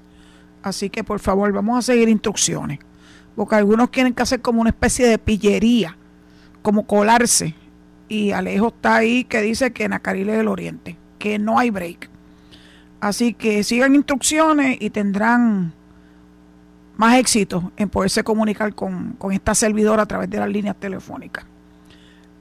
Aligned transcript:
Así 0.61 0.91
que 0.91 1.05
por 1.05 1.20
favor, 1.20 1.53
vamos 1.53 1.78
a 1.78 1.83
seguir 1.83 2.09
instrucciones 2.09 2.81
porque 3.36 3.56
algunos 3.56 3.90
quieren 3.90 4.14
que 4.14 4.22
hacer 4.22 4.40
como 4.40 4.60
una 4.60 4.70
especie 4.70 5.06
de 5.06 5.18
pillería, 5.18 5.96
como 6.62 6.86
colarse. 6.86 7.54
Y 8.08 8.30
Alejo 8.30 8.68
está 8.68 8.96
ahí 8.96 9.24
que 9.24 9.41
dice 9.41 9.72
que 9.72 9.84
en 9.84 9.92
Acariles 9.92 10.36
del 10.36 10.48
Oriente, 10.48 10.96
que 11.18 11.38
no 11.38 11.58
hay 11.58 11.70
break. 11.70 12.10
Así 13.00 13.34
que 13.34 13.64
sigan 13.64 13.94
instrucciones 13.94 14.78
y 14.80 14.91
tendrán 14.91 15.72
más 16.96 17.18
éxito 17.18 17.72
en 17.76 17.88
poderse 17.88 18.22
comunicar 18.22 18.74
con, 18.74 19.14
con 19.14 19.32
esta 19.32 19.54
servidora 19.54 20.04
a 20.04 20.06
través 20.06 20.30
de 20.30 20.38
las 20.38 20.48
líneas 20.48 20.76
telefónicas. 20.76 21.44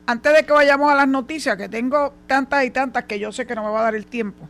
Antes 0.05 0.33
de 0.33 0.45
que 0.45 0.53
vayamos 0.53 0.91
a 0.91 0.95
las 0.95 1.07
noticias, 1.07 1.57
que 1.57 1.69
tengo 1.69 2.13
tantas 2.27 2.65
y 2.65 2.69
tantas 2.69 3.05
que 3.05 3.19
yo 3.19 3.31
sé 3.31 3.47
que 3.47 3.55
no 3.55 3.63
me 3.63 3.69
va 3.69 3.79
a 3.79 3.83
dar 3.83 3.95
el 3.95 4.05
tiempo. 4.05 4.47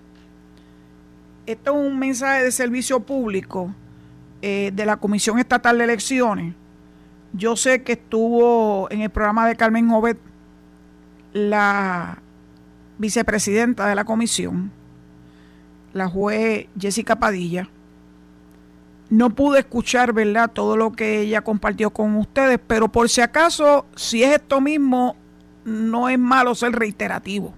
Esto 1.46 1.72
es 1.72 1.88
un 1.92 2.00
mensaje 2.00 2.44
de 2.44 2.52
servicio 2.52 3.00
público 3.02 3.74
eh, 4.46 4.72
de 4.74 4.86
la 4.86 4.98
Comisión 4.98 5.40
Estatal 5.40 5.78
de 5.78 5.86
Elecciones, 5.86 6.54
yo 7.32 7.56
sé 7.56 7.82
que 7.82 7.94
estuvo 7.94 8.92
en 8.92 9.00
el 9.00 9.10
programa 9.10 9.48
de 9.48 9.56
Carmen 9.56 9.90
Jovet 9.90 10.18
la 11.32 12.18
vicepresidenta 12.98 13.88
de 13.88 13.96
la 13.96 14.04
comisión, 14.04 14.70
la 15.94 16.10
juez 16.10 16.68
Jessica 16.78 17.16
Padilla. 17.16 17.70
No 19.10 19.30
pude 19.30 19.60
escuchar, 19.60 20.12
¿verdad?, 20.12 20.52
todo 20.52 20.76
lo 20.76 20.92
que 20.92 21.22
ella 21.22 21.40
compartió 21.40 21.92
con 21.92 22.18
ustedes, 22.18 22.60
pero 22.68 22.90
por 22.90 23.08
si 23.08 23.22
acaso, 23.22 23.86
si 23.96 24.24
es 24.24 24.36
esto 24.36 24.60
mismo, 24.60 25.16
no 25.64 26.10
es 26.10 26.20
malo 26.20 26.54
ser 26.54 26.74
reiterativo. 26.74 27.54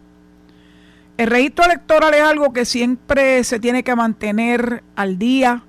El 1.17 1.31
registro 1.31 1.65
electoral 1.65 2.13
es 2.13 2.21
algo 2.21 2.53
que 2.53 2.63
siempre 2.63 3.43
se 3.43 3.59
tiene 3.59 3.83
que 3.83 3.95
mantener 3.95 4.83
al 4.95 5.17
día, 5.17 5.63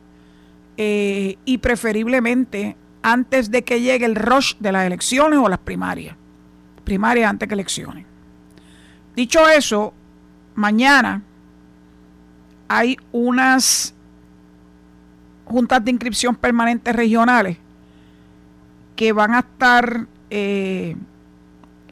eh, 0.76 1.38
y 1.44 1.59
preferiblemente 1.59 2.76
antes 3.03 3.50
de 3.50 3.62
que 3.62 3.81
llegue 3.81 4.04
el 4.04 4.16
rush 4.16 4.54
de 4.59 4.72
las 4.72 4.87
elecciones 4.87 5.38
o 5.38 5.48
las 5.48 5.59
primarias. 5.59 6.16
Primarias 6.84 7.31
antes 7.31 7.48
que 7.48 7.54
elecciones. 7.54 8.04
Dicho 9.15 9.48
eso, 9.48 9.94
mañana 10.54 11.22
hay 12.69 12.97
unas 13.12 13.94
juntas 15.44 15.84
de 15.84 15.91
inscripción 15.92 16.34
permanentes 16.34 16.94
regionales 16.94 17.59
que 18.97 19.12
van 19.12 19.34
a 19.34 19.41
estar 19.41 20.06
eh, 20.31 20.97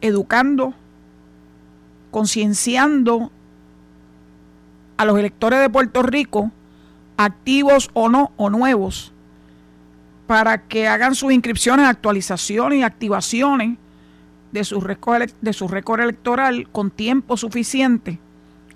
educando, 0.00 0.74
concienciando 2.10 3.30
a 4.96 5.04
los 5.04 5.18
electores 5.18 5.60
de 5.60 5.70
Puerto 5.70 6.02
Rico 6.02 6.50
activos 7.16 7.90
o 7.92 8.08
no, 8.08 8.32
o 8.36 8.50
nuevos, 8.50 9.12
para 10.26 10.66
que 10.66 10.88
hagan 10.88 11.14
sus 11.14 11.32
inscripciones, 11.32 11.86
actualizaciones 11.86 12.78
y 12.78 12.82
activaciones 12.82 13.78
de 14.52 14.64
su 14.64 14.80
récord, 14.80 15.30
de 15.40 15.52
su 15.52 15.68
récord 15.68 16.00
electoral 16.00 16.68
con 16.70 16.90
tiempo 16.90 17.36
suficiente 17.36 18.18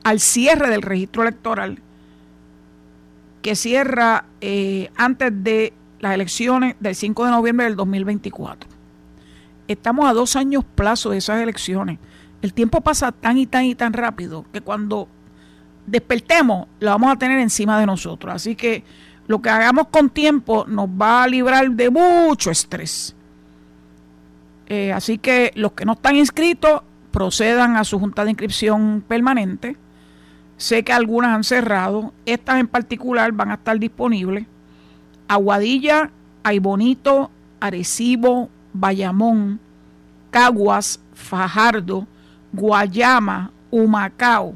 al 0.05 0.21
cierre 0.21 0.71
del 0.71 0.83
registro 0.83 1.23
electoral 1.23 1.81
que 3.43 3.55
cierra 3.55 4.25
eh, 4.41 4.91
antes 4.97 5.33
de 5.33 5.73
las 6.01 6.15
elecciones 6.15 6.77
del 6.81 6.95
5 6.95 7.25
de 7.25 7.31
noviembre 7.31 7.67
del 7.67 7.77
2024. 7.77 8.69
Estamos 9.69 10.09
a 10.09 10.13
dos 10.13 10.37
años 10.37 10.65
plazo 10.75 11.11
de 11.11 11.19
esas 11.19 11.41
elecciones. 11.41 11.99
El 12.43 12.55
tiempo 12.55 12.81
pasa 12.81 13.13
tan 13.13 13.37
y 13.39 13.47
tan 13.47 13.65
y 13.65 13.75
tan 13.75 13.93
rápido 13.93 14.45
que 14.53 14.61
cuando 14.61 15.09
despertemos, 15.89 16.69
la 16.81 16.93
vamos 16.93 17.13
a 17.13 17.17
tener 17.17 17.39
encima 17.39 17.79
de 17.81 17.87
nosotros. 17.87 18.35
Así 18.35 18.55
que 18.55 18.85
lo 19.27 19.41
que 19.43 19.51
hagamos 19.51 19.89
con 19.89 20.11
tiempo 20.11 20.65
nos 20.67 20.89
va 20.89 21.23
a 21.23 21.29
librar 21.29 21.71
de 21.71 21.91
mucho 21.91 22.51
estrés. 22.51 23.15
Eh, 24.67 24.93
así 24.93 25.19
que 25.19 25.53
los 25.55 25.73
que 25.73 25.85
no 25.85 25.93
están 25.93 26.17
inscritos 26.17 26.83
procedan 27.11 27.77
a 27.77 27.85
su 27.85 27.99
junta 27.99 28.25
de 28.25 28.31
inscripción 28.31 29.03
permanente. 29.07 29.77
Sé 30.57 30.83
que 30.83 30.93
algunas 30.93 31.35
han 31.35 31.45
cerrado, 31.45 32.13
estas 32.27 32.59
en 32.59 32.67
particular 32.67 33.33
van 33.33 33.51
a 33.51 33.55
estar 33.55 33.79
disponibles. 33.79 34.47
Aguadilla, 35.29 36.11
Aybonito, 36.43 37.31
Arecibo, 37.61 38.51
Bayamón, 38.73 39.61
Caguas, 40.31 41.01
Fajardo, 41.15 42.07
Guayama, 42.53 43.53
Humacao, 43.71 44.55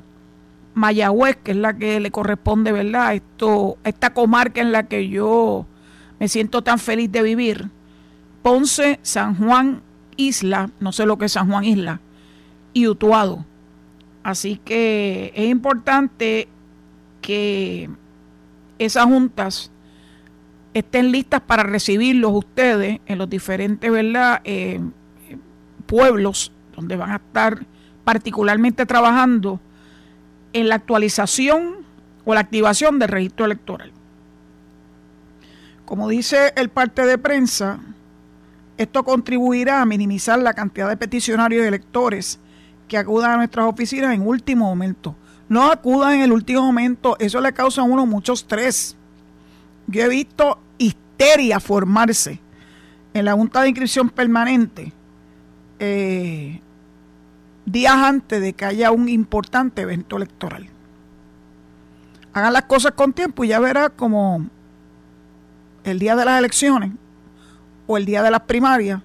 Mayagüez, 0.75 1.37
que 1.37 1.53
es 1.53 1.57
la 1.57 1.75
que 1.75 2.01
le 2.01 2.11
corresponde, 2.11 2.73
¿verdad? 2.73 3.15
Esto, 3.15 3.79
esta 3.85 4.15
comarca 4.15 4.61
en 4.61 4.73
la 4.73 4.85
que 4.85 5.09
yo 5.09 5.67
me 6.19 6.29
siento 6.29 6.63
tan 6.63 6.79
feliz 6.79 7.11
de 7.11 7.23
vivir. 7.23 7.71
Ponce, 8.43 8.99
San 9.03 9.37
Juan, 9.37 9.83
Isla, 10.17 10.71
no 10.81 10.93
sé 10.93 11.07
lo 11.07 11.19
que 11.19 11.27
es 11.27 11.33
San 11.33 11.49
Juan 11.49 11.65
Isla, 11.65 12.01
y 12.73 12.89
Utuado. 12.89 13.45
Así 14.23 14.61
que 14.65 15.33
es 15.35 15.49
importante 15.49 16.49
que 17.21 17.91
esas 18.79 19.05
juntas 19.05 19.71
estén 20.75 21.13
listas 21.13 21.41
para 21.41 21.63
recibirlos 21.63 22.33
ustedes 22.33 23.01
en 23.07 23.19
los 23.19 23.29
diferentes 23.29 23.91
¿verdad? 23.91 24.41
Eh, 24.45 24.81
pueblos 25.87 26.53
donde 26.75 26.97
van 26.97 27.11
a 27.11 27.17
estar 27.17 27.67
particularmente 28.05 28.87
trabajando 28.87 29.61
en 30.53 30.69
la 30.69 30.77
actualización 30.77 31.77
o 32.25 32.35
la 32.35 32.41
activación 32.41 32.99
del 32.99 33.09
registro 33.09 33.47
electoral. 33.47 33.93
Como 35.85 36.09
dice 36.09 36.53
el 36.57 36.69
parte 36.69 37.05
de 37.05 37.19
prensa, 37.19 37.81
esto 38.79 39.05
contribuirá 39.05 39.83
a 39.83 39.87
minimizar 39.87 40.39
la 40.39 40.55
cantidad 40.55 40.89
de 40.89 40.97
peticionarios 40.97 41.65
y 41.65 41.69
electores 41.69 42.39
que 42.89 42.99
acudan 42.99 43.33
a 43.33 43.37
nuestras 43.37 43.67
oficinas 43.67 44.15
en 44.15 44.27
último 44.27 44.67
momento. 44.67 45.17
no 45.49 45.71
acudan 45.71 46.15
en 46.15 46.21
el 46.23 46.33
último 46.33 46.63
momento, 46.63 47.17
eso 47.19 47.41
le 47.41 47.53
causa 47.53 47.83
a 47.83 47.85
uno 47.85 48.07
mucho 48.07 48.33
estrés. 48.33 48.97
Yo 49.87 50.03
he 50.03 50.09
visto 50.09 50.59
histeria 50.79 51.61
formarse 51.61 52.41
en 53.13 53.25
la 53.27 53.35
Junta 53.35 53.61
de 53.61 53.69
Inscripción 53.69 54.09
Permanente 54.09 54.93
eh, 55.79 56.61
días 57.65 57.95
antes 57.95 58.41
de 58.41 58.53
que 58.53 58.65
haya 58.65 58.91
un 58.91 59.09
importante 59.09 59.83
evento 59.83 60.17
electoral. 60.17 60.69
Hagan 62.33 62.53
las 62.53 62.63
cosas 62.63 62.93
con 62.93 63.13
tiempo 63.13 63.45
y 63.45 63.49
ya 63.49 63.61
verá 63.61 63.91
como 63.91 64.47
el 65.85 65.99
día 65.99 66.17
de 66.17 66.25
las 66.25 66.39
elecciones 66.39 66.93
o 67.87 67.97
el 67.97 68.05
día 68.05 68.23
de 68.23 68.31
las 68.31 68.43
primarias 68.43 69.01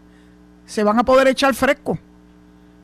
se 0.66 0.84
van 0.84 1.00
a 1.00 1.04
poder 1.04 1.28
echar 1.28 1.54
fresco. 1.54 1.98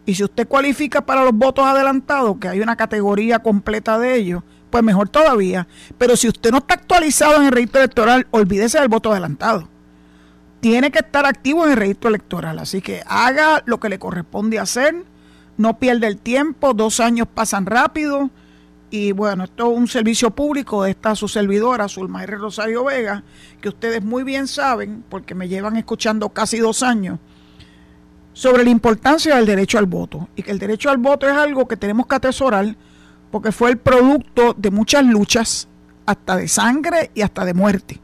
Y 0.05 0.15
si 0.15 0.23
usted 0.23 0.47
cualifica 0.47 1.05
para 1.05 1.23
los 1.23 1.33
votos 1.33 1.65
adelantados, 1.65 2.37
que 2.37 2.47
hay 2.49 2.59
una 2.59 2.75
categoría 2.75 3.39
completa 3.39 3.97
de 3.97 4.15
ellos, 4.15 4.43
pues 4.69 4.83
mejor 4.83 5.07
todavía. 5.07 5.67
Pero 5.97 6.17
si 6.17 6.27
usted 6.27 6.51
no 6.51 6.57
está 6.57 6.73
actualizado 6.73 7.35
en 7.37 7.43
el 7.43 7.51
registro 7.51 7.79
electoral, 7.81 8.27
olvídese 8.31 8.79
del 8.79 8.89
voto 8.89 9.11
adelantado. 9.11 9.69
Tiene 10.59 10.91
que 10.91 10.99
estar 10.99 11.25
activo 11.25 11.65
en 11.65 11.71
el 11.71 11.77
registro 11.77 12.09
electoral. 12.09 12.59
Así 12.59 12.81
que 12.81 13.01
haga 13.05 13.61
lo 13.65 13.79
que 13.79 13.89
le 13.89 13.99
corresponde 13.99 14.59
hacer. 14.59 15.05
No 15.63 15.79
pierda 15.79 16.07
el 16.07 16.17
tiempo. 16.17 16.73
Dos 16.73 16.99
años 16.99 17.25
pasan 17.33 17.65
rápido. 17.65 18.29
Y 18.89 19.13
bueno, 19.13 19.45
esto 19.45 19.71
es 19.71 19.77
un 19.77 19.87
servicio 19.87 20.29
público 20.31 20.83
de 20.83 20.91
esta 20.91 21.15
su 21.15 21.29
servidora, 21.29 21.87
Zulmaire 21.87 22.35
Rosario 22.35 22.83
Vega, 22.83 23.23
que 23.61 23.69
ustedes 23.69 24.03
muy 24.03 24.23
bien 24.23 24.49
saben, 24.49 25.05
porque 25.07 25.33
me 25.35 25.47
llevan 25.47 25.77
escuchando 25.77 26.27
casi 26.27 26.57
dos 26.57 26.83
años 26.83 27.17
sobre 28.33 28.65
la 28.65 28.71
importancia 28.71 29.37
del 29.37 29.45
derecho 29.45 29.77
al 29.77 29.85
voto 29.85 30.27
y 30.35 30.43
que 30.43 30.51
el 30.51 30.59
derecho 30.59 30.89
al 30.89 30.97
voto 30.97 31.29
es 31.29 31.33
algo 31.33 31.65
que 31.65 31.77
tenemos 31.77 32.07
que 32.07 32.15
atesorar 32.15 32.75
porque 33.31 33.53
fue 33.53 33.69
el 33.69 33.77
producto 33.77 34.53
de 34.57 34.69
muchas 34.69 35.05
luchas, 35.05 35.69
hasta 36.05 36.35
de 36.35 36.49
sangre 36.49 37.09
y 37.15 37.21
hasta 37.21 37.45
de 37.45 37.53
muerte. 37.53 38.01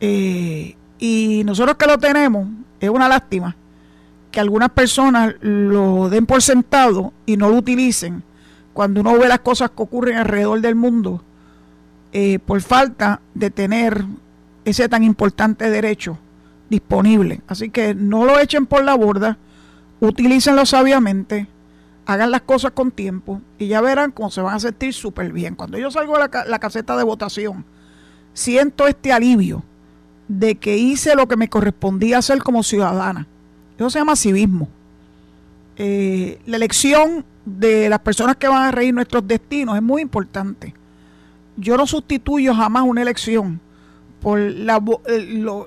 Eh, 0.00 0.76
y 0.98 1.42
nosotros 1.46 1.78
que 1.78 1.86
lo 1.86 1.96
tenemos, 1.96 2.46
es 2.78 2.90
una 2.90 3.08
lástima 3.08 3.56
algunas 4.38 4.70
personas 4.70 5.34
lo 5.40 6.08
den 6.08 6.26
por 6.26 6.42
sentado 6.42 7.12
y 7.26 7.36
no 7.36 7.48
lo 7.48 7.56
utilicen 7.56 8.22
cuando 8.72 9.00
uno 9.00 9.18
ve 9.18 9.28
las 9.28 9.40
cosas 9.40 9.70
que 9.70 9.82
ocurren 9.82 10.16
alrededor 10.16 10.60
del 10.60 10.74
mundo 10.74 11.22
eh, 12.12 12.38
por 12.38 12.60
falta 12.62 13.20
de 13.34 13.50
tener 13.50 14.04
ese 14.64 14.88
tan 14.88 15.02
importante 15.04 15.68
derecho 15.70 16.18
disponible. 16.70 17.40
Así 17.48 17.70
que 17.70 17.94
no 17.94 18.24
lo 18.24 18.38
echen 18.38 18.66
por 18.66 18.84
la 18.84 18.94
borda, 18.94 19.38
utilícenlo 20.00 20.64
sabiamente, 20.66 21.48
hagan 22.06 22.30
las 22.30 22.42
cosas 22.42 22.72
con 22.72 22.90
tiempo 22.90 23.42
y 23.58 23.68
ya 23.68 23.80
verán 23.80 24.12
cómo 24.12 24.30
se 24.30 24.40
van 24.40 24.54
a 24.54 24.60
sentir 24.60 24.94
súper 24.94 25.32
bien. 25.32 25.54
Cuando 25.54 25.78
yo 25.78 25.90
salgo 25.90 26.14
de 26.18 26.28
la, 26.46 26.58
caseta 26.58 26.96
de 26.96 27.04
votación, 27.04 27.64
siento 28.32 28.86
este 28.86 29.12
alivio 29.12 29.62
de 30.28 30.54
que 30.54 30.76
hice 30.76 31.14
lo 31.14 31.28
que 31.28 31.36
me 31.36 31.48
correspondía 31.48 32.18
hacer 32.18 32.42
como 32.42 32.62
ciudadana. 32.62 33.26
Eso 33.78 33.90
se 33.90 33.98
llama 34.00 34.16
civismo. 34.16 34.68
Eh, 35.76 36.40
la 36.46 36.56
elección 36.56 37.24
de 37.44 37.88
las 37.88 38.00
personas 38.00 38.36
que 38.36 38.48
van 38.48 38.64
a 38.64 38.70
reír 38.72 38.92
nuestros 38.92 39.26
destinos 39.26 39.76
es 39.76 39.82
muy 39.82 40.02
importante. 40.02 40.74
Yo 41.56 41.76
no 41.76 41.86
sustituyo 41.86 42.54
jamás 42.54 42.82
una 42.82 43.02
elección 43.02 43.60
por 44.20 44.38
la, 44.38 44.82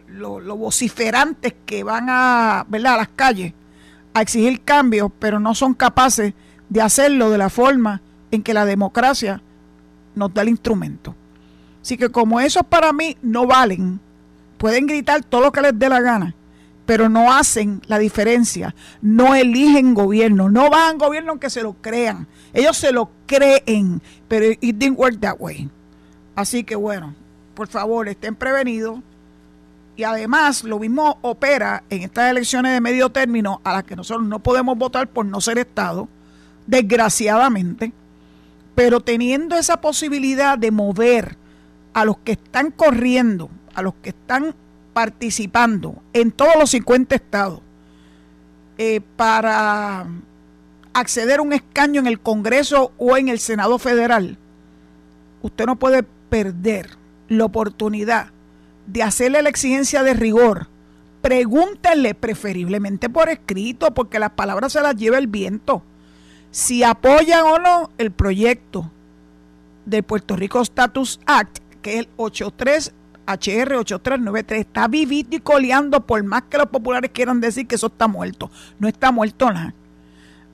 lo, 0.10 0.58
vociferantes 0.58 1.56
que 1.66 1.84
van 1.84 2.08
a, 2.10 2.66
¿verdad? 2.68 2.96
a 2.96 2.98
las 2.98 3.10
calles 3.10 3.54
a 4.14 4.22
exigir 4.22 4.62
cambios, 4.62 5.10
pero 5.20 5.40
no 5.40 5.56
son 5.56 5.74
capaces 5.74 6.34
de 6.70 6.82
hacerlo 6.82 7.30
de 7.30 7.38
la 7.38 7.50
forma 7.50 8.02
en 8.30 8.44
que 8.44 8.54
la 8.54 8.66
democracia 8.66 9.42
nos 10.16 10.34
da 10.34 10.42
el 10.42 10.50
instrumento. 10.50 11.16
Así 11.82 11.98
que 11.98 12.10
como 12.10 12.40
esos 12.40 12.64
para 12.66 12.92
mí 12.94 13.18
no 13.22 13.48
valen, 13.48 14.00
pueden 14.58 14.86
gritar 14.86 15.24
todo 15.24 15.42
lo 15.42 15.52
que 15.52 15.62
les 15.62 15.78
dé 15.78 15.90
la 15.90 16.02
gana, 16.02 16.36
pero 16.86 17.10
no 17.10 17.32
hacen 17.32 17.82
la 17.88 18.00
diferencia, 18.00 18.76
no 19.02 19.36
eligen 19.36 19.94
gobierno, 19.94 20.50
no 20.50 20.70
van 20.70 20.98
gobierno 20.98 21.32
aunque 21.32 21.50
se 21.50 21.64
lo 21.64 21.74
crean, 21.74 22.28
ellos 22.54 22.78
se 22.78 22.92
lo 22.92 23.10
creen, 23.26 24.02
pero 24.28 24.46
it 24.46 24.76
didn't 24.76 24.98
work 24.98 25.20
that 25.20 25.36
way. 25.40 25.70
Así 26.36 26.64
que 26.64 26.76
bueno, 26.76 27.14
por 27.54 27.68
favor, 27.68 28.08
estén 28.08 28.36
prevenidos. 28.36 29.00
Y 29.96 30.04
además, 30.04 30.64
lo 30.64 30.80
mismo 30.80 31.20
opera 31.22 31.84
en 31.90 32.02
estas 32.04 32.32
elecciones 32.32 32.74
de 32.74 32.82
medio 32.82 33.10
término 33.12 33.62
a 33.64 33.74
las 33.74 33.84
que 33.84 33.96
nosotros 33.96 34.26
no 34.26 34.40
podemos 34.40 34.78
votar 34.78 35.08
por 35.08 35.26
no 35.26 35.42
ser 35.42 35.60
Estado, 35.60 36.08
desgraciadamente, 36.66 37.92
pero 38.74 39.02
teniendo 39.02 39.58
esa 39.58 39.82
posibilidad 39.82 40.58
de 40.58 40.72
mover 40.72 41.38
a 41.94 42.06
los 42.06 42.18
que 42.20 42.32
están 42.32 42.72
corriendo, 42.72 43.50
a 43.76 43.82
los 43.82 43.94
que 43.96 44.10
están 44.10 44.56
participando 44.94 46.02
en 46.14 46.32
todos 46.32 46.56
los 46.58 46.70
50 46.72 47.16
estados, 47.16 47.62
eh, 48.78 49.02
para 49.16 50.08
acceder 50.94 51.40
a 51.40 51.42
un 51.44 51.54
escaño 51.54 52.00
en 52.02 52.08
el 52.08 52.20
Congreso 52.20 52.92
o 52.98 53.18
en 53.18 53.30
el 53.30 53.40
Senado 53.40 53.78
Federal, 53.80 54.38
usted 55.42 55.66
no 55.66 55.78
puede 55.78 56.04
perder 56.30 56.98
la 57.28 57.46
oportunidad 57.46 58.28
de 58.88 59.04
hacerle 59.04 59.42
la 59.42 59.50
exigencia 59.50 60.04
de 60.04 60.14
rigor, 60.14 60.68
pregúntenle 61.22 62.16
preferiblemente 62.16 63.10
por 63.10 63.30
escrito, 63.30 63.94
porque 63.94 64.20
las 64.20 64.32
palabras 64.32 64.74
se 64.74 64.82
las 64.82 64.96
lleva 64.96 65.18
el 65.18 65.28
viento. 65.28 65.84
Si 66.52 66.84
apoyan 66.84 67.46
o 67.46 67.60
no 67.60 67.92
el 67.98 68.12
proyecto 68.12 68.92
de 69.86 70.04
Puerto 70.04 70.36
Rico 70.36 70.62
Status 70.62 71.20
Act, 71.26 71.60
que 71.82 71.94
es 71.94 72.00
el 72.00 72.10
83 72.18 72.94
HR 73.34 73.76
8393, 73.76 74.60
está 74.62 74.88
vivito 74.88 75.36
y 75.36 75.40
coleando 75.40 76.06
por 76.06 76.24
más 76.24 76.44
que 76.44 76.58
los 76.58 76.68
populares 76.68 77.12
quieran 77.14 77.42
decir 77.42 77.68
que 77.68 77.76
eso 77.76 77.88
está 77.88 78.08
muerto. 78.08 78.50
No 78.80 78.88
está 78.88 79.12
muerto 79.12 79.52
nada. 79.52 79.74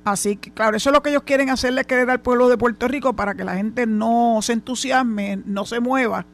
Así 0.04 0.38
que, 0.38 0.52
claro, 0.52 0.78
eso 0.78 0.90
es 0.90 0.94
lo 0.94 1.04
que 1.04 1.10
ellos 1.10 1.24
quieren 1.24 1.50
hacerle 1.50 1.84
creer 1.84 2.10
al 2.10 2.22
pueblo 2.22 2.48
de 2.48 2.58
Puerto 2.58 2.88
Rico 2.88 3.14
para 3.14 3.36
que 3.36 3.44
la 3.44 3.56
gente 3.56 3.86
no 3.86 4.40
se 4.42 4.54
entusiasme, 4.54 5.42
no 5.46 5.66
se 5.66 5.82
mueva 5.82 6.26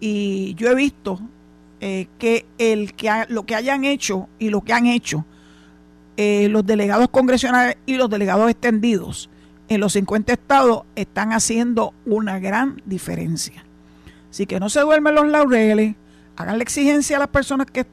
y 0.00 0.54
yo 0.54 0.68
he 0.68 0.74
visto 0.74 1.20
eh, 1.80 2.08
que, 2.18 2.46
el, 2.58 2.94
que 2.94 3.26
lo 3.28 3.46
que 3.46 3.54
hayan 3.54 3.84
hecho 3.84 4.28
y 4.38 4.50
lo 4.50 4.62
que 4.62 4.72
han 4.72 4.86
hecho 4.86 5.24
eh, 6.16 6.48
los 6.48 6.66
delegados 6.66 7.08
congresionales 7.10 7.76
y 7.86 7.96
los 7.96 8.10
delegados 8.10 8.50
extendidos 8.50 9.30
en 9.68 9.80
los 9.80 9.92
50 9.92 10.32
estados 10.32 10.82
están 10.96 11.32
haciendo 11.32 11.94
una 12.06 12.38
gran 12.38 12.82
diferencia. 12.86 13.64
Así 14.30 14.46
que 14.46 14.60
no 14.60 14.68
se 14.68 14.80
duermen 14.80 15.14
los 15.14 15.26
laureles, 15.26 15.94
hagan 16.36 16.58
la 16.58 16.62
exigencia 16.62 17.16
a 17.16 17.20
las 17.20 17.28
personas 17.28 17.66
que 17.66 17.86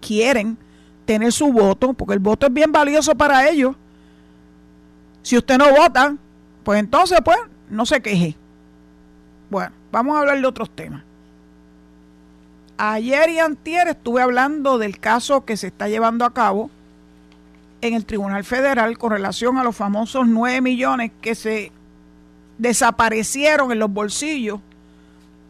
quieren 0.00 0.56
tener 1.04 1.32
su 1.32 1.52
voto, 1.52 1.92
porque 1.92 2.14
el 2.14 2.20
voto 2.20 2.46
es 2.46 2.52
bien 2.52 2.70
valioso 2.70 3.14
para 3.14 3.48
ellos. 3.48 3.74
Si 5.22 5.36
usted 5.36 5.58
no 5.58 5.70
vota, 5.70 6.14
pues 6.64 6.80
entonces, 6.80 7.18
pues, 7.24 7.38
no 7.68 7.86
se 7.86 8.00
queje. 8.00 8.36
Bueno, 9.50 9.72
vamos 9.90 10.16
a 10.16 10.20
hablar 10.20 10.40
de 10.40 10.46
otros 10.46 10.70
temas. 10.70 11.02
Ayer 12.76 13.30
y 13.30 13.38
antier 13.40 13.88
estuve 13.88 14.22
hablando 14.22 14.78
del 14.78 15.00
caso 15.00 15.44
que 15.44 15.56
se 15.56 15.66
está 15.66 15.88
llevando 15.88 16.24
a 16.24 16.32
cabo 16.32 16.70
en 17.80 17.94
el 17.94 18.04
Tribunal 18.04 18.44
Federal 18.44 18.98
con 18.98 19.10
relación 19.10 19.58
a 19.58 19.64
los 19.64 19.74
famosos 19.74 20.26
9 20.26 20.60
millones 20.60 21.10
que 21.20 21.34
se 21.34 21.72
desaparecieron 22.58 23.72
en 23.72 23.78
los 23.78 23.92
bolsillos 23.92 24.60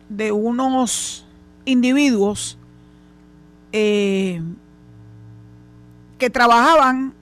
de 0.08 0.32
unos 0.32 1.26
individuos 1.64 2.58
eh, 3.72 4.42
que 6.18 6.30
trabajaban, 6.30 7.14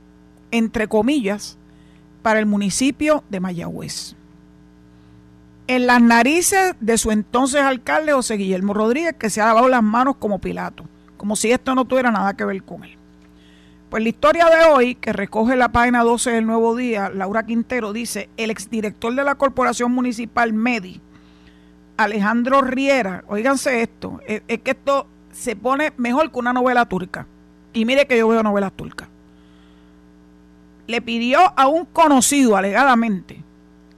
entre 0.51 0.89
comillas, 0.89 1.59
para 2.23 2.39
el 2.39 2.47
municipio 2.47 3.25
de 3.29 3.41
Mayagüez 3.41 4.17
en 5.69 5.87
las 5.87 6.01
narices 6.01 6.75
de 6.81 6.99
su 6.99 7.11
entonces 7.11 7.63
alcalde 7.63 8.13
José 8.13 8.37
Guillermo 8.37 8.73
Rodríguez, 8.75 9.15
que 9.19 9.31
se 9.31 9.41
ha 9.41 9.47
lavado 9.47 9.69
las 9.69 9.83
manos 9.83 10.17
como 10.17 10.39
Pilato, 10.39 10.85
como 11.17 11.35
si 11.37 11.51
esto 11.51 11.75
no 11.75 11.85
tuviera 11.85 12.11
nada 12.11 12.35
que 12.35 12.45
ver 12.45 12.63
con 12.63 12.85
él. 12.85 12.97
Pues 13.91 14.03
la 14.03 14.09
historia 14.09 14.47
de 14.47 14.65
hoy, 14.73 14.95
que 14.97 15.13
recoge 15.13 15.57
la 15.57 15.71
página 15.71 16.03
12 16.03 16.31
del 16.31 16.47
Nuevo 16.47 16.77
Día, 16.77 17.09
Laura 17.09 17.47
Quintero 17.47 17.93
dice, 17.93 18.29
el 18.37 18.51
exdirector 18.51 19.15
de 19.15 19.25
la 19.25 19.37
Corporación 19.37 19.93
Municipal 19.93 20.53
MEDI, 20.53 21.01
Alejandro 21.97 22.61
Riera, 22.63 23.25
oíganse 23.29 23.83
esto, 23.83 24.21
es, 24.27 24.43
es 24.49 24.61
que 24.61 24.73
esto 24.73 25.07
se 25.33 25.57
pone 25.57 25.93
mejor 25.97 26.31
que 26.31 26.39
una 26.39 26.53
novela 26.53 26.87
turca. 26.87 27.27
Y 27.73 27.85
mire 27.85 28.07
que 28.07 28.19
yo 28.19 28.29
veo 28.29 28.43
novelas 28.43 28.73
turcas. 28.73 29.09
Le 30.87 31.03
pidió 31.03 31.53
a 31.59 31.69
un 31.69 31.85
conocido, 31.85 32.57
alegadamente, 32.57 33.43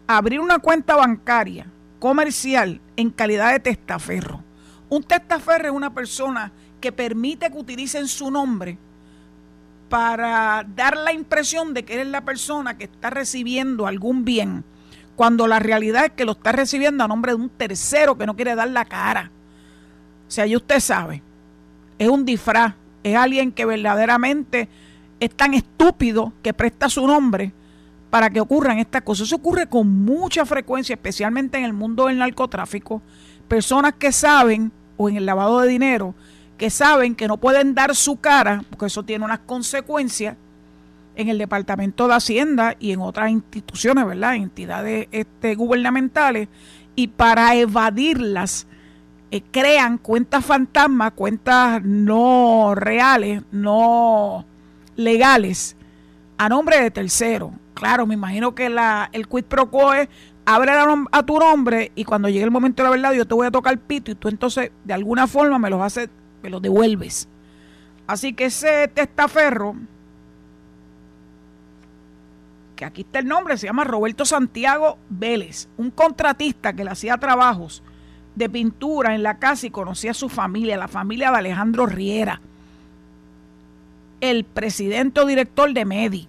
abrir 0.06 0.40
una 0.40 0.58
cuenta 0.58 0.96
bancaria 0.96 1.66
comercial 2.00 2.80
en 2.96 3.10
calidad 3.10 3.52
de 3.52 3.60
testaferro. 3.60 4.42
Un 4.88 5.02
testaferro 5.02 5.68
es 5.68 5.72
una 5.72 5.92
persona 5.92 6.50
que 6.80 6.92
permite 6.92 7.50
que 7.50 7.58
utilicen 7.58 8.08
su 8.08 8.30
nombre 8.30 8.78
para 9.88 10.66
dar 10.74 10.96
la 10.96 11.12
impresión 11.12 11.74
de 11.74 11.84
que 11.84 11.94
eres 11.94 12.08
la 12.08 12.24
persona 12.24 12.76
que 12.76 12.84
está 12.84 13.10
recibiendo 13.10 13.86
algún 13.86 14.24
bien 14.24 14.64
cuando 15.18 15.48
la 15.48 15.58
realidad 15.58 16.04
es 16.04 16.12
que 16.12 16.24
lo 16.24 16.30
está 16.30 16.52
recibiendo 16.52 17.02
a 17.02 17.08
nombre 17.08 17.32
de 17.32 17.36
un 17.36 17.48
tercero 17.48 18.16
que 18.16 18.24
no 18.24 18.36
quiere 18.36 18.54
dar 18.54 18.70
la 18.70 18.84
cara. 18.84 19.32
O 20.28 20.30
sea, 20.30 20.46
ya 20.46 20.56
usted 20.56 20.78
sabe, 20.78 21.24
es 21.98 22.08
un 22.08 22.24
disfraz, 22.24 22.74
es 23.02 23.16
alguien 23.16 23.50
que 23.50 23.64
verdaderamente 23.64 24.68
es 25.18 25.34
tan 25.34 25.54
estúpido 25.54 26.32
que 26.40 26.54
presta 26.54 26.88
su 26.88 27.04
nombre 27.04 27.52
para 28.10 28.30
que 28.30 28.40
ocurran 28.40 28.78
estas 28.78 29.02
cosas. 29.02 29.26
Eso 29.26 29.34
ocurre 29.34 29.66
con 29.66 29.88
mucha 29.88 30.46
frecuencia, 30.46 30.94
especialmente 30.94 31.58
en 31.58 31.64
el 31.64 31.72
mundo 31.72 32.06
del 32.06 32.18
narcotráfico. 32.18 33.02
Personas 33.48 33.94
que 33.98 34.12
saben, 34.12 34.70
o 34.96 35.08
en 35.08 35.16
el 35.16 35.26
lavado 35.26 35.62
de 35.62 35.68
dinero, 35.68 36.14
que 36.56 36.70
saben 36.70 37.16
que 37.16 37.26
no 37.26 37.38
pueden 37.38 37.74
dar 37.74 37.96
su 37.96 38.20
cara, 38.20 38.62
porque 38.70 38.86
eso 38.86 39.02
tiene 39.02 39.24
unas 39.24 39.40
consecuencias 39.40 40.36
en 41.18 41.28
el 41.28 41.36
Departamento 41.36 42.08
de 42.08 42.14
Hacienda 42.14 42.76
y 42.78 42.92
en 42.92 43.00
otras 43.00 43.30
instituciones, 43.30 44.06
¿verdad? 44.06 44.36
Entidades 44.36 45.08
este, 45.10 45.56
gubernamentales, 45.56 46.48
y 46.94 47.08
para 47.08 47.54
evadirlas 47.54 48.66
eh, 49.30 49.42
crean 49.50 49.98
cuentas 49.98 50.44
fantasmas, 50.44 51.12
cuentas 51.12 51.82
no 51.84 52.74
reales, 52.74 53.42
no 53.50 54.46
legales, 54.96 55.76
a 56.38 56.48
nombre 56.48 56.80
de 56.80 56.90
terceros. 56.90 57.50
Claro, 57.74 58.06
me 58.06 58.14
imagino 58.14 58.54
que 58.54 58.66
el 58.66 59.28
quid 59.28 59.44
pro 59.44 59.70
quo 59.70 59.94
es 59.94 60.08
abre 60.44 60.72
a 60.72 61.22
tu 61.24 61.38
nombre 61.38 61.92
y 61.94 62.04
cuando 62.04 62.28
llegue 62.28 62.44
el 62.44 62.50
momento 62.50 62.82
de 62.82 62.88
la 62.88 62.96
verdad 62.96 63.12
yo 63.12 63.26
te 63.26 63.34
voy 63.34 63.46
a 63.46 63.50
tocar 63.50 63.74
el 63.74 63.78
pito 63.80 64.10
y 64.10 64.14
tú 64.14 64.28
entonces 64.28 64.70
de 64.82 64.94
alguna 64.94 65.26
forma 65.26 65.58
me 65.58 65.68
los 65.68 65.82
haces, 65.82 66.08
me 66.42 66.48
los 66.48 66.62
devuelves. 66.62 67.28
Así 68.06 68.32
que 68.32 68.46
ese 68.46 68.88
testaferro, 68.88 69.76
que 72.78 72.84
aquí 72.84 73.00
está 73.00 73.18
el 73.18 73.26
nombre, 73.26 73.58
se 73.58 73.66
llama 73.66 73.82
Roberto 73.82 74.24
Santiago 74.24 74.98
Vélez, 75.10 75.68
un 75.78 75.90
contratista 75.90 76.72
que 76.72 76.84
le 76.84 76.92
hacía 76.92 77.18
trabajos 77.18 77.82
de 78.36 78.48
pintura 78.48 79.16
en 79.16 79.24
la 79.24 79.40
casa 79.40 79.66
y 79.66 79.70
conocía 79.70 80.12
a 80.12 80.14
su 80.14 80.28
familia, 80.28 80.76
la 80.76 80.86
familia 80.86 81.32
de 81.32 81.38
Alejandro 81.38 81.86
Riera, 81.86 82.40
el 84.20 84.44
presidente 84.44 85.18
o 85.18 85.26
director 85.26 85.72
de 85.72 85.84
MEDI, 85.84 86.28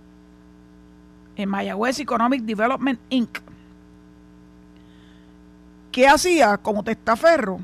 en 1.35 1.49
Mayagüez 1.49 1.99
Economic 1.99 2.41
Development 2.41 2.99
Inc. 3.09 3.37
¿Qué 5.91 6.07
hacía 6.07 6.57
como 6.57 6.83
testaferro? 6.83 7.59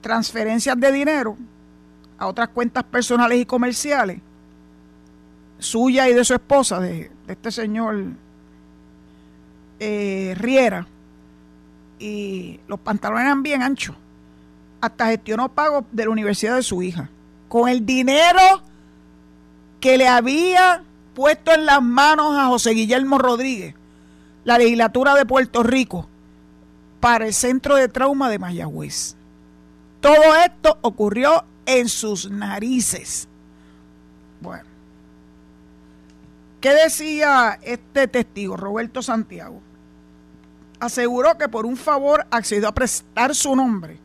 Transferencias 0.00 0.78
de 0.80 0.90
dinero 0.90 1.36
a 2.18 2.26
otras 2.26 2.48
cuentas 2.48 2.82
personales 2.82 3.38
y 3.38 3.46
comerciales, 3.46 4.18
suya 5.58 6.08
y 6.08 6.14
de 6.14 6.24
su 6.24 6.34
esposa, 6.34 6.80
de, 6.80 7.10
este 7.28 7.50
señor 7.50 8.04
eh, 9.80 10.34
Riera, 10.36 10.86
y 11.98 12.60
los 12.68 12.80
pantalones 12.80 13.24
eran 13.24 13.42
bien 13.42 13.62
anchos. 13.62 13.96
Hasta 14.80 15.06
gestionó 15.06 15.48
pagos 15.48 15.84
de 15.92 16.04
la 16.04 16.10
universidad 16.10 16.56
de 16.56 16.62
su 16.62 16.82
hija. 16.82 17.08
Con 17.48 17.68
el 17.68 17.86
dinero 17.86 18.62
que 19.80 19.96
le 19.96 20.08
había 20.08 20.82
puesto 21.14 21.52
en 21.52 21.66
las 21.66 21.82
manos 21.82 22.36
a 22.36 22.46
José 22.46 22.70
Guillermo 22.70 23.18
Rodríguez, 23.18 23.74
la 24.44 24.58
legislatura 24.58 25.14
de 25.14 25.24
Puerto 25.24 25.62
Rico, 25.62 26.08
para 27.00 27.26
el 27.26 27.34
centro 27.34 27.76
de 27.76 27.88
trauma 27.88 28.28
de 28.28 28.38
Mayagüez. 28.38 29.14
Todo 30.00 30.36
esto 30.44 30.78
ocurrió 30.82 31.44
en 31.66 31.88
sus 31.88 32.30
narices. 32.30 33.28
Bueno, 34.40 34.64
¿qué 36.64 36.72
decía 36.72 37.58
este 37.60 38.08
testigo, 38.08 38.56
Roberto 38.56 39.02
Santiago? 39.02 39.60
Aseguró 40.80 41.36
que 41.36 41.46
por 41.46 41.66
un 41.66 41.76
favor 41.76 42.26
accedió 42.30 42.68
a 42.68 42.72
prestar 42.72 43.34
su 43.34 43.54
nombre 43.54 43.98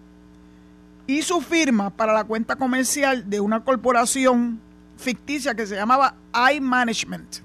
y 1.08 1.22
su 1.22 1.40
firma 1.40 1.90
para 1.90 2.12
la 2.12 2.26
cuenta 2.26 2.58
comercial 2.58 3.30
de 3.30 3.40
una 3.40 3.64
corporación 3.64 4.60
ficticia 4.98 5.56
que 5.56 5.66
se 5.66 5.76
llamaba 5.76 6.16
iManagement. 6.54 7.38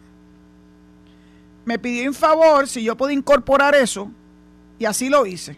Me 1.65 1.79
pidió 1.79 2.09
un 2.11 2.15
favor 2.15 2.67
si 2.67 2.83
yo 2.83 2.97
podía 2.97 3.17
incorporar 3.17 3.77
eso 3.77 4.11
y 4.81 4.85
así 4.85 5.11
lo 5.11 5.27
hice. 5.27 5.57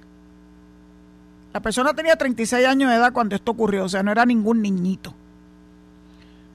La 1.55 1.63
persona 1.63 1.95
tenía 1.95 2.17
36 2.17 2.67
años 2.67 2.91
de 2.91 2.97
edad 2.97 3.15
cuando 3.15 3.35
esto 3.35 3.53
ocurrió, 3.53 3.87
o 3.87 3.89
sea, 3.89 4.03
no 4.03 4.13
era 4.13 4.27
ningún 4.27 4.61
niñito. 4.61 5.15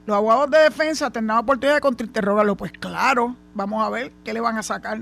Los 0.06 0.16
abogados 0.16 0.50
de 0.50 0.58
defensa 0.58 1.10
tendrán 1.10 1.38
oportunidad 1.38 1.76
de 1.76 1.80
contrainterrogarlo. 1.80 2.56
Pues 2.56 2.72
claro, 2.72 3.36
vamos 3.54 3.84
a 3.84 3.88
ver 3.88 4.12
qué 4.24 4.32
le 4.32 4.40
van 4.40 4.58
a 4.58 4.62
sacar. 4.62 5.00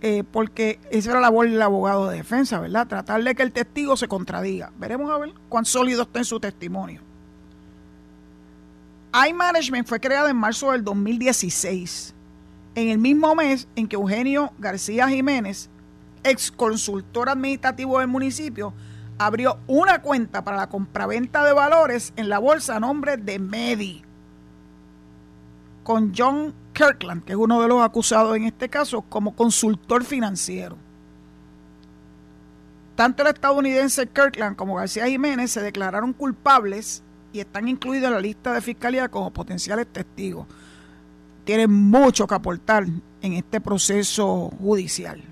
Eh, 0.00 0.24
porque 0.30 0.80
esa 0.90 1.10
era 1.10 1.20
la 1.20 1.28
labor 1.28 1.48
del 1.48 1.62
abogado 1.62 2.08
de 2.08 2.16
defensa, 2.16 2.58
¿verdad? 2.58 2.88
Tratar 2.88 3.22
de 3.22 3.34
que 3.34 3.42
el 3.42 3.52
testigo 3.52 3.96
se 3.96 4.08
contradiga. 4.08 4.72
Veremos 4.76 5.10
a 5.10 5.18
ver 5.18 5.32
cuán 5.48 5.64
sólido 5.64 6.02
está 6.02 6.18
en 6.18 6.24
su 6.24 6.40
testimonio. 6.40 7.00
iManagement 9.28 9.86
fue 9.86 10.00
creada 10.00 10.30
en 10.30 10.36
marzo 10.36 10.72
del 10.72 10.82
2016, 10.82 12.14
en 12.74 12.88
el 12.88 12.98
mismo 12.98 13.34
mes 13.34 13.68
en 13.76 13.86
que 13.86 13.96
Eugenio 13.96 14.52
García 14.58 15.08
Jiménez 15.08 15.70
ex 16.24 16.50
consultor 16.50 17.28
administrativo 17.28 17.98
del 17.98 18.08
municipio, 18.08 18.72
abrió 19.26 19.58
una 19.66 20.02
cuenta 20.02 20.44
para 20.44 20.56
la 20.56 20.68
compraventa 20.68 21.44
de 21.44 21.52
valores 21.52 22.12
en 22.16 22.28
la 22.28 22.38
bolsa 22.38 22.76
a 22.76 22.80
nombre 22.80 23.16
de 23.16 23.38
Medi, 23.38 24.02
con 25.82 26.12
John 26.16 26.54
Kirkland, 26.72 27.24
que 27.24 27.32
es 27.32 27.38
uno 27.38 27.60
de 27.60 27.68
los 27.68 27.82
acusados 27.82 28.36
en 28.36 28.44
este 28.44 28.68
caso, 28.68 29.02
como 29.02 29.34
consultor 29.34 30.04
financiero. 30.04 30.76
Tanto 32.94 33.22
el 33.22 33.28
estadounidense 33.28 34.06
Kirkland 34.06 34.56
como 34.56 34.76
García 34.76 35.06
Jiménez 35.06 35.50
se 35.50 35.62
declararon 35.62 36.12
culpables 36.12 37.02
y 37.32 37.40
están 37.40 37.68
incluidos 37.68 38.08
en 38.08 38.14
la 38.14 38.20
lista 38.20 38.52
de 38.52 38.60
fiscalía 38.60 39.08
como 39.08 39.32
potenciales 39.32 39.86
testigos. 39.86 40.46
Tienen 41.44 41.72
mucho 41.72 42.26
que 42.26 42.34
aportar 42.34 42.84
en 43.22 43.32
este 43.32 43.60
proceso 43.60 44.50
judicial. 44.60 45.31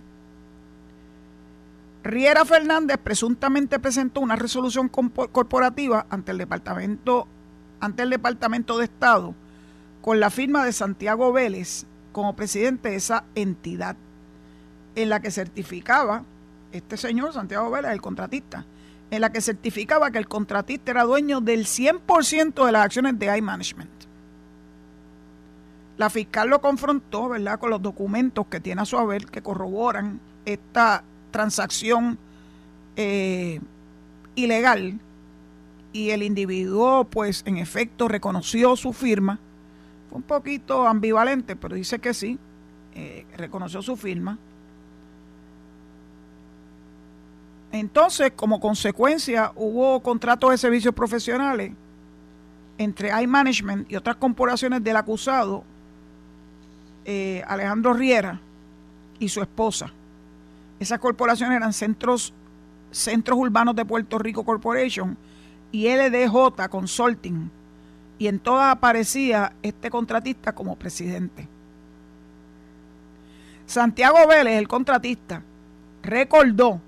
Riera 2.03 2.45
Fernández 2.45 2.99
presuntamente 3.03 3.79
presentó 3.79 4.21
una 4.21 4.37
resolución 4.37 4.89
corporativa 4.89 6.07
ante 6.09 6.33
el 6.33 6.39
Departamento, 6.39 7.29
ante 7.79 8.03
el 8.03 8.11
Departamento 8.11 8.79
de 8.79 8.85
Estado 8.85 9.35
con 10.01 10.19
la 10.19 10.31
firma 10.31 10.65
de 10.65 10.73
Santiago 10.73 11.31
Vélez 11.33 11.85
como 12.13 12.35
presidente 12.35 12.91
de 12.91 12.97
esa 12.97 13.25
entidad, 13.35 13.97
en 14.95 15.11
la 15.11 15.21
que 15.21 15.31
certificaba, 15.31 16.25
este 16.73 16.97
señor 16.97 17.33
Santiago 17.35 17.71
Vélez, 17.71 17.93
el 17.93 18.01
contratista, 18.01 18.65
en 19.11 19.21
la 19.21 19.31
que 19.31 19.41
certificaba 19.43 20.11
que 20.11 20.19
el 20.19 20.29
contratista 20.29 20.93
era 20.93 21.05
dueño 21.05 21.41
del 21.41 21.67
100% 21.67 22.65
de 22.65 22.73
las 22.73 22.85
acciones 22.85 23.19
de 23.19 23.37
iManagement. 23.37 23.91
La 25.99 26.09
fiscal 26.09 26.49
lo 26.49 26.63
confrontó, 26.63 27.29
¿verdad?, 27.29 27.59
con 27.59 27.71
los 27.71 27.83
documentos 27.83 28.47
que 28.47 28.61
tiene 28.61 28.81
a 28.81 28.87
su 28.87 28.97
haber 28.97 29.27
que 29.27 29.43
corroboran 29.43 30.19
esta 30.47 31.05
transacción 31.31 32.19
eh, 32.97 33.61
ilegal 34.35 34.99
y 35.93 36.11
el 36.11 36.23
individuo 36.23 37.05
pues 37.05 37.43
en 37.47 37.57
efecto 37.57 38.09
reconoció 38.09 38.77
su 38.77 38.93
firma. 38.93 39.39
Fue 40.09 40.19
un 40.19 40.23
poquito 40.23 40.87
ambivalente, 40.87 41.57
pero 41.57 41.77
dice 41.77 41.99
que 41.99 42.15
sí, 42.15 42.39
eh, 42.95 43.27
reconoció 43.37 43.83
su 43.83 43.97
firma. 43.97 44.39
Entonces, 47.73 48.33
como 48.35 48.61
consecuencia, 48.61 49.53
hubo 49.55 50.01
contratos 50.01 50.51
de 50.51 50.59
servicios 50.59 50.95
profesionales 50.95 51.73
entre 52.79 53.11
iManagement 53.23 53.91
y 53.93 53.97
otras 53.97 54.17
corporaciones 54.17 54.83
del 54.83 54.97
acusado, 54.97 55.63
eh, 57.05 57.45
Alejandro 57.47 57.93
Riera, 57.93 58.41
y 59.19 59.29
su 59.29 59.41
esposa. 59.43 59.93
Esas 60.81 60.99
corporaciones 60.99 61.57
eran 61.57 61.75
Centros, 61.75 62.33
Centros 62.91 63.39
Urbanos 63.39 63.77
de 63.77 63.85
Puerto 63.85 64.19
Rico 64.19 64.45
Corporation 64.45 65.17
y 65.71 65.89
LDJ 65.89 66.69
Consulting. 66.71 67.51
Y 68.19 68.27
en 68.27 68.39
todas 68.39 68.73
aparecía 68.73 69.53
este 69.63 69.91
contratista 69.91 70.55
como 70.55 70.77
presidente. 70.77 71.47
Santiago 73.67 74.27
Vélez, 74.27 74.59
el 74.59 74.67
contratista, 74.67 75.43
recordó 76.03 76.81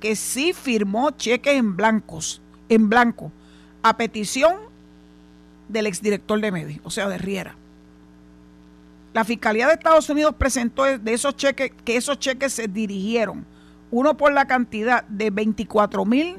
que 0.00 0.16
sí 0.16 0.52
firmó 0.52 1.10
cheques 1.10 1.54
en 1.54 1.76
blancos, 1.76 2.40
en 2.68 2.88
blanco, 2.88 3.32
a 3.82 3.96
petición 3.96 4.56
del 5.68 5.86
exdirector 5.86 6.40
de 6.40 6.52
Medi, 6.52 6.80
o 6.84 6.90
sea, 6.90 7.08
de 7.08 7.18
Riera. 7.18 7.56
La 9.14 9.24
Fiscalía 9.24 9.68
de 9.68 9.74
Estados 9.74 10.10
Unidos 10.10 10.34
presentó 10.36 10.82
de 10.84 11.12
esos 11.14 11.36
cheques 11.36 11.70
que 11.84 11.96
esos 11.96 12.18
cheques 12.18 12.52
se 12.52 12.66
dirigieron, 12.66 13.46
uno 13.92 14.16
por 14.16 14.32
la 14.32 14.44
cantidad 14.46 15.04
de 15.04 15.30
24 15.30 16.04
mil 16.04 16.36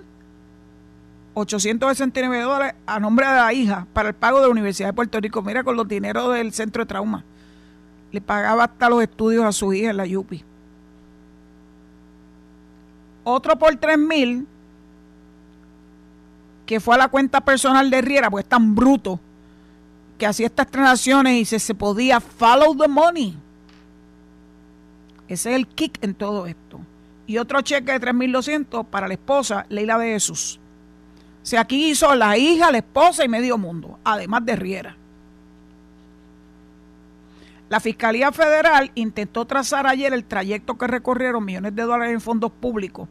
869 1.36 2.44
dólares 2.44 2.76
a 2.86 3.00
nombre 3.00 3.28
de 3.28 3.36
la 3.36 3.54
hija 3.54 3.88
para 3.94 4.10
el 4.10 4.16
pago 4.16 4.40
de 4.40 4.46
la 4.46 4.52
Universidad 4.52 4.90
de 4.90 4.94
Puerto 4.94 5.20
Rico. 5.22 5.42
Mira 5.42 5.64
con 5.64 5.78
los 5.78 5.88
dineros 5.88 6.34
del 6.34 6.52
centro 6.52 6.84
de 6.84 6.88
trauma. 6.88 7.24
le 8.12 8.22
pagaba 8.22 8.66
hasta 8.66 8.90
los 8.90 9.02
estudios 9.02 9.46
a 9.46 9.54
su 9.54 9.74
hija 9.74 9.90
en 9.90 9.98
la 9.98 10.06
Yupi. 10.06 10.44
Otro 13.24 13.58
por 13.58 13.74
3 13.76 13.98
mil, 13.98 14.48
que 16.66 16.80
fue 16.82 16.96
a 16.96 16.98
la 16.98 17.08
cuenta 17.08 17.42
personal 17.42 17.90
de 17.90 18.02
Riera, 18.02 18.30
pues 18.30 18.44
es 18.44 18.50
tan 18.50 18.76
bruto 18.76 19.20
que 20.18 20.26
hacía 20.26 20.48
estas 20.48 20.68
transacciones 20.68 21.34
y 21.34 21.46
se, 21.46 21.60
se 21.60 21.76
podía 21.76 22.20
follow 22.20 22.76
the 22.76 22.88
money. 22.88 23.38
Ese 25.28 25.52
es 25.52 25.56
el 25.56 25.68
kick 25.68 25.98
en 26.04 26.14
todo 26.14 26.48
esto. 26.48 26.80
Y 27.28 27.38
otro 27.38 27.62
cheque 27.62 27.98
de 27.98 28.02
3.200 28.02 28.86
para 28.86 29.08
la 29.08 29.16
esposa, 29.16 29.66
Leila 29.70 29.98
de 29.98 30.14
Jesús. 30.14 30.60
O 31.42 31.46
sea, 31.46 31.62
aquí 31.62 31.90
hizo 31.90 32.14
la 32.16 32.38
hija, 32.38 32.72
la 32.72 32.80
esposa 32.80 33.24
y 33.26 33.30
medio 33.30 33.58
mundo, 33.58 34.00
además 34.04 34.46
de 34.46 34.56
Riera. 34.56 34.98
La 37.70 37.80
Fiscalía 37.80 38.32
Federal 38.32 38.92
intentó 38.94 39.46
trazar 39.46 39.88
ayer 39.88 40.14
el 40.14 40.24
trayecto 40.24 40.78
que 40.78 40.86
recorrieron 40.86 41.44
millones 41.44 41.76
de 41.76 41.84
dólares 41.84 42.14
en 42.14 42.22
fondos 42.22 42.52
públicos 42.52 43.08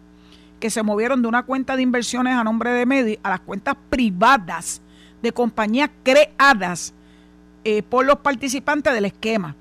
que 0.65 0.71
se 0.71 0.83
movieron 0.83 1.21
de 1.21 1.29
una 1.29 1.43
cuenta 1.43 1.77
de 1.77 1.83
inversiones 1.83 2.35
a 2.35 2.43
nombre 2.43 2.71
de 2.71 2.87
Medi 2.87 3.19
a 3.23 3.29
las 3.29 3.41
cuentas 3.41 3.77
privadas 3.91 4.81
de 5.25 5.33
compañías 5.33 5.91
creadas 6.05 6.93
eh, 7.65 7.83
por 7.83 8.05
los 8.05 8.19
participantes 8.19 8.93
del 8.93 9.07
esquema, 9.07 9.57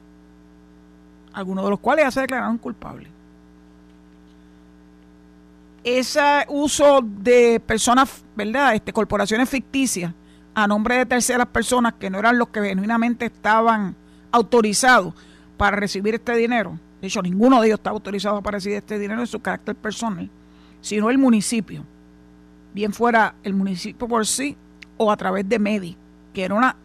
algunos 1.31 1.63
de 1.63 1.71
los 1.71 1.79
cuales 1.79 2.05
ya 2.05 2.11
se 2.11 2.21
declararon 2.21 2.57
culpables. 2.57 3.07
Ese 5.85 6.45
uso 6.49 6.99
de 7.01 7.61
personas, 7.65 8.23
¿verdad? 8.35 8.75
Este, 8.75 8.91
corporaciones 8.91 9.49
ficticias 9.49 10.13
a 10.53 10.67
nombre 10.67 10.97
de 10.97 11.05
terceras 11.05 11.47
personas 11.47 11.93
que 11.93 12.09
no 12.09 12.19
eran 12.19 12.37
los 12.37 12.49
que 12.49 12.61
genuinamente 12.61 13.25
estaban 13.25 13.95
autorizado 14.31 15.15
para 15.57 15.77
recibir 15.77 16.15
este 16.15 16.35
dinero. 16.35 16.77
De 17.01 17.07
hecho, 17.07 17.21
ninguno 17.21 17.61
de 17.61 17.67
ellos 17.67 17.79
está 17.79 17.89
autorizado 17.89 18.41
para 18.41 18.57
recibir 18.57 18.77
este 18.77 18.99
dinero 18.99 19.21
en 19.21 19.27
su 19.27 19.39
carácter 19.39 19.75
personal, 19.75 20.29
sino 20.81 21.09
el 21.09 21.17
municipio. 21.17 21.85
Bien 22.73 22.91
fuera 22.91 23.35
el 23.43 23.53
municipio 23.53 24.07
por 24.07 24.27
sí 24.27 24.57
o 24.97 25.11
a 25.11 25.17
través 25.17 25.47
de 25.47 25.59
MEDI, 25.59 25.97
que 26.33 26.43
era 26.43 26.55
una 26.55 26.75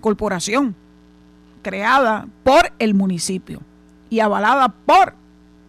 corporación 0.00 0.74
creada 1.62 2.26
por 2.42 2.72
el 2.78 2.94
municipio 2.94 3.60
y 4.10 4.20
avalada 4.20 4.68
por 4.68 5.14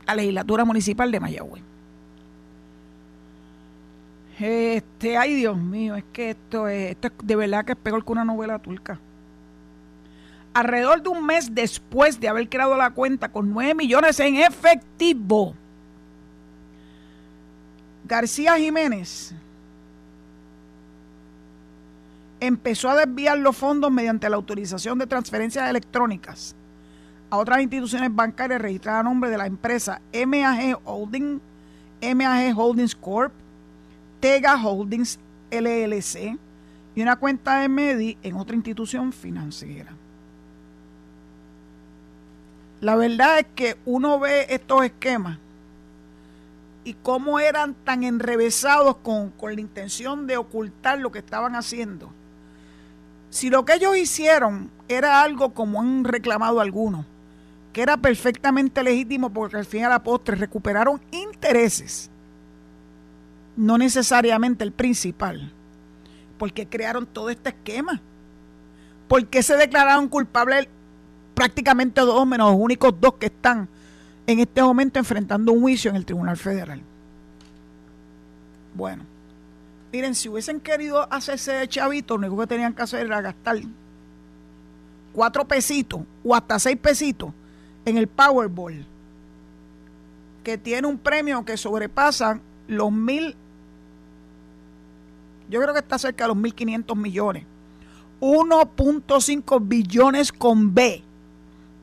la 0.06 0.16
legislatura 0.16 0.66
municipal 0.66 1.12
de 1.12 1.20
Mayagüez. 1.20 1.64
Este, 4.40 5.16
ay 5.16 5.36
Dios 5.36 5.56
mío, 5.56 5.96
es 5.96 6.04
que 6.12 6.32
esto 6.32 6.68
es, 6.68 6.92
esto 6.92 7.08
es 7.08 7.14
de 7.24 7.36
verdad 7.36 7.64
que 7.66 7.74
es 7.74 7.78
peor 7.78 8.04
que 8.04 8.12
una 8.12 8.26
novela 8.26 8.60
turca 8.60 9.00
alrededor 10.54 11.02
de 11.02 11.10
un 11.10 11.26
mes 11.26 11.54
después 11.54 12.20
de 12.20 12.28
haber 12.28 12.48
creado 12.48 12.78
la 12.78 12.92
cuenta 12.92 13.30
con 13.30 13.52
9 13.52 13.74
millones 13.76 14.20
en 14.20 14.36
efectivo. 14.36 15.56
García 18.06 18.58
Jiménez 18.58 19.34
empezó 22.46 22.90
a 22.90 22.96
desviar 22.96 23.38
los 23.38 23.56
fondos 23.56 23.92
mediante 23.92 24.30
la 24.30 24.36
autorización 24.36 25.00
de 25.00 25.08
transferencias 25.08 25.70
electrónicas 25.70 26.56
a 27.30 27.38
otras 27.38 27.62
instituciones 27.62 28.14
bancarias 28.14 28.62
registradas 28.62 29.00
a 29.00 29.04
nombre 29.04 29.30
de 29.30 29.38
la 29.38 29.48
empresa 29.48 30.02
MAG 30.14 30.78
Holding, 30.84 31.40
MAG 32.02 32.58
Holdings 32.58 32.96
Corp, 32.96 33.34
Tega 34.20 34.62
Holdings 34.62 35.20
LLC 35.50 36.38
y 36.96 37.02
una 37.02 37.16
cuenta 37.16 37.60
de 37.60 37.70
MEDI 37.70 38.18
en 38.22 38.36
otra 38.36 38.56
institución 38.56 39.14
financiera. 39.14 39.92
La 42.82 42.98
verdad 42.98 43.40
es 43.40 43.46
que 43.56 43.78
uno 43.86 44.20
ve 44.20 44.48
estos 44.50 44.84
esquemas 44.84 45.40
y 46.84 46.94
cómo 46.96 47.40
eran 47.40 47.74
tan 47.74 48.04
enrevesados 48.04 48.98
con, 48.98 49.34
la 49.42 49.62
intención 49.62 50.28
de 50.28 50.38
ocultar 50.38 51.00
lo 51.00 51.12
que 51.12 51.20
estaban 51.20 51.56
haciendo. 51.56 52.12
Si 53.34 53.50
lo 53.50 53.66
que 53.66 53.74
ellos 53.74 53.98
hicieron 53.98 54.70
era 54.88 55.24
algo 55.24 55.56
como 55.56 55.82
han 55.82 56.04
reclamado 56.04 56.60
algunos, 56.62 57.08
que 57.74 57.82
era 57.82 57.98
perfectamente 57.98 58.84
legítimo 58.84 59.32
porque 59.32 59.58
al 59.58 59.66
fin 59.66 59.86
a 59.86 59.90
la 59.90 60.04
postre 60.04 60.36
recuperaron 60.36 61.02
intereses, 61.10 62.12
no 63.56 63.80
necesariamente 63.80 64.64
el 64.64 64.72
principal, 64.72 65.52
porque 66.38 66.68
crearon 66.68 67.08
todo 67.08 67.32
este 67.32 67.50
esquema. 67.50 68.00
¿Por 69.08 69.26
qué 69.26 69.42
se 69.42 69.58
declararon 69.58 70.10
culpables 70.10 70.68
prácticamente 71.34 72.02
dos 72.02 72.28
menos 72.28 72.52
los 72.52 72.62
únicos 72.62 72.94
dos 73.02 73.16
que 73.16 73.26
están 73.26 73.68
en 74.28 74.42
este 74.42 74.62
momento 74.62 75.00
enfrentando 75.00 75.54
un 75.54 75.62
juicio 75.62 75.90
en 75.90 75.96
el 75.96 76.06
Tribunal 76.06 76.38
Federal. 76.38 76.84
Bueno, 78.76 79.06
miren, 79.94 80.16
si 80.16 80.28
hubiesen 80.28 80.60
querido 80.60 81.08
hacerse 81.14 81.68
chavito, 81.68 82.18
lo 82.18 82.28
único 82.28 82.42
que 82.42 82.48
tenían 82.48 82.74
que 82.74 82.82
hacer 82.82 83.06
era 83.06 83.22
gastar 83.22 83.58
cuatro 85.14 85.46
pesitos 85.46 86.02
o 86.24 86.34
hasta 86.34 86.58
seis 86.58 86.78
pesitos 86.78 87.32
en 87.86 87.98
el 87.98 88.08
Powerball, 88.08 88.88
que 90.44 90.58
tiene 90.58 90.88
un 90.88 90.98
premio 90.98 91.46
que 91.46 91.56
sobrepasa 91.58 92.40
los 92.68 92.92
mil, 92.92 93.36
yo 95.48 95.62
creo 95.62 95.74
que 95.74 95.80
está 95.82 96.00
cerca 96.00 96.24
de 96.24 96.30
los 96.30 96.38
mil 96.38 96.56
quinientos 96.56 96.98
millones. 96.98 97.46
1.5 98.20 99.60
billones 99.68 100.32
con 100.32 100.74
B 100.74 101.04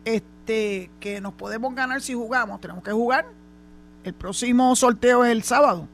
este, 0.04 0.90
que 0.98 1.20
nos 1.20 1.34
podemos 1.34 1.74
ganar 1.74 2.00
si 2.00 2.14
jugamos, 2.14 2.60
tenemos 2.60 2.82
que 2.82 2.92
jugar. 2.92 3.26
El 4.02 4.14
próximo 4.14 4.74
sorteo 4.74 5.24
es 5.24 5.30
el 5.30 5.42
sábado. 5.42 5.86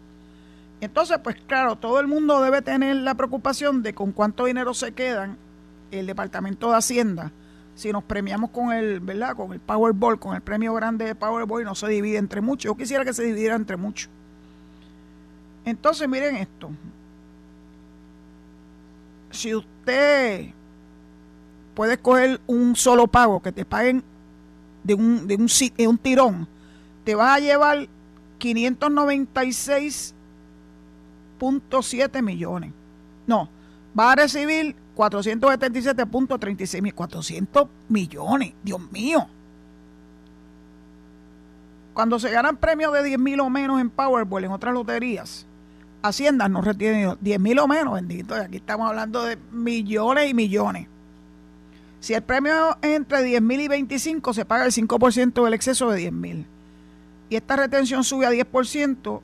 Entonces, 0.81 1.19
pues 1.23 1.37
claro, 1.47 1.77
todo 1.77 2.01
el 2.01 2.07
mundo 2.07 2.41
debe 2.43 2.63
tener 2.63 2.97
la 2.97 3.15
preocupación 3.15 3.83
de 3.83 3.95
con 3.95 4.13
cuánto 4.13 4.45
dinero 4.45 4.75
se 4.75 4.93
quedan 4.93 5.39
el 5.91 6.07
Departamento 6.07 6.71
de 6.71 6.77
Hacienda 6.77 7.33
si 7.77 7.93
nos 7.93 8.03
premiamos 8.03 8.51
con 8.51 8.73
el, 8.73 9.01
¿verdad? 9.01 9.37
Con 9.37 9.53
el 9.53 9.61
Powerball, 9.61 10.19
con 10.19 10.35
el 10.35 10.41
premio 10.41 10.73
grande 10.73 11.05
de 11.05 11.15
Powerball 11.15 11.63
no 11.63 11.75
se 11.75 11.87
divide 11.89 12.17
entre 12.17 12.41
muchos. 12.41 12.65
Yo 12.65 12.75
quisiera 12.75 13.05
que 13.05 13.13
se 13.13 13.23
dividiera 13.23 13.55
entre 13.55 13.77
muchos. 13.77 14.09
Entonces, 15.65 16.09
miren 16.09 16.37
esto. 16.37 16.71
Si 19.31 19.55
usted 19.55 20.47
puede 21.75 21.95
escoger 21.95 22.41
un 22.47 22.75
solo 22.77 23.07
pago, 23.07 23.43
que 23.43 23.53
te 23.53 23.67
paguen 23.67 24.03
de 24.83 24.95
un, 24.95 25.27
de 25.27 25.37
un, 25.37 25.49
un 25.87 25.99
tirón, 25.99 26.49
te 27.05 27.15
vas 27.15 27.37
a 27.37 27.41
llevar 27.41 27.89
596.7 31.39 32.23
millones. 32.23 32.73
No, 33.27 33.49
vas 33.95 34.13
a 34.13 34.17
recibir 34.17 34.77
477.36 34.97 36.83
mil, 36.83 36.95
400 36.95 37.69
millones, 37.89 38.55
Dios 38.63 38.81
mío. 38.91 39.27
Cuando 41.93 42.19
se 42.19 42.31
ganan 42.31 42.57
premios 42.57 42.93
de 42.93 43.03
10 43.03 43.19
mil 43.19 43.41
o 43.41 43.49
menos 43.49 43.81
en 43.81 43.89
Powerball, 43.91 44.45
en 44.45 44.53
otras 44.53 44.75
loterías, 44.75 45.47
Hacienda 46.03 46.49
no 46.49 46.61
retiene 46.61 47.17
10 47.21 47.41
mil 47.41 47.59
o 47.59 47.67
menos, 47.67 47.95
bendito. 47.95 48.35
Aquí 48.35 48.57
estamos 48.57 48.89
hablando 48.89 49.25
de 49.25 49.39
millones 49.51 50.31
y 50.31 50.35
millones. 50.35 50.89
Si 52.01 52.15
el 52.15 52.23
premio 52.23 52.77
es 52.83 52.91
entre 52.91 53.23
10 53.23 53.43
mil 53.43 53.61
y 53.61 53.69
25, 53.69 54.33
se 54.35 54.45
paga 54.45 54.67
el 54.67 54.73
5% 54.73 55.45
del 55.45 55.55
exceso 55.55 55.91
de 55.91 55.99
10 55.99 56.13
mil. 56.13 56.47
Y 57.29 57.37
esta 57.37 57.57
retención 57.57 58.05
sube 58.05 58.27
a 58.27 58.31
10% 58.31 59.21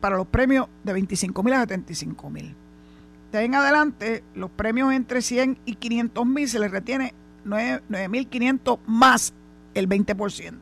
para 0.00 0.16
los 0.16 0.26
premios 0.26 0.66
de 0.82 0.92
25 0.92 1.42
mil 1.42 1.54
a 1.54 1.60
75 1.60 2.30
mil. 2.30 2.54
De 3.32 3.38
ahí 3.38 3.44
en 3.44 3.54
adelante, 3.54 4.24
los 4.34 4.50
premios 4.50 4.92
entre 4.92 5.22
100 5.22 5.58
y 5.64 5.76
500 5.76 6.26
mil 6.26 6.48
se 6.48 6.58
les 6.58 6.70
retiene 6.70 7.14
9.500 7.44 8.78
más 8.86 9.32
el 9.74 9.88
20%. 9.88 10.54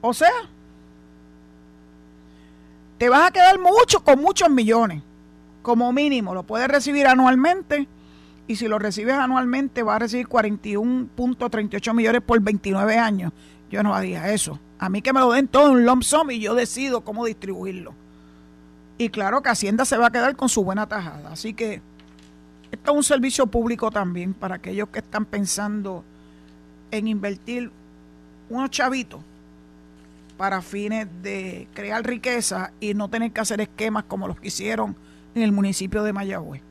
O 0.00 0.14
sea, 0.14 0.30
te 2.98 3.08
vas 3.08 3.28
a 3.28 3.30
quedar 3.32 3.58
mucho 3.58 4.02
con 4.02 4.20
muchos 4.20 4.48
millones. 4.48 5.02
Como 5.60 5.92
mínimo, 5.92 6.34
lo 6.34 6.42
puedes 6.42 6.68
recibir 6.68 7.06
anualmente 7.06 7.86
y 8.46 8.56
si 8.56 8.66
lo 8.66 8.78
recibes 8.78 9.14
anualmente 9.14 9.82
va 9.82 9.96
a 9.96 9.98
recibir 9.98 10.26
41.38 10.26 11.94
millones 11.94 12.22
por 12.22 12.40
29 12.40 12.98
años. 12.98 13.32
Yo 13.70 13.82
no 13.82 13.94
haría 13.94 14.32
eso. 14.32 14.58
A 14.78 14.88
mí 14.88 15.02
que 15.02 15.12
me 15.12 15.20
lo 15.20 15.32
den 15.32 15.48
todo 15.48 15.68
en 15.68 15.72
un 15.74 15.86
lump 15.86 16.02
sum 16.02 16.30
y 16.30 16.40
yo 16.40 16.54
decido 16.54 17.02
cómo 17.02 17.24
distribuirlo. 17.24 17.94
Y 19.02 19.10
claro 19.10 19.42
que 19.42 19.48
Hacienda 19.48 19.84
se 19.84 19.96
va 19.96 20.06
a 20.06 20.10
quedar 20.10 20.36
con 20.36 20.48
su 20.48 20.62
buena 20.62 20.86
tajada. 20.86 21.32
Así 21.32 21.54
que 21.54 21.82
esto 22.70 22.92
es 22.92 22.96
un 22.96 23.02
servicio 23.02 23.48
público 23.48 23.90
también 23.90 24.32
para 24.32 24.54
aquellos 24.54 24.90
que 24.90 25.00
están 25.00 25.24
pensando 25.24 26.04
en 26.92 27.08
invertir 27.08 27.72
unos 28.48 28.70
chavitos 28.70 29.20
para 30.36 30.62
fines 30.62 31.08
de 31.20 31.66
crear 31.74 32.06
riqueza 32.06 32.72
y 32.78 32.94
no 32.94 33.08
tener 33.08 33.32
que 33.32 33.40
hacer 33.40 33.60
esquemas 33.60 34.04
como 34.04 34.28
los 34.28 34.38
que 34.38 34.48
hicieron 34.48 34.94
en 35.34 35.42
el 35.42 35.50
municipio 35.50 36.04
de 36.04 36.12
Mayagüez. 36.12 36.62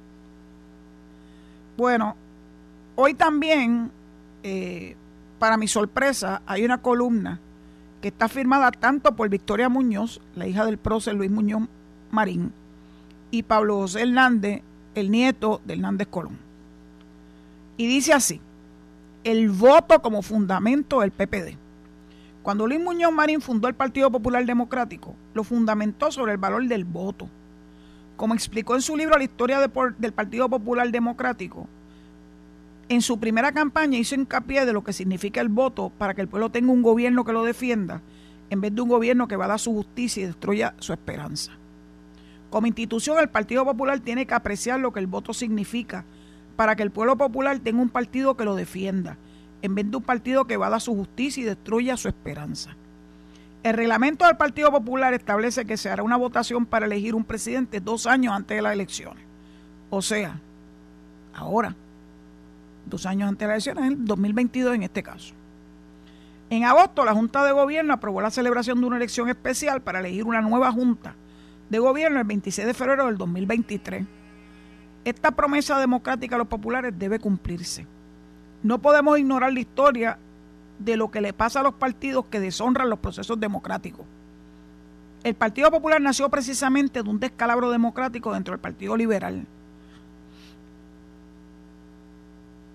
Bueno, 1.76 2.15
hoy 2.96 3.13
también 3.13 3.91
eh, 4.41 4.96
para 5.38 5.58
mi 5.58 5.67
sorpresa, 5.67 6.41
hay 6.46 6.63
una 6.63 6.82
columna 6.82 7.41
que 8.02 8.08
está 8.08 8.30
firmada 8.30 8.72
tanto 8.72 9.17
por 9.17 9.28
Victoria 9.28 9.67
Muñoz, 9.67 10.22
la 10.34 10.48
hija 10.48 10.65
del 10.65 10.78
prócer 10.78 11.15
Luis 11.15 11.30
Muñoz 11.30 11.63
Marín, 12.12 12.54
y 13.32 13.43
Pablo 13.43 13.78
José 13.78 14.02
Hernández, 14.02 14.62
el 14.95 15.10
nieto 15.10 15.62
de 15.65 15.74
Hernández 15.74 16.08
Colón. 16.10 16.38
Y 17.78 17.88
dice 17.88 18.13
así, 18.13 18.41
el 19.24 19.50
voto 19.50 20.02
como 20.02 20.21
fundamento 20.21 21.02
del 21.02 21.12
PPD. 21.12 21.58
Cuando 22.43 22.67
Luis 22.67 22.80
Muñoz 22.80 23.12
Marín 23.12 23.39
fundó 23.39 23.67
el 23.67 23.76
Partido 23.76 24.12
Popular 24.12 24.45
Democrático, 24.45 25.15
lo 25.34 25.43
fundamentó 25.43 26.12
sobre 26.12 26.34
el 26.34 26.38
valor 26.38 26.67
del 26.67 26.86
voto. 26.86 27.30
Como 28.17 28.34
explicó 28.34 28.76
en 28.76 28.82
su 28.82 28.97
libro 28.97 29.17
La 29.17 29.24
historia 29.24 29.60
del 29.60 30.13
Partido 30.13 30.50
Popular 30.50 30.89
Democrático, 30.91 31.67
en 32.89 33.02
su 33.02 33.19
primera 33.19 33.52
campaña 33.52 33.97
hizo 33.97 34.15
hincapié 34.15 34.65
de 34.65 34.74
lo 34.74 34.84
que 34.84 34.91
significa 34.91 35.39
el 35.39 35.50
voto 35.50 35.91
para 35.97 36.13
que 36.13 36.21
el 36.21 36.28
pueblo 36.28 36.50
tenga 36.50 36.74
un 36.74 36.82
gobierno 36.82 37.24
que 37.24 37.32
lo 37.32 37.43
defienda, 37.43 38.02
en 38.50 38.60
vez 38.60 38.76
de 38.76 38.82
un 38.82 38.89
gobierno 38.89 39.28
que 39.28 39.38
va 39.38 39.45
a 39.45 39.50
dar 39.50 39.60
su 39.60 39.71
justicia 39.71 40.24
y 40.24 40.26
destruya 40.26 40.74
su 40.80 40.91
esperanza. 40.91 41.54
Como 42.51 42.67
institución, 42.67 43.17
el 43.17 43.29
Partido 43.29 43.63
Popular 43.63 44.01
tiene 44.01 44.27
que 44.27 44.33
apreciar 44.33 44.79
lo 44.79 44.91
que 44.91 44.99
el 44.99 45.07
voto 45.07 45.33
significa 45.33 46.03
para 46.57 46.75
que 46.75 46.83
el 46.83 46.91
pueblo 46.91 47.17
popular 47.17 47.57
tenga 47.59 47.81
un 47.81 47.89
partido 47.89 48.35
que 48.35 48.43
lo 48.43 48.55
defienda 48.55 49.17
en 49.61 49.73
vez 49.73 49.89
de 49.89 49.95
un 49.95 50.03
partido 50.03 50.45
que 50.45 50.57
va 50.57 50.67
a 50.67 50.71
dar 50.71 50.81
su 50.81 50.93
justicia 50.93 51.41
y 51.41 51.45
destruya 51.45 51.95
su 51.95 52.09
esperanza. 52.09 52.75
El 53.63 53.75
reglamento 53.75 54.25
del 54.25 54.35
Partido 54.35 54.69
Popular 54.69 55.13
establece 55.13 55.65
que 55.65 55.77
se 55.77 55.89
hará 55.89 56.03
una 56.03 56.17
votación 56.17 56.65
para 56.65 56.87
elegir 56.87 57.15
un 57.15 57.23
presidente 57.23 57.79
dos 57.79 58.05
años 58.05 58.33
antes 58.33 58.57
de 58.57 58.61
las 58.61 58.73
elecciones. 58.73 59.23
O 59.89 60.01
sea, 60.01 60.37
ahora, 61.33 61.73
dos 62.85 63.05
años 63.05 63.29
antes 63.29 63.47
de 63.47 63.53
las 63.55 63.65
elecciones, 63.65 63.93
en 63.93 64.05
2022 64.05 64.75
en 64.75 64.83
este 64.83 65.03
caso. 65.03 65.33
En 66.49 66.65
agosto, 66.65 67.05
la 67.05 67.13
Junta 67.13 67.45
de 67.45 67.53
Gobierno 67.53 67.93
aprobó 67.93 68.19
la 68.19 68.29
celebración 68.29 68.81
de 68.81 68.87
una 68.87 68.97
elección 68.97 69.29
especial 69.29 69.81
para 69.81 69.99
elegir 69.99 70.25
una 70.25 70.41
nueva 70.41 70.69
Junta 70.73 71.15
de 71.71 71.79
Gobierno 71.79 72.19
el 72.19 72.27
26 72.27 72.67
de 72.67 72.73
febrero 72.73 73.05
del 73.05 73.17
2023. 73.17 74.05
Esta 75.05 75.31
promesa 75.31 75.79
democrática 75.79 76.36
a 76.36 76.38
los 76.38 76.49
populares 76.49 76.93
debe 76.99 77.17
cumplirse. 77.17 77.88
No 78.62 78.79
podemos 78.79 79.17
ignorar 79.17 79.53
la 79.53 79.62
historia 79.62 80.17
de 80.79 80.97
lo 80.97 81.10
que 81.10 81.21
le 81.21 81.31
pasa 81.31 81.62
a 81.62 81.63
los 81.63 81.75
partidos 81.75 82.25
que 82.25 82.41
deshonran 82.41 82.89
los 82.89 82.99
procesos 82.99 83.39
democráticos. 83.39 84.05
El 85.23 85.34
Partido 85.36 85.71
Popular 85.71 86.01
nació 86.01 86.27
precisamente 86.29 87.03
de 87.03 87.10
un 87.10 87.21
descalabro 87.21 87.71
democrático 87.71 88.34
dentro 88.34 88.51
del 88.51 88.60
Partido 88.60 88.97
Liberal. 88.97 89.45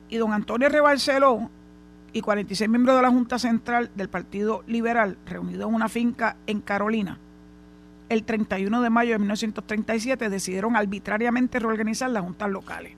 Y 0.08 0.16
don 0.16 0.32
Antonio 0.32 0.70
Rebalceló 0.70 1.50
y 2.14 2.22
46 2.22 2.70
miembros 2.70 2.96
de 2.96 3.02
la 3.02 3.10
Junta 3.10 3.38
Central 3.38 3.90
del 3.94 4.08
Partido 4.08 4.64
Liberal, 4.66 5.18
reunidos 5.26 5.68
en 5.68 5.74
una 5.74 5.90
finca 5.90 6.36
en 6.46 6.62
Carolina, 6.62 7.18
el 8.08 8.24
31 8.24 8.82
de 8.82 8.90
mayo 8.90 9.12
de 9.12 9.18
1937 9.18 10.28
decidieron 10.28 10.76
arbitrariamente 10.76 11.58
reorganizar 11.58 12.10
las 12.10 12.22
juntas 12.22 12.50
locales. 12.50 12.92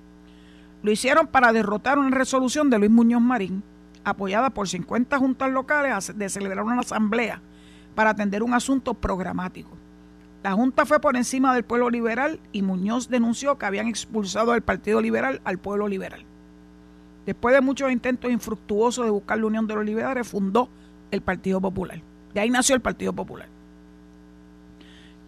Lo 0.83 0.91
hicieron 0.91 1.27
para 1.27 1.53
derrotar 1.53 1.99
una 1.99 2.17
resolución 2.17 2.71
de 2.71 2.79
Luis 2.79 2.91
Muñoz 2.91 3.23
Marín, 3.23 3.63
apoyada 4.05 4.51
por 4.51 4.69
50 4.69 5.19
juntas 5.19 5.51
locales, 5.51 6.17
de 6.17 6.29
celebrar 6.29 6.65
una 6.65 6.81
asamblea 6.81 7.41
para 7.95 8.11
atender 8.11 8.43
un 8.43 8.55
asunto 8.55 8.95
programático. 8.95 9.71
La 10.43 10.53
Junta 10.53 10.87
fue 10.87 11.01
por 11.01 11.17
encima 11.17 11.53
del 11.53 11.65
pueblo 11.65 11.91
liberal 11.91 12.39
y 12.53 12.63
Muñoz 12.63 13.09
denunció 13.09 13.59
que 13.59 13.67
habían 13.67 13.89
expulsado 13.89 14.53
al 14.53 14.63
Partido 14.63 15.01
Liberal 15.01 15.41
al 15.43 15.59
pueblo 15.59 15.89
liberal. 15.89 16.25
Después 17.27 17.55
de 17.55 17.61
muchos 17.61 17.91
intentos 17.91 18.31
infructuosos 18.31 19.05
de 19.05 19.11
buscar 19.11 19.39
la 19.39 19.47
unión 19.47 19.67
de 19.67 19.75
los 19.75 19.85
liberales, 19.85 20.29
fundó 20.29 20.69
el 21.11 21.23
Partido 21.23 21.61
Popular. 21.61 22.01
De 22.35 22.41
ahí 22.41 22.51
nació 22.51 22.77
el 22.77 22.81
Partido 22.81 23.13
Popular. 23.13 23.49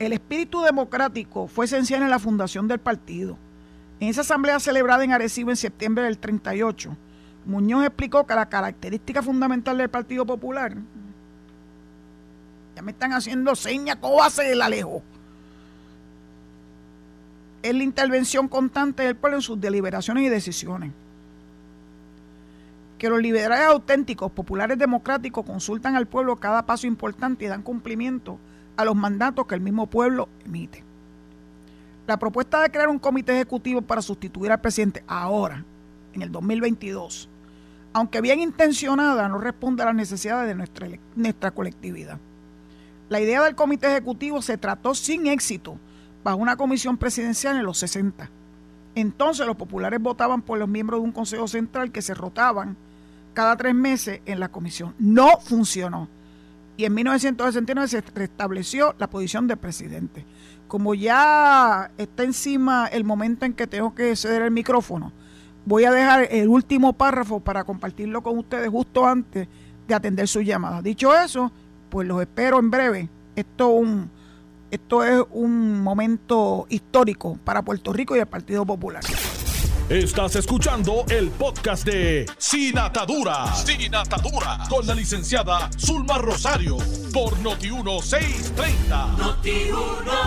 El 0.01 0.13
espíritu 0.13 0.63
democrático 0.63 1.47
fue 1.47 1.67
esencial 1.67 2.03
en 2.03 2.11
la 2.11 2.19
fundación 2.19 2.67
del 2.67 2.81
partido 2.81 3.37
en 4.01 4.09
esa 4.09 4.23
asamblea 4.23 4.59
celebrada 4.59 5.05
en 5.05 5.13
Arecibo 5.13 5.51
en 5.51 5.57
septiembre 5.57 6.05
del 6.05 6.17
38, 6.17 6.97
Muñoz 7.45 7.85
explicó 7.85 8.27
que 8.27 8.35
la 8.35 8.49
característica 8.49 9.23
fundamental 9.23 9.77
del 9.77 9.91
Partido 9.91 10.25
Popular, 10.25 10.75
ya 12.75 12.83
me 12.83 12.93
están 12.93 13.13
haciendo 13.13 13.55
señas, 13.55 13.97
¿cómo 14.01 14.23
hace 14.23 14.53
el 14.53 14.63
alejo? 14.63 15.03
Es 17.63 17.75
la 17.75 17.83
intervención 17.83 18.49
constante 18.49 19.03
del 19.03 19.17
pueblo 19.17 19.37
en 19.37 19.43
sus 19.43 19.61
deliberaciones 19.61 20.25
y 20.25 20.29
decisiones. 20.31 20.93
Que 22.99 23.11
los 23.11 23.21
liberales 23.21 23.67
auténticos, 23.67 24.33
populares 24.33 24.79
democráticos, 24.79 25.45
consultan 25.45 25.95
al 25.95 26.07
pueblo 26.07 26.37
cada 26.37 26.65
paso 26.65 26.87
importante 26.87 27.45
y 27.45 27.49
dan 27.49 27.63
cumplimiento 27.63 28.39
a 28.81 28.85
los 28.85 28.97
mandatos 28.97 29.47
que 29.47 29.55
el 29.55 29.61
mismo 29.61 29.87
pueblo 29.87 30.29
emite. 30.45 30.85
La 32.07 32.19
propuesta 32.19 32.61
de 32.61 32.71
crear 32.71 32.89
un 32.89 32.99
comité 32.99 33.33
ejecutivo 33.33 33.83
para 33.83 34.03
sustituir 34.03 34.51
al 34.51 34.61
presidente 34.61 35.05
ahora, 35.07 35.65
en 36.13 36.23
el 36.23 36.33
2022, 36.33 37.29
aunque 37.93 38.21
bien 38.21 38.41
intencionada, 38.41 39.29
no 39.29 39.39
responde 39.39 39.83
a 39.83 39.87
las 39.87 39.95
necesidades 39.95 40.49
de 40.49 40.55
nuestra, 40.55 40.89
nuestra 41.15 41.51
colectividad. 41.51 42.19
La 43.09 43.21
idea 43.21 43.43
del 43.43 43.55
comité 43.55 43.89
ejecutivo 43.89 44.41
se 44.41 44.57
trató 44.57 44.95
sin 44.95 45.27
éxito 45.27 45.77
bajo 46.23 46.39
una 46.39 46.57
comisión 46.57 46.97
presidencial 46.97 47.57
en 47.57 47.65
los 47.65 47.79
60. 47.79 48.31
Entonces 48.95 49.47
los 49.47 49.57
populares 49.57 50.01
votaban 50.01 50.43
por 50.43 50.59
los 50.59 50.69
miembros 50.69 51.01
de 51.01 51.05
un 51.05 51.13
consejo 51.13 51.49
central 51.49 51.93
que 51.93 52.03
se 52.03 52.15
rotaban 52.15 52.77
cada 53.35 53.57
tres 53.57 53.75
meses 53.75 54.21
en 54.27 54.41
la 54.41 54.49
comisión. 54.49 54.95
No 54.99 55.39
funcionó. 55.41 56.09
Y 56.81 56.87
en 56.87 56.95
1969 56.95 57.89
se 57.89 58.01
restableció 58.01 58.95
la 58.99 59.11
posición 59.11 59.47
de 59.47 59.57
presidente 59.57 60.25
como 60.71 60.95
ya 60.95 61.91
está 61.99 62.23
encima 62.23 62.87
el 62.87 63.03
momento 63.03 63.45
en 63.45 63.55
que 63.55 63.67
tengo 63.67 63.93
que 63.93 64.15
ceder 64.15 64.43
el 64.43 64.53
micrófono, 64.53 65.13
voy 65.67 65.85
a 65.85 65.91
dejar 65.91 66.29
el 66.31 66.47
último 66.47 66.93
párrafo 66.93 67.41
para 67.41 67.65
compartirlo 67.65 68.23
con 68.23 68.39
ustedes 68.39 68.71
justo 68.71 69.05
antes 69.05 69.49
de 69.89 69.95
atender 69.95 70.29
su 70.29 70.41
llamada. 70.43 70.81
Dicho 70.81 71.13
eso, 71.13 71.51
pues 71.89 72.07
los 72.07 72.21
espero 72.21 72.61
en 72.61 72.71
breve. 72.71 73.09
Esto, 73.35 73.83
esto 74.71 75.03
es 75.03 75.25
un 75.33 75.83
momento 75.83 76.67
histórico 76.69 77.37
para 77.43 77.63
Puerto 77.63 77.93
Rico 77.93 78.15
y 78.15 78.21
el 78.21 78.27
Partido 78.27 78.65
Popular. 78.65 79.03
Estás 79.91 80.37
escuchando 80.37 81.05
el 81.11 81.31
podcast 81.31 81.85
de 81.85 82.25
Sin 82.39 82.79
Atadura. 82.79 83.53
Sin 83.57 83.93
Atadura. 83.93 84.61
Con 84.69 84.87
la 84.87 84.95
licenciada 84.95 85.69
Zulma 85.77 86.17
Rosario. 86.19 86.77
Por 87.13 87.33
Noti1630. 87.39 89.19
Noti 89.19 89.51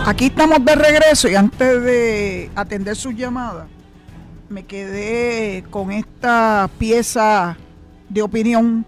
Aquí 0.06 0.26
estamos 0.26 0.65
de 0.65 0.76
regreso 0.76 1.30
y 1.30 1.36
antes 1.36 1.82
de 1.82 2.52
atender 2.56 2.97
su 2.97 3.12
llamada, 3.12 3.67
me 4.49 4.65
quedé 4.65 5.63
con 5.69 5.93
esta 5.93 6.69
pieza 6.78 7.56
de 8.10 8.21
opinión 8.21 8.86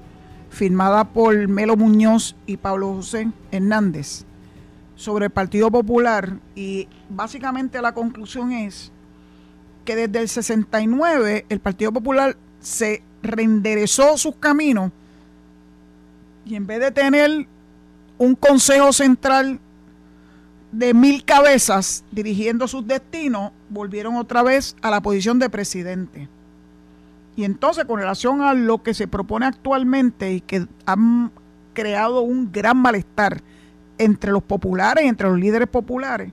firmada 0.49 1.05
por 1.05 1.47
Melo 1.47 1.77
Muñoz 1.77 2.35
y 2.45 2.57
Pablo 2.57 2.95
José 2.95 3.29
Hernández 3.49 4.25
sobre 4.97 5.27
el 5.27 5.31
Partido 5.31 5.71
Popular 5.71 6.33
y 6.53 6.89
básicamente 7.07 7.81
la 7.81 7.93
conclusión 7.93 8.51
es 8.51 8.91
que 9.85 9.95
desde 9.95 10.19
el 10.19 10.27
69 10.27 11.45
el 11.47 11.59
Partido 11.59 11.91
Popular 11.93 12.35
se 12.59 13.03
reenderezó 13.21 14.17
sus 14.17 14.35
caminos 14.35 14.91
y 16.45 16.55
en 16.55 16.67
vez 16.67 16.79
de 16.79 16.91
tener 16.91 17.47
un 18.17 18.35
consejo 18.35 18.93
central 18.93 19.59
de 20.71 20.93
mil 20.93 21.23
cabezas 21.23 22.03
dirigiendo 22.11 22.67
sus 22.67 22.85
destinos, 22.85 23.51
volvieron 23.69 24.15
otra 24.15 24.43
vez 24.43 24.75
a 24.81 24.91
la 24.91 25.01
posición 25.01 25.39
de 25.39 25.49
presidente. 25.49 26.27
Y 27.35 27.43
entonces, 27.43 27.85
con 27.85 27.99
relación 27.99 28.41
a 28.41 28.53
lo 28.53 28.83
que 28.83 28.93
se 28.93 29.07
propone 29.07 29.45
actualmente 29.45 30.33
y 30.33 30.41
que 30.41 30.67
han 30.85 31.31
creado 31.73 32.21
un 32.21 32.51
gran 32.51 32.77
malestar 32.77 33.41
entre 33.97 34.31
los 34.31 34.43
populares 34.43 35.05
entre 35.05 35.29
los 35.29 35.39
líderes 35.39 35.67
populares, 35.67 36.31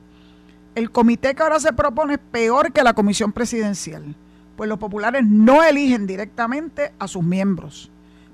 el 0.75 0.91
comité 0.91 1.35
que 1.35 1.43
ahora 1.43 1.61
se 1.61 1.73
propone 1.73 2.15
es 2.15 2.21
peor 2.31 2.73
que 2.73 2.83
la 2.83 2.95
comisión 2.95 3.33
presidencial, 3.33 4.15
pues 4.57 4.69
los 4.69 4.79
populares 4.79 5.25
no 5.27 5.63
eligen 5.63 6.07
directamente 6.07 6.93
a 6.99 7.09
sus 7.09 7.23
miembros. 7.23 7.91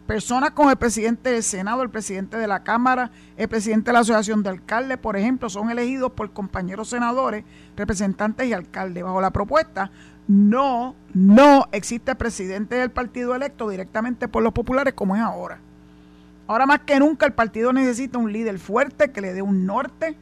Personas 0.07 0.53
como 0.53 0.71
el 0.71 0.77
presidente 0.77 1.31
del 1.31 1.43
Senado, 1.43 1.83
el 1.83 1.91
presidente 1.91 2.39
de 2.39 2.47
la 2.47 2.63
Cámara, 2.63 3.11
el 3.37 3.49
presidente 3.49 3.91
de 3.91 3.93
la 3.93 3.99
Asociación 4.01 4.43
de 4.43 4.49
Alcaldes, 4.49 4.97
por 4.97 5.19
ejemplo, 5.19 5.51
son 5.51 5.71
elegidos 5.71 6.13
por 6.13 6.33
compañeros 6.33 6.89
senadores, 6.89 7.45
representantes 7.77 8.47
y 8.47 8.55
alcaldes. 8.55 9.05
Bajo 9.05 9.21
la 9.21 9.33
propuesta, 9.33 9.91
no, 10.27 10.95
no 11.13 11.67
existe 11.73 12.15
presidente 12.15 12.77
del 12.77 12.91
partido 12.91 13.35
electo 13.35 13.69
directamente 13.69 14.29
por 14.29 14.43
los 14.43 14.55
populares 14.55 14.95
como 14.95 15.15
es 15.15 15.21
ahora. 15.21 15.59
Ahora 16.47 16.65
más 16.65 16.81
que 16.81 16.99
nunca 16.99 17.27
el 17.27 17.35
partido 17.35 17.75
necesita 17.75 18.17
un 18.17 18.33
líder 18.33 18.59
fuerte 18.59 19.11
que 19.11 19.21
le 19.21 19.35
dé 19.35 19.43
un 19.43 19.67
norte, 19.67 20.17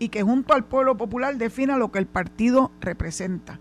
y 0.00 0.08
que 0.08 0.22
junto 0.22 0.54
al 0.54 0.64
pueblo 0.64 0.96
popular 0.96 1.36
defina 1.36 1.76
lo 1.76 1.92
que 1.92 2.00
el 2.00 2.06
partido 2.06 2.72
representa. 2.80 3.60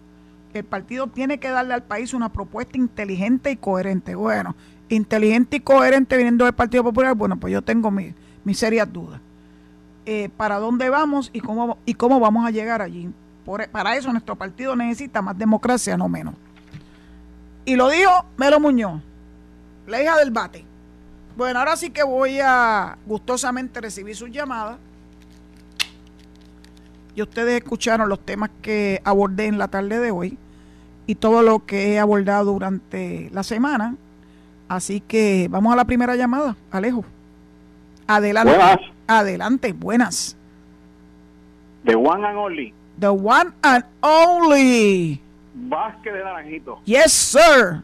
El 0.53 0.63
partido 0.63 1.07
tiene 1.07 1.37
que 1.37 1.49
darle 1.49 1.75
al 1.75 1.83
país 1.83 2.13
una 2.15 2.29
propuesta 2.29 2.77
inteligente 2.77 3.51
y 3.51 3.57
coherente. 3.57 4.15
Bueno, 4.15 4.55
inteligente 4.87 5.57
y 5.57 5.59
coherente 5.59 6.17
viniendo 6.17 6.45
del 6.45 6.55
Partido 6.55 6.83
Popular, 6.83 7.13
bueno, 7.13 7.37
pues 7.37 7.53
yo 7.53 7.61
tengo 7.61 7.91
mis 7.91 8.15
mi 8.43 8.55
serias 8.55 8.91
dudas. 8.91 9.19
Eh, 10.05 10.29
¿Para 10.37 10.57
dónde 10.57 10.89
vamos 10.89 11.29
y 11.33 11.41
cómo, 11.41 11.77
y 11.85 11.93
cómo 11.93 12.19
vamos 12.19 12.47
a 12.47 12.51
llegar 12.51 12.81
allí? 12.81 13.11
para 13.71 13.95
eso 13.95 14.11
nuestro 14.11 14.35
partido 14.35 14.75
necesita 14.75 15.23
más 15.23 15.35
democracia, 15.35 15.97
no 15.97 16.07
menos. 16.07 16.35
Y 17.65 17.75
lo 17.75 17.89
dijo 17.89 18.25
Melo 18.37 18.59
Muñoz, 18.59 19.01
la 19.87 20.01
hija 20.01 20.17
del 20.17 20.29
bate. 20.29 20.63
Bueno, 21.35 21.59
ahora 21.59 21.75
sí 21.75 21.89
que 21.89 22.03
voy 22.03 22.39
a 22.39 22.97
gustosamente 23.07 23.81
recibir 23.81 24.15
sus 24.15 24.29
llamadas. 24.29 24.77
Y 27.19 27.21
ustedes 27.21 27.61
escucharon 27.61 28.07
los 28.07 28.21
temas 28.21 28.49
que 28.61 29.01
abordé 29.03 29.47
en 29.47 29.57
la 29.57 29.67
tarde 29.67 29.99
de 29.99 30.09
hoy 30.09 30.37
y 31.05 31.15
todo 31.15 31.41
lo 31.41 31.65
que 31.65 31.91
he 31.91 31.99
abordado 31.99 32.53
durante 32.53 33.29
la 33.33 33.43
semana. 33.43 33.97
Así 34.69 35.01
que 35.01 35.49
vamos 35.51 35.73
a 35.73 35.75
la 35.75 35.83
primera 35.83 36.15
llamada, 36.15 36.55
Alejo. 36.71 37.03
Adelante. 38.07 38.55
Buenas. 38.55 38.77
Adelante, 39.05 39.73
buenas. 39.73 40.37
The 41.83 41.97
one 41.97 42.25
and 42.25 42.37
only. 42.37 42.73
The 42.97 43.09
one 43.09 43.51
and 43.63 43.83
only. 43.99 45.21
Vázquez 45.55 46.13
de 46.13 46.23
Naranjito. 46.23 46.79
Yes, 46.85 47.11
sir. 47.11 47.83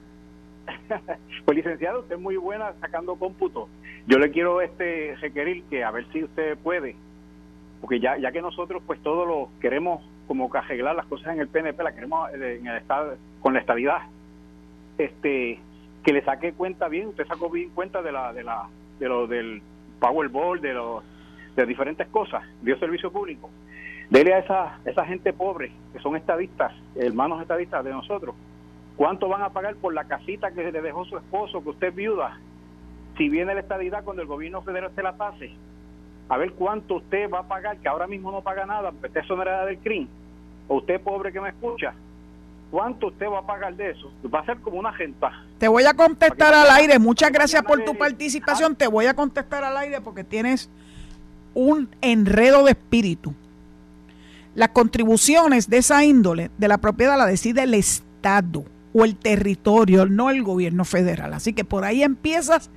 pues 1.44 1.58
licenciado, 1.58 2.00
usted 2.00 2.16
es 2.16 2.22
muy 2.22 2.38
buena 2.38 2.72
sacando 2.80 3.18
cómputo. 3.18 3.68
Yo 4.08 4.18
le 4.18 4.32
quiero 4.32 4.62
este 4.62 5.18
requerir 5.20 5.66
que 5.66 5.84
a 5.84 5.92
ver 5.92 6.08
si 6.14 6.24
usted 6.24 6.58
puede, 6.60 6.96
porque 7.82 8.00
ya 8.00 8.18
ya 8.18 8.32
que 8.32 8.42
nosotros 8.42 8.82
pues 8.86 9.02
todos 9.02 9.28
lo 9.28 9.50
queremos 9.60 10.02
como 10.28 10.50
que 10.50 10.58
arreglar 10.58 10.96
las 10.96 11.06
cosas 11.06 11.34
en 11.34 11.42
el 11.42 11.48
PNP, 11.48 11.84
la 11.84 11.94
queremos 11.94 12.30
eh, 12.34 12.58
en 12.60 12.68
el 12.68 12.78
estado 12.78 13.16
con 13.42 13.54
la 13.54 13.60
estabilidad. 13.60 14.00
Este 14.98 15.60
que 16.04 16.14
le 16.14 16.24
saque 16.24 16.54
cuenta 16.54 16.88
bien, 16.88 17.08
usted 17.08 17.26
sacó 17.28 17.50
bien 17.50 17.70
cuenta 17.72 18.02
de 18.02 18.12
la 18.12 18.34
de 18.34 18.44
la 18.44 18.68
de 19.00 19.08
lo 19.08 19.28
del 19.28 19.62
Powerball, 20.00 20.62
de 20.62 20.74
los 20.74 21.04
de 21.56 21.66
diferentes 21.66 22.08
cosas, 22.08 22.44
dio 22.62 22.78
servicio 22.80 23.12
público. 23.12 23.50
Dele 24.10 24.34
a 24.34 24.40
esa, 24.40 24.80
esa 24.86 25.06
gente 25.06 25.34
pobre, 25.34 25.72
que 25.94 26.00
son 26.00 26.16
estadistas, 26.16 26.74
hermanos 26.96 27.42
estadistas 27.42 27.84
de 27.84 27.92
nosotros, 27.92 28.36
¿cuánto 28.98 29.28
van 29.28 29.42
a 29.42 29.50
pagar 29.50 29.76
por 29.76 29.94
la 29.94 30.04
casita 30.04 30.52
que 30.52 30.72
le 30.72 30.82
dejó 30.82 31.06
su 31.06 31.18
esposo, 31.18 31.64
que 31.64 31.70
usted 31.70 31.88
es 31.88 31.96
viuda? 31.96 32.38
Si 33.18 33.30
viene 33.30 33.54
la 33.54 33.62
estadidad 33.62 34.04
cuando 34.04 34.22
el 34.22 34.28
gobierno 34.28 34.62
federal 34.62 34.92
se 34.94 35.02
la 35.02 35.14
pase, 35.14 35.52
a 36.30 36.38
ver 36.38 36.54
cuánto 36.54 36.96
usted 36.96 37.30
va 37.30 37.40
a 37.40 37.48
pagar, 37.48 37.78
que 37.78 37.88
ahora 37.88 38.08
mismo 38.08 38.32
no 38.32 38.42
paga 38.42 38.66
nada, 38.66 38.92
porque 38.92 39.08
usted 39.08 39.22
es 39.22 39.28
sonerada 39.28 39.66
del 39.66 39.78
CRIM, 39.80 40.08
o 40.68 40.78
usted 40.78 41.00
pobre 41.02 41.32
que 41.32 41.40
me 41.40 41.50
escucha, 41.50 41.94
¿cuánto 42.72 43.08
usted 43.08 43.28
va 43.28 43.40
a 43.40 43.46
pagar 43.46 43.76
de 43.76 43.92
eso? 43.92 44.12
Va 44.34 44.40
a 44.40 44.46
ser 44.46 44.58
como 44.60 44.80
una 44.80 44.94
gente. 44.94 45.26
Te 45.58 45.68
voy 45.68 45.84
a 45.84 45.94
contestar 45.94 46.54
al 46.54 46.70
aire, 46.72 47.00
muchas 47.00 47.32
gracias 47.32 47.64
por 47.64 47.84
tu 47.84 47.98
participación, 47.98 48.76
te 48.76 48.88
voy 48.88 49.06
a 49.06 49.14
contestar 49.14 49.64
al 49.64 49.78
aire 49.78 50.02
porque 50.02 50.24
tienes 50.24 50.70
un 51.54 51.90
enredo 52.02 52.64
de 52.66 52.72
espíritu. 52.72 53.34
Las 54.56 54.70
contribuciones 54.70 55.70
de 55.70 55.78
esa 55.78 56.04
índole 56.04 56.50
de 56.58 56.68
la 56.68 56.78
propiedad 56.78 57.18
la 57.18 57.26
decide 57.26 57.64
el 57.64 57.74
Estado 57.74 58.64
o 58.94 59.04
el 59.04 59.16
territorio, 59.18 60.06
no 60.06 60.30
el 60.30 60.44
gobierno 60.44 60.86
federal. 60.86 61.34
Así 61.34 61.54
que 61.54 61.66
por 61.66 61.84
ahí 61.84 62.04
empiezas 62.04 62.70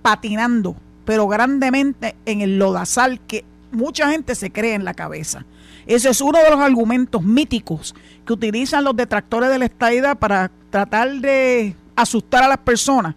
patinando, 0.00 0.76
pero 1.04 1.28
grandemente 1.28 2.16
en 2.26 2.40
el 2.40 2.58
lodazal 2.58 3.20
que 3.26 3.44
mucha 3.72 4.10
gente 4.10 4.34
se 4.34 4.50
cree 4.50 4.74
en 4.74 4.84
la 4.84 4.94
cabeza. 4.94 5.44
Ese 5.86 6.08
es 6.08 6.20
uno 6.20 6.38
de 6.38 6.50
los 6.50 6.60
argumentos 6.60 7.22
míticos 7.22 7.94
que 8.24 8.32
utilizan 8.32 8.84
los 8.84 8.96
detractores 8.96 9.50
de 9.50 9.58
la 9.58 9.66
estadidad 9.66 10.18
para 10.18 10.50
tratar 10.70 11.10
de 11.20 11.76
asustar 11.94 12.42
a 12.42 12.48
las 12.48 12.58
personas 12.58 13.14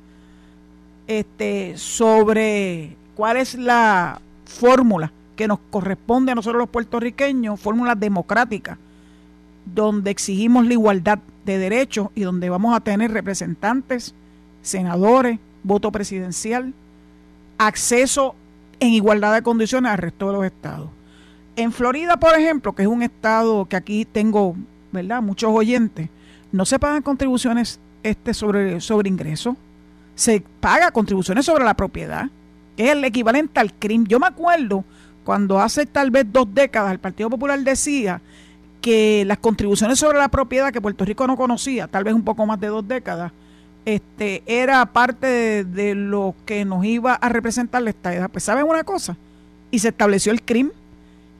este, 1.08 1.78
sobre 1.78 2.98
cuál 3.16 3.38
es 3.38 3.56
la 3.56 4.22
fórmula 4.46 5.12
que 5.36 5.48
nos 5.48 5.60
corresponde 5.70 6.32
a 6.32 6.36
nosotros 6.36 6.60
los 6.60 6.70
puertorriqueños, 6.70 7.60
fórmula 7.60 7.96
democrática, 7.96 8.78
donde 9.66 10.12
exigimos 10.12 10.66
la 10.66 10.74
igualdad 10.74 11.20
de 11.46 11.58
derechos 11.58 12.10
y 12.16 12.22
donde 12.22 12.50
vamos 12.50 12.76
a 12.76 12.82
tener 12.82 13.12
representantes, 13.12 14.14
senadores, 14.62 15.40
voto 15.64 15.92
presidencial, 15.92 16.74
acceso 17.58 18.36
en 18.80 18.90
igualdad 18.90 19.34
de 19.34 19.42
condiciones 19.42 19.92
al 19.92 19.98
resto 19.98 20.28
de 20.28 20.34
los 20.34 20.46
estados. 20.46 20.90
En 21.56 21.72
Florida, 21.72 22.18
por 22.18 22.36
ejemplo, 22.36 22.74
que 22.74 22.84
es 22.84 22.88
un 22.88 23.02
estado 23.02 23.66
que 23.66 23.76
aquí 23.76 24.06
tengo, 24.06 24.56
¿verdad?, 24.92 25.22
muchos 25.22 25.52
oyentes, 25.52 26.10
no 26.52 26.66
se 26.66 26.80
pagan 26.80 27.02
contribuciones 27.02 27.80
este 28.04 28.34
sobre, 28.34 28.80
sobre 28.80 29.10
ingresos, 29.10 29.56
se 30.16 30.44
paga 30.60 30.92
contribuciones 30.92 31.46
sobre 31.46 31.66
la 31.66 31.74
propiedad, 31.74 32.30
es 32.78 32.92
el 32.92 33.04
equivalente 33.04 33.60
al 33.60 33.74
crimen. 33.74 34.08
Yo 34.08 34.20
me 34.20 34.28
acuerdo 34.28 34.84
cuando 35.24 35.60
hace 35.60 35.86
tal 35.86 36.12
vez 36.12 36.26
dos 36.32 36.48
décadas 36.54 36.92
el 36.92 37.00
Partido 37.00 37.30
Popular 37.30 37.60
decía 37.60 38.22
que 38.82 39.26
las 39.26 39.40
contribuciones 39.40 40.00
sobre 40.00 40.20
la 40.20 40.30
propiedad 40.30 40.72
que 40.72 40.80
Puerto 40.80 41.04
Rico 41.04 41.26
no 41.28 41.36
conocía, 41.36 41.88
tal 41.88 42.04
vez 42.04 42.14
un 42.14 42.24
poco 42.24 42.46
más 42.46 42.60
de 42.60 42.68
dos 42.68 42.88
décadas, 42.88 43.32
este, 43.88 44.44
era 44.46 44.86
parte 44.88 45.64
de, 45.64 45.96
lo 45.96 46.36
que 46.46 46.66
nos 46.66 46.84
iba 46.84 47.14
a 47.14 47.30
representar 47.30 47.82
la 47.82 47.92
estadía. 47.92 48.28
Pues 48.28 48.44
saben 48.44 48.66
una 48.68 48.84
cosa, 48.84 49.16
y 49.72 49.80
se 49.80 49.88
estableció 49.88 50.34
el 50.34 50.42
crimen 50.42 50.74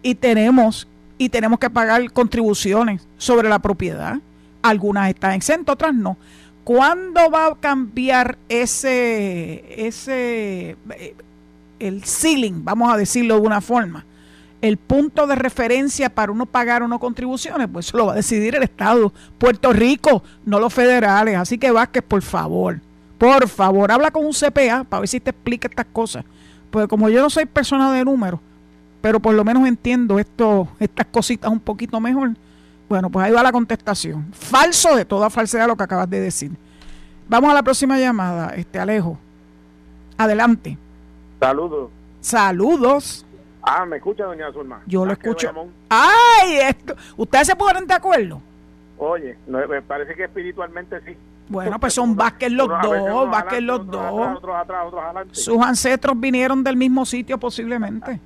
y 0.02 0.16
tenemos 0.16 0.88
y 1.18 1.28
tenemos 1.28 1.60
que 1.60 1.70
pagar 1.70 2.10
contribuciones 2.14 3.06
sobre 3.18 3.50
la 3.50 3.60
propiedad. 3.60 4.20
Algunas 4.62 5.10
están 5.10 5.34
exentas, 5.34 5.74
otras 5.74 5.94
no. 5.94 6.16
¿Cuándo 6.64 7.30
va 7.30 7.48
a 7.48 7.56
cambiar 7.56 8.38
ese, 8.48 9.66
ese 9.86 10.78
el 11.80 12.06
ceiling, 12.06 12.64
vamos 12.64 12.94
a 12.94 12.96
decirlo 12.96 13.36
de 13.36 13.42
una 13.42 13.60
forma, 13.60 14.06
el 14.62 14.78
punto 14.78 15.28
de 15.28 15.36
referencia 15.36 16.10
para 16.10 16.32
uno 16.32 16.46
pagar 16.46 16.82
o 16.82 16.88
no 16.88 17.00
contribuciones, 17.00 17.68
pues 17.72 17.88
eso 17.88 17.98
lo 17.98 18.08
va 18.08 18.14
a 18.14 18.16
decidir 18.16 18.56
el 18.56 18.64
Estado, 18.64 19.14
Puerto 19.38 19.72
Rico, 19.72 20.24
no 20.46 20.60
los 20.60 20.74
federales. 20.74 21.38
Así 21.38 21.58
que 21.58 21.72
Vázquez, 21.72 22.04
por 22.04 22.22
favor, 22.22 22.80
por 23.18 23.48
favor, 23.48 23.92
habla 23.92 24.12
con 24.12 24.26
un 24.26 24.34
CPA 24.34 24.84
para 24.84 25.02
ver 25.02 25.08
si 25.08 25.20
te 25.20 25.32
explica 25.32 25.68
estas 25.68 25.88
cosas. 25.92 26.26
Porque 26.72 26.88
como 26.88 27.10
yo 27.10 27.22
no 27.22 27.30
soy 27.30 27.46
persona 27.46 27.92
de 27.92 28.04
números, 28.04 28.40
pero 29.02 29.20
por 29.20 29.34
lo 29.34 29.44
menos 29.44 29.68
entiendo 29.68 30.20
esto, 30.20 30.68
estas 30.80 31.06
cositas 31.08 31.52
un 31.52 31.60
poquito 31.60 32.00
mejor, 32.00 32.32
bueno, 32.90 33.10
pues 33.10 33.26
ahí 33.26 33.32
va 33.32 33.44
la 33.44 33.52
contestación. 33.52 34.28
Falso 34.34 34.96
de 34.96 35.06
toda 35.06 35.30
falsedad 35.30 35.68
lo 35.68 35.76
que 35.76 35.84
acabas 35.84 36.10
de 36.10 36.20
decir. 36.20 36.52
Vamos 37.30 37.52
a 37.52 37.54
la 37.54 37.64
próxima 37.64 38.00
llamada, 38.00 38.54
este 38.56 38.80
Alejo. 38.80 39.20
Adelante. 40.18 40.78
Saludos. 41.40 41.90
Saludos. 42.22 43.26
Ah, 43.62 43.86
¿me 43.86 43.98
escucha, 43.98 44.24
doña 44.26 44.52
Zulma? 44.52 44.82
Yo 44.86 45.06
lo 45.06 45.14
escucho. 45.14 45.52
¡Ay! 45.90 46.58
Esto. 46.62 46.96
¿Ustedes 47.18 47.48
se 47.48 47.56
ponen 47.56 47.86
de 47.86 47.94
acuerdo? 47.94 48.42
Oye, 48.98 49.38
me 49.48 49.82
parece 49.82 50.16
que 50.16 50.24
espiritualmente 50.24 51.00
sí. 51.02 51.16
Bueno, 51.50 51.80
pues 51.80 51.94
son 51.94 52.16
Vázquez 52.16 52.52
los 52.52 52.68
dos, 52.68 53.30
Vázquez 53.30 53.62
los 53.62 53.86
dos. 53.88 54.40
Sus 55.32 55.62
ancestros 55.62 56.20
vinieron 56.20 56.64
del 56.64 56.76
mismo 56.76 57.06
sitio 57.06 57.38
posiblemente. 57.38 58.20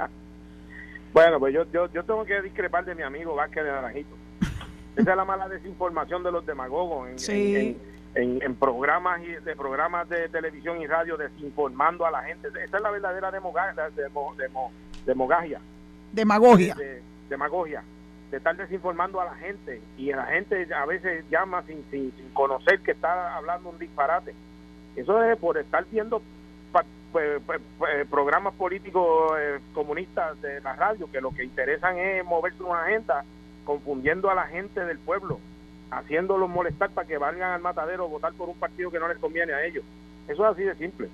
bueno, 1.13 1.39
pues 1.39 1.53
yo, 1.53 1.65
yo, 1.71 1.91
yo 1.91 2.03
tengo 2.03 2.25
que 2.25 2.41
discrepar 2.41 2.85
de 2.85 2.95
mi 2.95 3.03
amigo 3.03 3.35
Vázquez 3.35 3.63
de 3.63 3.71
Naranjito. 3.71 4.15
Esa 4.95 5.11
es 5.11 5.17
la 5.17 5.25
mala 5.25 5.47
desinformación 5.49 6.23
de 6.23 6.31
los 6.31 6.45
demagogos 6.45 7.09
en, 7.09 7.19
sí 7.19 7.77
en, 8.15 8.55
programas 8.55 9.21
y 9.21 9.31
de 9.31 9.55
programas 9.55 10.07
de 10.09 10.29
televisión 10.29 10.81
y 10.81 10.87
radio 10.87 11.17
desinformando 11.17 12.05
a 12.05 12.11
la 12.11 12.23
gente. 12.23 12.49
Esa 12.49 12.77
es 12.77 12.83
la 12.83 12.91
verdadera 12.91 13.31
demogagia. 13.31 13.89
demogagia. 13.95 14.69
Demagogia. 15.05 16.75
De, 16.75 17.01
demagogia. 17.29 17.83
De 18.29 18.37
estar 18.37 18.55
desinformando 18.55 19.19
a 19.19 19.25
la 19.25 19.35
gente. 19.35 19.81
Y 19.97 20.11
la 20.11 20.25
gente 20.25 20.67
a 20.73 20.85
veces 20.85 21.25
llama 21.29 21.63
sin, 21.63 21.83
sin, 21.91 22.11
conocer 22.33 22.79
que 22.81 22.91
está 22.91 23.35
hablando 23.35 23.69
un 23.69 23.79
disparate. 23.79 24.33
Eso 24.95 25.23
es 25.23 25.37
por 25.37 25.57
estar 25.57 25.85
viendo 25.91 26.21
programas 28.09 28.53
políticos 28.53 29.33
eh, 29.37 29.59
comunistas 29.73 30.41
de 30.41 30.61
la 30.61 30.73
radio 30.77 31.11
que 31.11 31.19
lo 31.19 31.31
que 31.31 31.43
interesan 31.43 31.97
es 31.97 32.23
moverse 32.23 32.63
una 32.63 32.83
agenda 32.83 33.25
confundiendo 33.65 34.29
a 34.29 34.35
la 34.35 34.47
gente 34.47 34.79
del 34.85 34.97
pueblo 34.97 35.39
haciéndolos 35.91 36.49
molestar 36.49 36.89
para 36.91 37.07
que 37.07 37.17
vayan 37.17 37.51
al 37.51 37.61
matadero 37.61 38.07
votar 38.07 38.33
por 38.33 38.49
un 38.49 38.55
partido 38.55 38.89
que 38.89 38.99
no 38.99 39.07
les 39.07 39.17
conviene 39.17 39.53
a 39.53 39.63
ellos. 39.63 39.83
Eso 40.27 40.45
es 40.45 40.53
así 40.53 40.63
de 40.63 40.75
simple. 40.75 41.09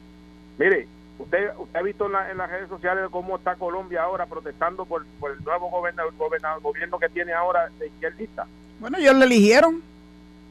Mire, 0.58 0.88
usted, 1.19 1.51
usted 1.58 1.80
ha 1.80 1.84
visto 1.84 2.06
en, 2.06 2.38
las 2.38 2.49
redes 2.49 2.69
sociales 2.69 3.06
cómo 3.12 3.38
está 3.38 3.56
Colombia 3.56 4.03
ahora 4.03 4.25
protestando 4.25 4.86
por, 4.86 5.03
el 5.03 5.43
nuevo 5.43 5.69
gobernador, 5.69 6.62
gobierno 6.62 6.99
que 6.99 7.10
tiene 7.10 7.34
ahora 7.34 7.69
de 7.80 7.88
izquierdista. 7.88 8.47
Bueno, 8.80 8.97
ellos 8.97 9.15
le 9.15 9.25
eligieron. 9.25 9.82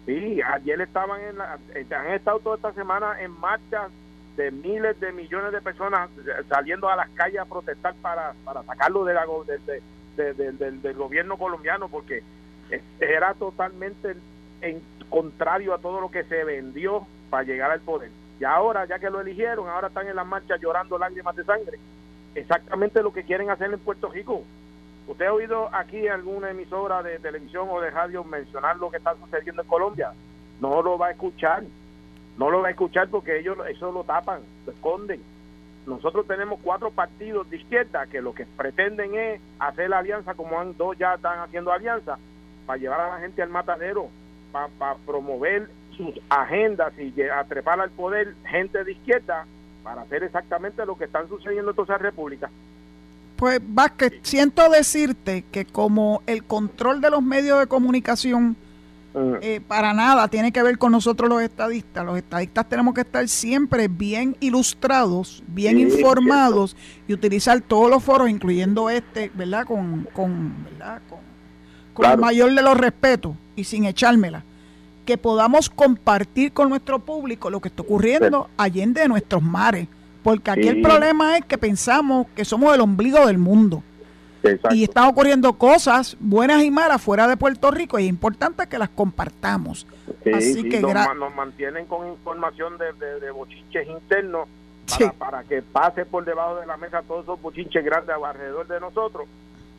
Sí, 0.05 0.40
ayer 0.42 0.81
estaban 0.81 1.20
en 1.20 1.38
la, 1.38 1.59
eh, 1.74 1.87
han 1.94 2.12
estado 2.12 2.38
toda 2.40 2.57
esta 2.57 2.72
semana 2.72 3.20
en 3.20 3.33
marcha 3.33 3.88
de 4.37 4.50
miles 4.50 5.00
de 5.00 5.12
millones 5.12 5.52
de 5.52 5.61
personas 5.61 6.11
saliendo 6.48 6.88
a 6.88 6.96
las 6.96 7.09
calles 7.11 7.40
a 7.40 7.46
protestar 7.46 7.94
para, 8.02 8.35
para 8.44 8.62
sacarlo 8.64 9.05
de 9.05 9.14
la, 9.14 9.24
del 10.16 10.94
gobierno 10.94 11.38
colombiano 11.38 11.88
porque 11.88 12.22
era 13.00 13.35
totalmente 13.35 14.16
en 14.61 14.83
contrario 15.09 15.74
a 15.74 15.79
todo 15.79 16.00
lo 16.00 16.11
que 16.11 16.24
se 16.24 16.44
vendió 16.44 17.07
para 17.31 17.44
llegar 17.44 17.70
al 17.70 17.81
poder. 17.81 18.11
Y 18.38 18.44
ahora, 18.44 18.85
ya 18.87 18.99
que 18.99 19.11
lo 19.11 19.20
eligieron, 19.20 19.68
ahora 19.68 19.88
están 19.88 20.07
en 20.07 20.16
las 20.16 20.27
marchas 20.27 20.61
llorando 20.61 20.99
lágrimas 20.99 21.35
de 21.37 21.44
sangre. 21.44 21.79
Exactamente 22.35 23.03
lo 23.03 23.12
que 23.12 23.25
quieren 23.25 23.51
hacer 23.51 23.72
en 23.72 23.79
Puerto 23.79 24.09
Rico. 24.09 24.42
¿Usted 25.07 25.27
ha 25.27 25.33
oído 25.33 25.68
aquí 25.72 26.09
alguna 26.09 26.51
emisora 26.51 27.03
de 27.03 27.18
televisión 27.18 27.68
o 27.70 27.81
de 27.81 27.90
radio 27.90 28.25
mencionar 28.25 28.77
lo 28.77 28.90
que 28.90 28.99
está 28.99 29.14
sucediendo 29.16 29.62
en 29.62 29.68
Colombia? 29.68 30.12
No 30.61 30.83
lo 30.83 30.99
va 30.99 31.09
a 31.09 31.11
escuchar. 31.12 31.62
No 32.37 32.51
lo 32.51 32.61
va 32.61 32.68
a 32.68 32.70
escuchar 32.72 33.09
porque 33.09 33.38
ellos 33.38 33.57
eso 33.68 33.90
lo 33.92 34.05
tapan, 34.05 34.40
lo 34.66 34.72
esconden. 34.72 35.22
Nosotros 35.87 36.27
tenemos 36.27 36.59
cuatro 36.62 36.90
partidos 36.90 37.49
de 37.49 37.59
izquierda 37.59 38.07
que 38.07 38.20
lo 38.20 38.35
que 38.35 38.44
pretenden 38.44 39.14
es 39.14 39.40
hacer 39.61 39.88
la 39.88 39.99
alianza, 39.99 40.35
como 40.35 40.59
han, 40.59 40.77
dos 40.77 40.99
ya 40.99 41.14
están 41.14 41.38
haciendo 41.38 41.72
alianza, 41.72 42.18
para 42.66 42.79
llevar 42.79 43.01
a 43.01 43.11
la 43.11 43.20
gente 43.20 43.40
al 43.40 43.51
matadero, 43.51 44.09
para, 44.53 44.96
promover 45.07 45.70
sus 45.96 46.14
agendas 46.28 46.92
y 46.98 47.20
a 47.22 47.44
trepar 47.44 47.80
al 47.80 47.90
poder 47.90 48.35
gente 48.44 48.85
de 48.85 48.92
izquierda 48.92 49.46
para 49.82 50.02
hacer 50.02 50.24
exactamente 50.24 50.85
lo 50.85 50.96
que 50.96 51.04
están 51.04 51.28
sucediendo 51.28 51.70
en 51.70 51.76
todas 51.76 51.90
las 51.90 52.02
repúblicas. 52.02 52.50
Pues 53.37 53.61
Vázquez, 53.62 54.14
siento 54.22 54.68
decirte 54.70 55.44
que 55.52 55.64
como 55.64 56.22
el 56.26 56.44
control 56.44 57.00
de 57.00 57.11
los 57.11 57.22
medios 57.22 57.61
de 57.61 57.66
comunicación 57.66 58.56
eh, 59.40 59.62
para 59.66 59.94
nada 59.94 60.28
tiene 60.28 60.52
que 60.52 60.62
ver 60.62 60.76
con 60.76 60.92
nosotros 60.92 61.30
los 61.30 61.40
estadistas. 61.40 62.04
Los 62.04 62.18
estadistas 62.18 62.68
tenemos 62.68 62.92
que 62.92 63.00
estar 63.00 63.26
siempre 63.28 63.88
bien 63.88 64.37
ilustrados, 64.40 65.42
bien 65.46 65.78
informados 65.78 66.76
y 67.09 67.14
utilizar 67.14 67.62
todos 67.62 67.90
los 67.90 68.02
foros, 68.04 68.28
incluyendo 68.28 68.90
este, 68.90 69.30
¿verdad? 69.35 69.64
Con, 69.64 70.06
con, 70.12 70.64
¿verdad? 70.64 71.00
con, 71.94 72.04
el 72.04 72.18
mayor 72.18 72.54
de 72.54 72.61
los 72.61 72.76
respetos 72.76 73.35
y 73.54 73.64
sin 73.64 73.87
echármela. 73.87 74.44
Que 75.06 75.16
podamos 75.16 75.70
compartir 75.70 76.52
con 76.52 76.68
nuestro 76.68 76.98
público 76.98 77.48
lo 77.48 77.60
que 77.60 77.68
está 77.68 77.82
ocurriendo 77.82 78.50
allende 78.56 79.00
de 79.00 79.08
nuestros 79.08 79.42
mares. 79.42 79.88
Porque 80.22 80.50
aquí 80.50 80.68
el 80.68 80.82
problema 80.82 81.38
es 81.38 81.44
que 81.44 81.56
pensamos 81.56 82.26
que 82.34 82.44
somos 82.44 82.74
el 82.74 82.80
ombligo 82.80 83.24
del 83.26 83.38
mundo. 83.38 83.82
Y 84.70 84.84
están 84.84 85.08
ocurriendo 85.08 85.52
cosas 85.54 86.16
buenas 86.20 86.62
y 86.62 86.70
malas 86.70 87.00
fuera 87.00 87.26
de 87.26 87.36
Puerto 87.36 87.70
Rico 87.70 87.98
y 87.98 88.04
es 88.04 88.08
importante 88.08 88.66
que 88.66 88.78
las 88.78 88.88
compartamos. 88.88 89.86
Así 90.34 90.68
que 90.68 90.80
nos, 90.80 90.94
nos, 91.16 91.34
mantienen 91.34 91.86
con 91.86 92.06
información 92.08 92.76
de, 92.78 93.20
de, 93.20 93.30
bochinches 93.30 93.88
internos 93.88 94.48
para, 95.18 95.42
que 95.44 95.62
pase 95.62 96.04
por 96.04 96.24
debajo 96.24 96.56
de 96.56 96.66
la 96.66 96.76
mesa 96.76 97.02
todos 97.02 97.24
esos 97.24 97.40
bochinches 97.40 97.84
grandes 97.84 98.14
alrededor 98.22 98.66
de 98.66 98.80
nosotros 98.80 99.26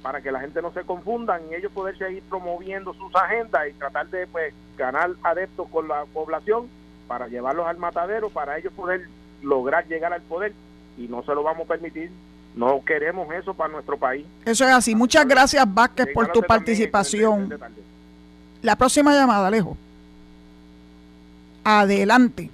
para 0.08 0.22
que 0.22 0.32
la 0.32 0.40
gente 0.40 0.62
no 0.62 0.72
se 0.72 0.84
confundan 0.84 1.42
y 1.52 1.56
ellos 1.56 1.70
poder 1.74 1.98
seguir 1.98 2.24
promoviendo 2.30 2.94
sus 2.94 3.14
agendas 3.14 3.68
y 3.70 3.74
tratar 3.74 4.08
de 4.08 4.26
pues, 4.28 4.54
ganar 4.78 5.10
adeptos 5.22 5.68
con 5.68 5.90
la 5.90 6.06
población 6.06 6.70
para 7.10 7.28
llevarlos 7.28 7.68
al 7.68 7.76
matadero, 7.76 8.30
para 8.30 8.58
ellos 8.58 8.72
poder 8.72 9.10
lograr 9.44 9.86
llegar 9.86 10.14
al 10.14 10.22
poder 10.22 10.54
y 10.98 11.10
no 11.10 11.24
se 11.24 11.36
lo 11.36 11.44
vamos 11.44 11.66
a 11.66 11.74
permitir. 11.74 12.10
No 12.56 12.82
queremos 12.86 13.30
eso 13.34 13.54
para 13.54 13.74
nuestro 13.74 13.98
país. 13.98 14.26
Eso 14.46 14.64
es 14.64 14.72
así. 14.72 14.96
Muchas 14.96 15.28
gracias, 15.28 15.66
Vázquez, 15.74 16.08
por 16.14 16.32
tu 16.32 16.42
participación. 16.42 17.60
La 18.62 18.78
próxima 18.78 19.14
llamada, 19.14 19.48
Alejo. 19.50 19.76
Adelante. 21.66 22.50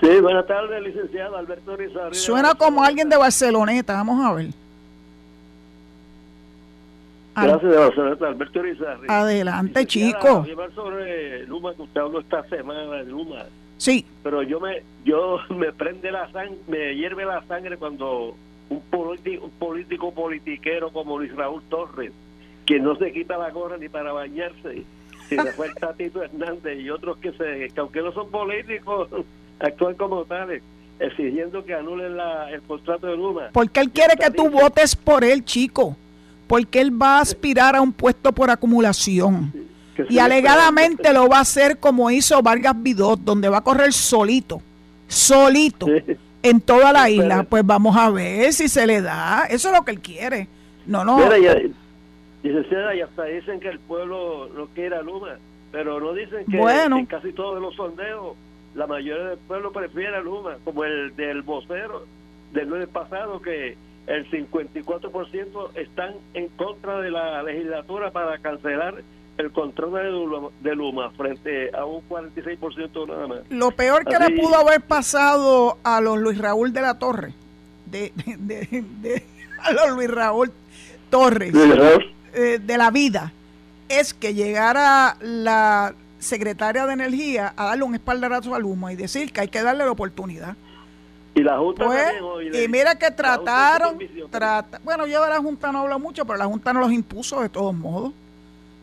Sí, 0.00 0.20
buenas 0.20 0.44
tardes, 0.48 0.82
licenciado 0.82 1.36
Alberto 1.36 1.76
Rizarri. 1.76 2.16
Suena 2.16 2.56
como 2.56 2.82
alguien 2.82 3.08
de 3.08 3.16
Barceloneta, 3.16 3.92
vamos 3.92 4.26
a 4.26 4.32
ver. 4.32 4.63
Gracias, 7.34 8.22
Alberto 8.22 8.62
Rizarri. 8.62 9.06
Adelante, 9.08 9.86
chico. 9.86 10.46
sobre 10.74 11.46
Luma, 11.46 11.74
que 11.74 11.82
usted 11.82 12.00
habló 12.00 12.20
esta 12.20 12.48
semana 12.48 12.96
de 12.96 13.04
Luma. 13.04 13.44
Sí. 13.76 14.06
Pero 14.22 14.42
yo 14.42 14.60
me, 14.60 14.82
yo 15.04 15.38
me 15.50 15.72
prende 15.72 16.10
la 16.12 16.30
sangre, 16.32 16.58
me 16.68 16.94
hierve 16.94 17.24
la 17.24 17.42
sangre 17.46 17.76
cuando 17.76 18.36
un 18.68 18.80
político, 18.82 19.46
un 19.46 19.50
político 19.52 20.12
politiquero 20.12 20.90
como 20.90 21.18
Luis 21.18 21.34
Raúl 21.34 21.62
Torres, 21.68 22.12
que 22.66 22.78
no 22.78 22.96
se 22.96 23.12
quita 23.12 23.36
la 23.36 23.50
gorra 23.50 23.76
ni 23.76 23.88
para 23.88 24.12
bañarse, 24.12 24.84
si 25.28 25.36
se 25.36 25.52
fue 25.52 25.68
Tatito 25.74 26.22
Hernández 26.22 26.78
y 26.80 26.90
otros 26.90 27.18
que, 27.18 27.32
se, 27.32 27.68
que 27.68 27.80
aunque 27.80 28.00
no 28.00 28.12
son 28.12 28.30
políticos, 28.30 29.08
actúan 29.60 29.94
como 29.94 30.24
tales 30.24 30.62
exigiendo 30.98 31.64
que 31.64 31.74
anulen 31.74 32.16
la, 32.16 32.50
el 32.50 32.62
contrato 32.62 33.06
de 33.06 33.16
Luma. 33.16 33.50
Porque 33.52 33.80
él 33.80 33.90
quiere 33.90 34.16
que 34.16 34.30
tú 34.30 34.48
votes 34.48 34.94
por 34.94 35.24
él, 35.24 35.44
chico. 35.44 35.96
Porque 36.46 36.80
él 36.80 36.90
va 36.90 37.18
a 37.18 37.20
aspirar 37.20 37.76
a 37.76 37.80
un 37.80 37.92
puesto 37.92 38.32
por 38.32 38.50
acumulación. 38.50 39.52
y 40.08 40.18
alegadamente 40.18 41.12
lo 41.12 41.28
va 41.28 41.38
a 41.38 41.40
hacer 41.42 41.78
como 41.78 42.10
hizo 42.10 42.42
Vargas 42.42 42.74
Vidot, 42.76 43.20
donde 43.20 43.48
va 43.48 43.58
a 43.58 43.64
correr 43.64 43.92
solito. 43.92 44.60
Solito 45.06 45.86
en 46.44 46.60
toda 46.60 46.92
la 46.92 47.08
isla, 47.08 47.44
pues 47.44 47.64
vamos 47.64 47.96
a 47.96 48.10
ver 48.10 48.52
si 48.52 48.68
se 48.68 48.86
le 48.86 49.00
da. 49.00 49.46
Eso 49.48 49.68
es 49.68 49.74
lo 49.74 49.84
que 49.84 49.92
él 49.92 50.00
quiere. 50.00 50.46
No, 50.86 51.02
no. 51.04 51.18
Ya, 51.18 52.94
y 52.94 53.00
hasta 53.00 53.24
dicen 53.24 53.58
que 53.58 53.68
el 53.68 53.78
pueblo 53.78 54.50
no 54.54 54.66
quiere 54.66 54.96
a 54.96 55.02
Luma, 55.02 55.38
pero 55.72 55.98
no 55.98 56.12
dicen 56.12 56.44
que 56.44 56.58
en 56.58 57.06
casi 57.06 57.32
todos 57.32 57.60
los 57.60 57.74
sondeos 57.74 58.36
la 58.74 58.86
mayoría 58.86 59.24
del 59.30 59.38
pueblo 59.38 59.72
prefiere 59.72 60.14
a 60.16 60.20
Luma, 60.20 60.58
como 60.64 60.84
el 60.84 61.16
del 61.16 61.40
vocero 61.40 62.04
del 62.52 62.68
lunes 62.68 62.88
pasado, 62.88 63.40
que 63.40 63.76
el 64.06 64.30
54% 64.30 65.76
están 65.76 66.14
en 66.34 66.48
contra 66.50 67.00
de 67.00 67.10
la 67.10 67.42
legislatura 67.42 68.10
para 68.10 68.38
cancelar 68.38 69.02
el 69.36 69.50
control 69.50 70.52
de 70.60 70.74
Luma, 70.76 71.10
frente 71.10 71.70
a 71.74 71.84
un 71.84 72.08
46% 72.08 73.08
nada 73.08 73.26
más. 73.26 73.40
Lo 73.50 73.70
peor 73.72 74.04
que 74.04 74.16
le 74.18 74.40
pudo 74.40 74.54
haber 74.56 74.80
pasado 74.82 75.78
a 75.82 76.00
los 76.00 76.18
Luis 76.18 76.38
Raúl 76.38 76.72
de 76.72 76.80
la 76.80 76.98
Torre, 76.98 77.34
de, 77.86 78.12
a 79.60 79.72
los 79.72 79.90
Luis 79.96 80.10
Raúl 80.10 80.52
Torres 81.10 81.52
eh, 82.34 82.60
de 82.62 82.78
la 82.78 82.90
vida, 82.90 83.32
es 83.88 84.14
que 84.14 84.34
llegara 84.34 85.16
la 85.20 85.94
secretaria 86.18 86.86
de 86.86 86.92
Energía 86.92 87.52
a 87.56 87.66
darle 87.66 87.84
un 87.84 87.94
espaldarazo 87.94 88.54
a 88.54 88.58
Luma 88.58 88.92
y 88.92 88.96
decir 88.96 89.32
que 89.32 89.42
hay 89.42 89.48
que 89.48 89.62
darle 89.62 89.84
la 89.84 89.90
oportunidad. 89.90 90.56
Y 91.34 91.42
la 91.42 91.58
Junta 91.58 91.86
pues, 91.86 92.12
Y 92.52 92.68
mira 92.68 92.94
que 92.94 93.10
trataron, 93.10 93.98
trata, 94.30 94.80
bueno, 94.84 95.06
yo 95.06 95.22
de 95.22 95.30
la 95.30 95.38
Junta 95.38 95.72
no 95.72 95.80
hablo 95.80 95.98
mucho, 95.98 96.24
pero 96.24 96.38
la 96.38 96.46
Junta 96.46 96.72
no 96.72 96.80
los 96.80 96.92
impuso 96.92 97.40
de 97.40 97.48
todos 97.48 97.74
modos. 97.74 98.12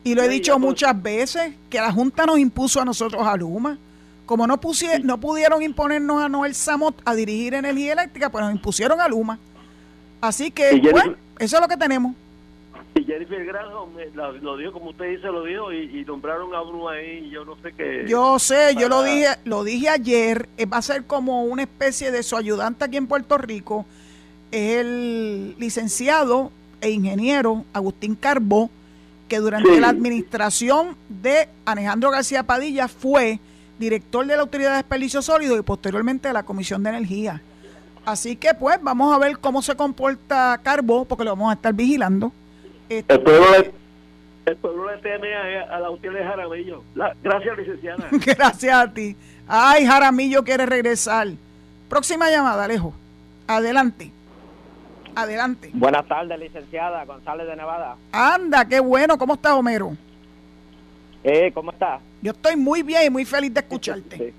Y 0.03 0.15
lo 0.15 0.23
he 0.23 0.27
dicho 0.27 0.57
muchas 0.59 0.99
veces, 1.01 1.53
que 1.69 1.79
la 1.79 1.91
Junta 1.91 2.25
nos 2.25 2.39
impuso 2.39 2.81
a 2.81 2.85
nosotros 2.85 3.25
a 3.25 3.35
Luma. 3.37 3.77
Como 4.25 4.47
no, 4.47 4.59
no 5.03 5.17
pudieron 5.19 5.61
imponernos 5.61 6.23
a 6.23 6.29
Noel 6.29 6.55
Samot 6.55 7.01
a 7.05 7.13
dirigir 7.15 7.53
energía 7.53 7.93
eléctrica, 7.93 8.29
pues 8.29 8.43
nos 8.43 8.53
impusieron 8.53 8.99
a 8.99 9.07
Luma. 9.07 9.37
Así 10.19 10.51
que, 10.51 10.79
bueno, 10.79 11.15
eso 11.39 11.55
es 11.55 11.61
lo 11.61 11.67
que 11.67 11.77
tenemos. 11.77 12.15
Y 12.99 13.05
Jennifer 13.05 13.45
Graham 13.45 13.95
lo 14.41 14.57
dijo, 14.57 14.73
como 14.73 14.89
usted 14.89 15.11
dice, 15.11 15.27
lo 15.27 15.43
dijo, 15.43 15.71
y, 15.71 16.03
nombraron 16.05 16.53
a 16.53 16.61
uno 16.61 16.89
ahí, 16.89 17.25
y 17.25 17.29
yo 17.29 17.45
no 17.45 17.55
sé 17.61 17.71
qué. 17.73 18.05
Yo 18.07 18.37
sé, 18.37 18.75
yo 18.77 18.89
lo 18.89 19.03
dije, 19.03 19.27
lo 19.45 19.63
dije 19.63 19.89
ayer, 19.89 20.49
eh, 20.57 20.65
va 20.65 20.77
a 20.77 20.81
ser 20.81 21.05
como 21.05 21.43
una 21.43 21.63
especie 21.63 22.11
de 22.11 22.21
su 22.21 22.35
ayudante 22.35 22.85
aquí 22.85 22.97
en 22.97 23.07
Puerto 23.07 23.37
Rico, 23.37 23.85
es 24.51 24.77
el 24.77 25.55
licenciado 25.57 26.51
e 26.81 26.89
ingeniero 26.89 27.63
Agustín 27.73 28.15
Carbó, 28.15 28.69
que 29.29 29.39
durante 29.39 29.79
la 29.79 29.87
administración 29.87 30.97
de 31.07 31.47
Alejandro 31.63 32.11
García 32.11 32.43
Padilla 32.43 32.89
fue 32.89 33.39
director 33.79 34.25
de 34.25 34.35
la 34.35 34.41
Autoridad 34.41 34.71
de 34.71 34.77
Desperdicio 34.77 35.21
Sólido 35.21 35.57
y 35.57 35.61
posteriormente 35.61 36.27
de 36.27 36.33
la 36.33 36.43
Comisión 36.43 36.83
de 36.83 36.89
Energía. 36.89 37.41
Así 38.05 38.35
que 38.35 38.53
pues 38.53 38.77
vamos 38.81 39.15
a 39.15 39.19
ver 39.19 39.37
cómo 39.39 39.61
se 39.61 39.75
comporta 39.75 40.59
Carbó, 40.61 41.05
porque 41.05 41.23
lo 41.23 41.31
vamos 41.31 41.51
a 41.51 41.53
estar 41.53 41.73
vigilando. 41.73 42.33
Este, 42.91 43.13
el, 43.13 43.21
pueblo 43.21 43.45
le, 43.51 43.71
el 44.47 44.57
pueblo 44.57 44.91
le 44.91 44.97
teme 45.01 45.33
a, 45.33 45.79
la 45.79 45.89
UTI 45.89 46.09
de 46.09 46.23
Jaramillo. 46.25 46.83
gracias, 47.23 47.57
licenciada. 47.57 48.09
gracias 48.11 48.73
a 48.73 48.93
ti. 48.93 49.15
Ay, 49.47 49.85
Jaramillo 49.85 50.43
quiere 50.43 50.65
regresar. 50.65 51.29
Próxima 51.87 52.29
llamada, 52.29 52.65
Alejo. 52.65 52.93
Adelante. 53.47 54.11
Adelante. 55.15 55.69
Buenas 55.73 56.05
tardes, 56.05 56.37
licenciada 56.37 57.05
González 57.05 57.47
de 57.47 57.55
Nevada. 57.55 57.95
Anda, 58.11 58.65
qué 58.65 58.81
bueno. 58.81 59.17
¿Cómo 59.17 59.35
estás, 59.35 59.53
Homero? 59.53 59.95
Eh, 61.23 61.49
¿cómo 61.53 61.71
estás? 61.71 62.01
Yo 62.21 62.31
estoy 62.31 62.57
muy 62.57 62.83
bien 62.83 63.03
y 63.05 63.09
muy 63.09 63.23
feliz 63.23 63.53
de 63.53 63.61
escucharte. 63.61 64.33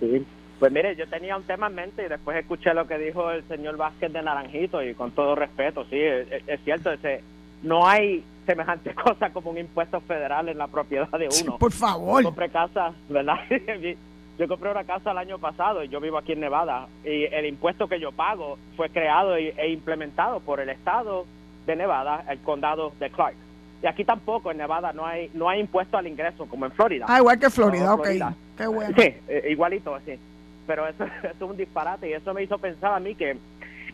Sí. 0.00 0.26
Pues 0.64 0.72
mire, 0.72 0.96
yo 0.96 1.06
tenía 1.06 1.36
un 1.36 1.42
tema 1.42 1.66
en 1.66 1.74
mente 1.74 2.06
y 2.06 2.08
después 2.08 2.38
escuché 2.38 2.72
lo 2.72 2.86
que 2.86 2.96
dijo 2.96 3.30
el 3.30 3.46
señor 3.48 3.76
Vázquez 3.76 4.10
de 4.10 4.22
Naranjito 4.22 4.82
y 4.82 4.94
con 4.94 5.10
todo 5.10 5.34
respeto, 5.34 5.84
sí, 5.90 5.98
es, 6.00 6.58
cierto, 6.64 6.90
ese, 6.90 7.22
no 7.62 7.86
hay 7.86 8.24
semejante 8.46 8.94
cosa 9.04 9.28
como 9.28 9.50
un 9.50 9.58
impuesto 9.58 10.00
federal 10.00 10.48
en 10.48 10.56
la 10.56 10.66
propiedad 10.68 11.10
de 11.10 11.28
uno. 11.42 11.58
por 11.58 11.70
favor. 11.70 12.22
Yo 12.22 12.28
compré 12.28 12.48
casa, 12.48 12.94
¿verdad? 13.10 13.40
Yo 14.38 14.48
compré 14.48 14.70
una 14.70 14.84
casa 14.84 15.10
el 15.10 15.18
año 15.18 15.38
pasado 15.38 15.84
y 15.84 15.88
yo 15.88 16.00
vivo 16.00 16.16
aquí 16.16 16.32
en 16.32 16.40
Nevada 16.40 16.88
y 17.04 17.24
el 17.24 17.44
impuesto 17.44 17.86
que 17.86 18.00
yo 18.00 18.10
pago 18.10 18.58
fue 18.74 18.88
creado 18.88 19.36
e 19.36 19.68
implementado 19.68 20.40
por 20.40 20.60
el 20.60 20.70
estado 20.70 21.26
de 21.66 21.76
Nevada, 21.76 22.24
el 22.30 22.38
condado 22.38 22.94
de 22.98 23.10
Clark. 23.10 23.36
Y 23.82 23.86
aquí 23.86 24.02
tampoco 24.02 24.50
en 24.50 24.56
Nevada 24.56 24.94
no 24.94 25.04
hay 25.04 25.30
no 25.34 25.48
hay 25.48 25.60
impuesto 25.60 25.98
al 25.98 26.06
ingreso 26.06 26.46
como 26.46 26.64
en 26.64 26.72
Florida. 26.72 27.04
Ah, 27.06 27.18
igual 27.18 27.38
que 27.38 27.50
Florida, 27.50 27.94
ok. 27.94 28.08
Qué 28.56 28.66
bueno. 28.66 28.94
Sí, 28.98 29.14
eh, 29.28 29.48
igualito 29.50 29.94
así. 29.94 30.18
Pero 30.66 30.86
eso, 30.86 31.04
es 31.22 31.40
un 31.40 31.56
disparate 31.56 32.08
y 32.08 32.12
eso 32.12 32.34
me 32.34 32.42
hizo 32.42 32.58
pensar 32.58 32.94
a 32.94 33.00
mí 33.00 33.14
que 33.14 33.36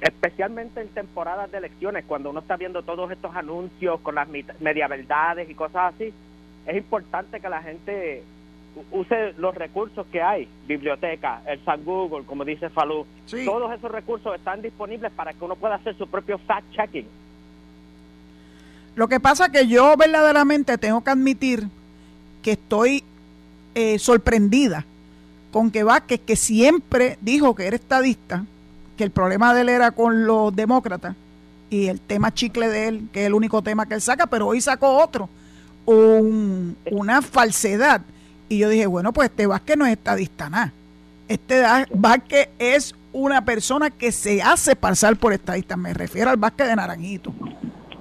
especialmente 0.00 0.80
en 0.80 0.88
temporadas 0.88 1.50
de 1.50 1.58
elecciones, 1.58 2.04
cuando 2.06 2.30
uno 2.30 2.40
está 2.40 2.56
viendo 2.56 2.82
todos 2.82 3.10
estos 3.10 3.34
anuncios 3.36 4.00
con 4.00 4.14
las 4.14 4.28
media 4.60 4.88
verdades 4.88 5.48
y 5.50 5.54
cosas 5.54 5.94
así, 5.94 6.12
es 6.66 6.76
importante 6.76 7.40
que 7.40 7.48
la 7.48 7.62
gente 7.62 8.22
use 8.92 9.34
los 9.36 9.54
recursos 9.54 10.06
que 10.10 10.22
hay, 10.22 10.48
biblioteca, 10.66 11.42
el 11.46 11.62
San 11.64 11.84
Google, 11.84 12.24
como 12.24 12.44
dice 12.44 12.70
Falú, 12.70 13.04
todos 13.44 13.72
esos 13.72 13.90
recursos 13.90 14.34
están 14.34 14.62
disponibles 14.62 15.12
para 15.12 15.32
que 15.32 15.44
uno 15.44 15.56
pueda 15.56 15.74
hacer 15.74 15.96
su 15.96 16.06
propio 16.06 16.38
fact-checking. 16.38 17.06
Lo 18.94 19.08
que 19.08 19.20
pasa 19.20 19.50
que 19.50 19.66
yo 19.66 19.96
verdaderamente 19.96 20.78
tengo 20.78 21.02
que 21.02 21.10
admitir 21.10 21.64
que 22.42 22.52
estoy 22.52 23.04
eh, 23.74 23.98
sorprendida 23.98 24.84
con 25.52 25.70
que 25.70 25.82
Vázquez, 25.82 26.20
que 26.24 26.36
siempre 26.36 27.18
dijo 27.20 27.54
que 27.54 27.66
era 27.66 27.76
estadista, 27.76 28.44
que 28.96 29.04
el 29.04 29.10
problema 29.10 29.54
de 29.54 29.62
él 29.62 29.68
era 29.68 29.90
con 29.90 30.26
los 30.26 30.54
demócratas 30.54 31.16
y 31.70 31.86
el 31.86 32.00
tema 32.00 32.32
chicle 32.34 32.68
de 32.68 32.88
él, 32.88 33.08
que 33.12 33.22
es 33.22 33.26
el 33.26 33.34
único 33.34 33.62
tema 33.62 33.86
que 33.86 33.94
él 33.94 34.00
saca, 34.00 34.26
pero 34.26 34.48
hoy 34.48 34.60
sacó 34.60 34.98
otro, 34.98 35.28
una 35.86 37.22
falsedad. 37.22 38.02
Y 38.48 38.58
yo 38.58 38.68
dije, 38.68 38.86
bueno, 38.86 39.12
pues 39.12 39.30
este 39.30 39.46
Vázquez 39.46 39.76
no 39.76 39.86
es 39.86 39.92
estadista 39.92 40.50
nada. 40.50 40.72
Este 41.28 41.62
Vázquez 41.94 42.48
es 42.58 42.94
una 43.12 43.44
persona 43.44 43.90
que 43.90 44.10
se 44.10 44.42
hace 44.42 44.74
pasar 44.74 45.16
por 45.16 45.32
estadista. 45.32 45.76
Me 45.76 45.94
refiero 45.94 46.30
al 46.30 46.36
Vázquez 46.36 46.66
de 46.66 46.76
Naranjito. 46.76 47.32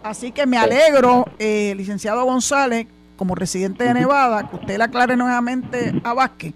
Así 0.01 0.31
que 0.31 0.47
me 0.47 0.57
alegro, 0.57 1.25
eh, 1.37 1.73
licenciado 1.77 2.23
González, 2.25 2.87
como 3.15 3.35
residente 3.35 3.83
de 3.83 3.93
Nevada, 3.93 4.49
que 4.49 4.55
usted 4.55 4.77
le 4.77 4.83
aclare 4.83 5.15
nuevamente 5.15 6.01
a 6.03 6.13
Vázquez 6.13 6.53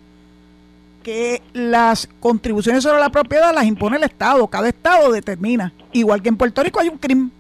que 1.04 1.42
las 1.54 2.10
contribuciones 2.20 2.84
sobre 2.84 3.00
la 3.00 3.10
propiedad 3.10 3.54
las 3.54 3.66
impone 3.66 3.98
el 3.98 4.04
Estado. 4.04 4.48
Cada 4.48 4.70
Estado 4.70 5.12
determina. 5.12 5.74
Igual 5.92 6.22
que 6.22 6.30
en 6.30 6.38
Puerto 6.38 6.64
Rico 6.64 6.80
hay 6.80 6.90
un 6.90 6.98
crimen. 6.98 7.32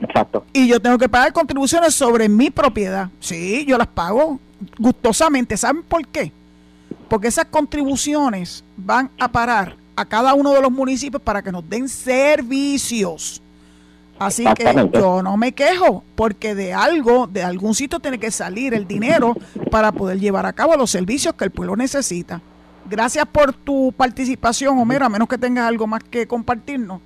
Exacto. 0.00 0.44
Y 0.52 0.68
yo 0.68 0.80
tengo 0.80 0.96
que 0.96 1.08
pagar 1.08 1.32
contribuciones 1.32 1.94
sobre 1.94 2.28
mi 2.28 2.50
propiedad. 2.50 3.10
Sí, 3.20 3.64
yo 3.66 3.76
las 3.76 3.88
pago 3.88 4.38
gustosamente. 4.78 5.56
¿Saben 5.56 5.82
por 5.82 6.06
qué? 6.06 6.32
Porque 7.08 7.28
esas 7.28 7.46
contribuciones 7.46 8.64
van 8.76 9.10
a 9.18 9.28
parar 9.28 9.76
a 9.96 10.04
cada 10.04 10.34
uno 10.34 10.52
de 10.52 10.62
los 10.62 10.70
municipios 10.70 11.20
para 11.20 11.42
que 11.42 11.50
nos 11.50 11.68
den 11.68 11.88
servicios. 11.88 13.42
Así 14.18 14.44
que 14.54 14.88
yo 14.92 15.22
no 15.22 15.36
me 15.36 15.52
quejo, 15.52 16.02
porque 16.16 16.54
de 16.54 16.74
algo, 16.74 17.26
de 17.26 17.42
algún 17.42 17.74
sitio 17.74 18.00
tiene 18.00 18.18
que 18.18 18.30
salir 18.30 18.74
el 18.74 18.86
dinero 18.86 19.34
para 19.70 19.92
poder 19.92 20.18
llevar 20.18 20.46
a 20.46 20.52
cabo 20.52 20.76
los 20.76 20.90
servicios 20.90 21.34
que 21.34 21.44
el 21.44 21.50
pueblo 21.50 21.76
necesita. 21.76 22.40
Gracias 22.88 23.26
por 23.26 23.52
tu 23.52 23.92
participación, 23.96 24.78
Homero, 24.78 25.06
a 25.06 25.08
menos 25.08 25.28
que 25.28 25.38
tengas 25.38 25.68
algo 25.68 25.86
más 25.86 26.02
que 26.02 26.26
compartirnos. 26.26 27.00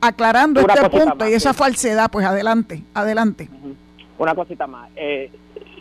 Aclarando 0.00 0.60
este 0.60 0.90
punto 0.90 1.26
y 1.26 1.32
esa 1.32 1.54
falsedad, 1.54 2.10
pues 2.10 2.26
adelante, 2.26 2.84
adelante. 2.92 3.48
Una 4.18 4.34
cosita 4.34 4.66
más. 4.66 4.90
Eh, 4.94 5.30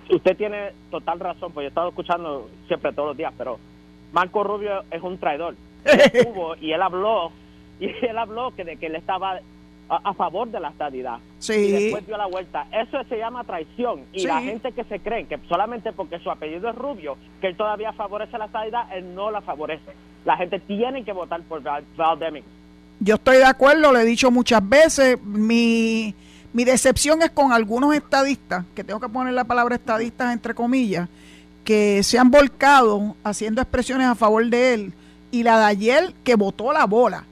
usted 0.10 0.38
tiene 0.38 0.72
total 0.90 1.20
razón, 1.20 1.52
pues 1.52 1.66
yo 1.66 1.68
he 1.68 1.68
estado 1.68 1.90
escuchando 1.90 2.50
siempre 2.68 2.94
todos 2.94 3.10
los 3.10 3.18
días, 3.18 3.34
pero 3.38 3.60
Marco 4.14 4.44
Rubio 4.44 4.84
es 4.90 5.02
un 5.02 5.18
traidor. 5.18 5.56
y 6.62 6.72
él 6.72 6.82
habló, 6.82 7.32
y 7.80 7.88
él 8.06 8.18
habló 8.18 8.56
que 8.56 8.64
de 8.64 8.78
que 8.78 8.86
él 8.86 8.96
estaba 8.96 9.40
a, 10.04 10.14
favor 10.14 10.50
de 10.50 10.60
la 10.60 10.70
estadidad. 10.70 11.20
Sí. 11.40 11.54
Y 11.54 11.72
después 11.72 12.06
dio 12.06 12.18
la 12.18 12.28
vuelta. 12.28 12.68
Eso 12.72 13.04
se 13.10 13.18
llama 13.18 13.44
traición. 13.44 14.02
Y 14.14 14.26
la 14.26 14.42
gente 14.42 14.72
que 14.72 14.84
se 14.86 15.00
cree 15.00 15.26
que 15.26 15.40
solamente 15.48 15.92
porque 15.94 16.20
su 16.20 16.32
apellido 16.32 16.70
es 16.70 16.76
rubio, 16.76 17.18
que 17.42 17.48
él 17.48 17.58
todavía 17.58 17.94
favorece 17.94 18.38
la 18.38 18.46
estadidad, 18.46 18.96
él 18.96 19.14
no 19.14 19.32
la 19.32 19.42
favorece. 19.42 19.92
La 20.26 20.38
gente 20.38 20.60
tiene 20.60 21.04
que 21.04 21.12
votar 21.12 21.42
por 21.44 21.62
Val. 21.62 21.84
Yo 23.00 23.16
estoy 23.16 23.38
de 23.38 23.46
acuerdo, 23.46 23.92
lo 23.92 24.00
he 24.00 24.06
dicho 24.06 24.32
muchas 24.32 24.68
veces. 24.68 25.22
Mi, 25.22 26.16
mi 26.54 26.64
decepción 26.64 27.22
es 27.22 27.32
con 27.32 27.52
algunos 27.52 27.94
estadistas, 27.94 28.66
que 28.76 28.84
tengo 28.84 29.00
que 29.00 29.10
poner 29.10 29.34
la 29.34 29.44
palabra 29.44 29.76
estadistas 29.76 30.34
entre 30.34 30.54
comillas, 30.54 31.10
que 31.66 32.04
se 32.04 32.18
han 32.18 32.32
volcado 32.32 33.16
haciendo 33.24 33.62
expresiones 33.62 34.08
a 34.08 34.16
favor 34.16 34.46
de 34.46 34.74
él. 34.74 34.94
Y 35.32 35.44
la 35.44 35.60
de 35.60 35.66
ayer 35.66 36.14
que 36.24 36.36
votó 36.36 36.72
la 36.72 36.86
bola 36.86 37.26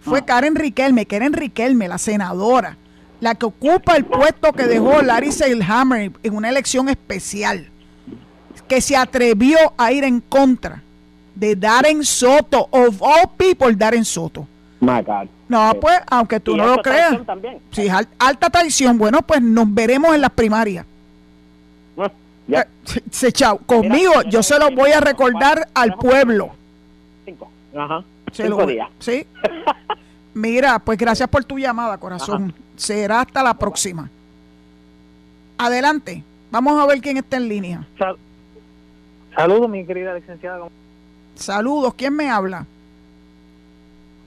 fue 0.00 0.24
Karen 0.24 0.54
Riquelme, 0.54 1.06
Karen 1.06 1.32
Riquelme, 1.32 1.88
la 1.88 1.98
senadora, 1.98 2.76
la 3.20 3.34
que 3.34 3.46
ocupa 3.46 3.96
el 3.96 4.04
puesto 4.04 4.52
que 4.52 4.64
dejó 4.64 5.02
Larry 5.02 5.32
Seilhammer 5.32 6.12
en 6.22 6.36
una 6.36 6.48
elección 6.48 6.88
especial, 6.88 7.68
que 8.66 8.80
se 8.80 8.96
atrevió 8.96 9.58
a 9.76 9.92
ir 9.92 10.04
en 10.04 10.20
contra 10.20 10.82
de 11.34 11.56
Darren 11.56 12.04
Soto, 12.04 12.68
of 12.70 13.00
all 13.00 13.30
people, 13.36 13.74
Darren 13.74 14.04
Soto. 14.04 14.46
My 14.80 15.02
God. 15.02 15.28
No, 15.48 15.72
pues, 15.80 15.98
aunque 16.08 16.40
tú 16.40 16.56
no 16.56 16.66
lo 16.66 16.82
creas. 16.82 17.24
También. 17.24 17.58
Sí, 17.70 17.88
alta 18.18 18.50
traición. 18.50 18.98
Bueno, 18.98 19.22
pues 19.22 19.40
nos 19.40 19.72
veremos 19.72 20.14
en 20.14 20.20
las 20.20 20.30
primarias. 20.30 20.84
Eh, 22.50 22.64
se, 23.10 23.32
chao. 23.32 23.58
Conmigo, 23.58 24.22
yo 24.22 24.42
se 24.42 24.58
lo 24.58 24.70
voy 24.70 24.92
a 24.92 25.00
recordar 25.00 25.68
al 25.74 25.94
pueblo. 25.94 26.50
Cinco. 27.24 27.50
Ajá. 27.76 28.02
Cinco 28.32 28.66
días. 28.66 28.88
Sí. 28.98 29.26
Mira, 30.34 30.78
pues 30.78 30.98
gracias 30.98 31.28
por 31.28 31.44
tu 31.44 31.58
llamada, 31.58 31.98
corazón. 31.98 32.54
Será 32.76 33.22
hasta 33.22 33.42
la 33.42 33.54
próxima. 33.54 34.08
Adelante. 35.56 36.22
Vamos 36.50 36.80
a 36.80 36.86
ver 36.86 37.00
quién 37.00 37.16
está 37.16 37.36
en 37.36 37.48
línea. 37.48 37.86
Saludos, 39.34 39.68
mi 39.68 39.84
querida 39.84 40.14
licenciada. 40.14 40.68
Saludos. 41.34 41.94
¿Quién 41.94 42.14
me 42.14 42.30
habla? 42.30 42.66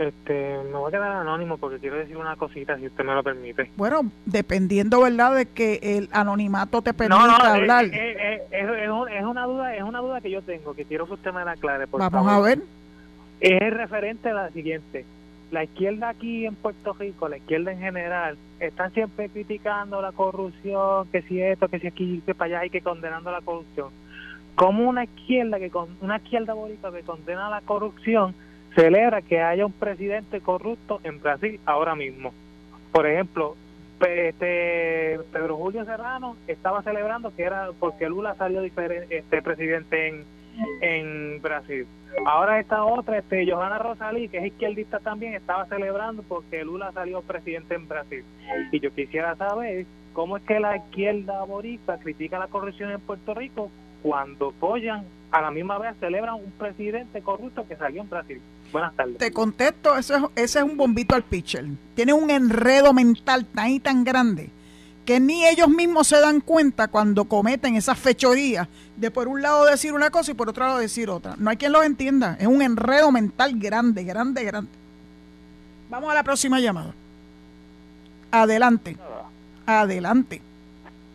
Este, 0.02 0.58
me 0.64 0.78
voy 0.78 0.89
a 0.89 0.91
quedar 0.91 1.12
anónimo 1.12 1.58
porque 1.58 1.78
quiero 1.78 1.97
decir 1.97 2.18
una 2.18 2.36
cosita, 2.36 2.76
si 2.78 2.88
usted 2.88 3.04
me 3.04 3.14
lo 3.14 3.22
permite. 3.22 3.70
Bueno, 3.78 4.12
dependiendo, 4.26 5.02
¿verdad?, 5.02 5.36
de 5.36 5.45
que 5.45 5.80
el 5.84 6.10
anonimato 6.12 6.82
te 6.82 6.93
permita 6.93 7.54
hablar. 7.54 7.86
Es, 7.86 9.24
una 9.24 9.45
duda, 9.45 9.76
es 9.76 9.84
una 9.84 9.99
duda 9.99 10.20
que 10.20 10.32
yo 10.32 10.41
tengo, 10.41 10.74
que 10.74 10.86
quiero 10.86 11.06
que 11.06 11.14
usted 11.14 11.32
me 11.32 11.45
la 11.45 11.52
aclare, 11.52 11.86
por 11.86 11.99
Vamos 11.99 12.28
a 12.28 12.39
ver. 12.39 12.64
Es 13.42 13.74
referente 13.74 14.30
a 14.30 14.34
la 14.34 14.50
siguiente 14.52 15.06
la 15.52 15.66
izquierda 15.66 16.10
aquí 16.10 16.46
en 16.46 16.56
Puerto 16.56 16.94
Rico, 16.94 17.28
la 17.28 17.38
izquierda 17.38 17.74
en 17.74 17.80
general, 17.80 18.38
están 18.60 18.94
siempre 18.94 19.30
criticando 19.30 20.02
la 20.02 20.14
corrupción, 20.14 21.08
que 21.12 21.22
si 21.24 21.42
esto, 21.42 21.68
que 21.68 21.80
si 21.80 21.88
aquí, 21.88 22.24
que 22.26 22.34
para 22.34 22.46
allá, 22.48 22.60
hay 22.62 22.70
que 22.70 22.82
condenando 22.82 23.32
la 23.32 23.42
corrupción. 23.42 23.89
Como 24.56 24.88
una 24.88 25.04
izquierda 25.04 25.60
que 25.60 25.70
con 25.70 25.89
una 26.02 26.18
izquierda 26.18 26.54
bonita 26.54 26.92
que 26.92 27.02
condena 27.02 27.50
la 27.50 27.62
corrupción 27.62 28.34
celebra 28.76 29.22
que 29.22 29.42
haya 29.42 29.66
un 29.66 29.74
presidente 29.74 30.39
corrupto 30.39 31.02
en 31.04 31.22
Brasil 31.22 31.60
ahora 31.66 31.96
mismo. 31.96 32.34
Por 32.94 33.06
ejemplo, 33.06 33.56
este 34.00 35.20
Pedro 35.34 35.58
Julio 35.58 35.84
Serrano 35.84 36.38
estaba 36.48 36.82
celebrando 36.82 37.36
que 37.36 37.44
era 37.44 37.70
porque 37.78 38.08
Lula 38.08 38.36
salió 38.36 38.62
diferente, 38.62 39.18
este 39.18 39.42
presidente 39.42 40.08
en 40.08 40.26
en 40.82 41.41
Brasil. 41.41 41.88
Ahora 42.26 42.60
esta 42.60 42.84
otra, 42.84 43.20
este 43.20 43.49
Johanna 43.49 43.80
Rosalí, 43.80 44.28
que 44.28 44.39
es 44.39 44.45
izquierdista 44.47 44.99
también, 44.99 45.34
estaba 45.34 45.66
celebrando 45.68 46.24
porque 46.24 46.64
Lula 46.64 46.91
salió 46.91 47.22
presidente 47.22 47.76
en 47.76 47.88
Brasil. 47.88 48.24
Y 48.72 48.80
yo 48.80 48.93
quisiera 48.93 49.36
saber 49.36 49.86
cómo 50.14 50.38
es 50.38 50.43
que 50.43 50.60
la 50.60 50.78
izquierda 50.78 51.43
boricua 51.45 51.97
critica 51.99 52.38
la 52.38 52.47
corrupción 52.47 52.91
en 52.91 52.99
Puerto 52.99 53.34
Rico 53.34 53.72
cuando 54.04 54.49
apoyan, 54.49 55.06
a 55.32 55.41
la 55.41 55.52
misma 55.52 55.78
vez 55.78 55.95
celebran 55.99 56.36
un 56.36 56.52
presidente 56.52 57.22
corrupto 57.22 57.66
que 57.66 57.78
salió 57.78 58.02
en 58.02 58.10
Brasil. 58.10 58.41
Buenas 58.74 58.93
tardes. 58.95 59.18
Te 59.18 59.32
contesto, 59.32 59.95
ese, 59.95 60.16
ese 60.36 60.60
es 60.60 60.66
un 60.66 60.76
bombito 60.76 61.16
al 61.16 61.24
pitcher. 61.24 61.66
Tiene 61.95 62.12
un 62.12 62.30
enredo 62.30 62.93
mental 62.93 63.45
tan 63.45 63.70
y 63.70 63.80
tan 63.80 64.04
grande 64.04 64.49
que 65.12 65.20
ni 65.20 65.45
ellos 65.45 65.68
mismos 65.68 66.07
se 66.07 66.22
dan 66.22 66.39
cuenta 66.39 66.88
cuando 66.88 67.26
cometen 67.26 67.76
esas 67.76 67.99
fechorías 67.99 68.70
de 68.95 69.12
por 69.12 69.28
un 69.28 69.41
lado 69.41 69.66
decir 69.66 69.91
una 69.91 70.09
cosa 70.09 70.32
y 70.32 70.36
por 70.36 70.47
otro 70.47 70.64
lado 70.64 70.78
decir 70.78 71.09
otra. 71.09 71.36
No 71.38 71.49
hay 71.49 71.57
quien 71.57 71.74
los 71.74 71.84
entienda. 71.84 72.38
Es 72.39 72.47
un 72.47 72.62
enredo 72.62 73.12
mental 73.12 73.59
grande, 73.59 74.05
grande, 74.05 74.45
grande. 74.45 74.72
Vamos 75.89 76.12
a 76.12 76.14
la 76.14 76.24
próxima 76.24 76.62
llamada. 76.62 76.93
Adelante. 78.32 78.95
Adelante. 79.66 80.41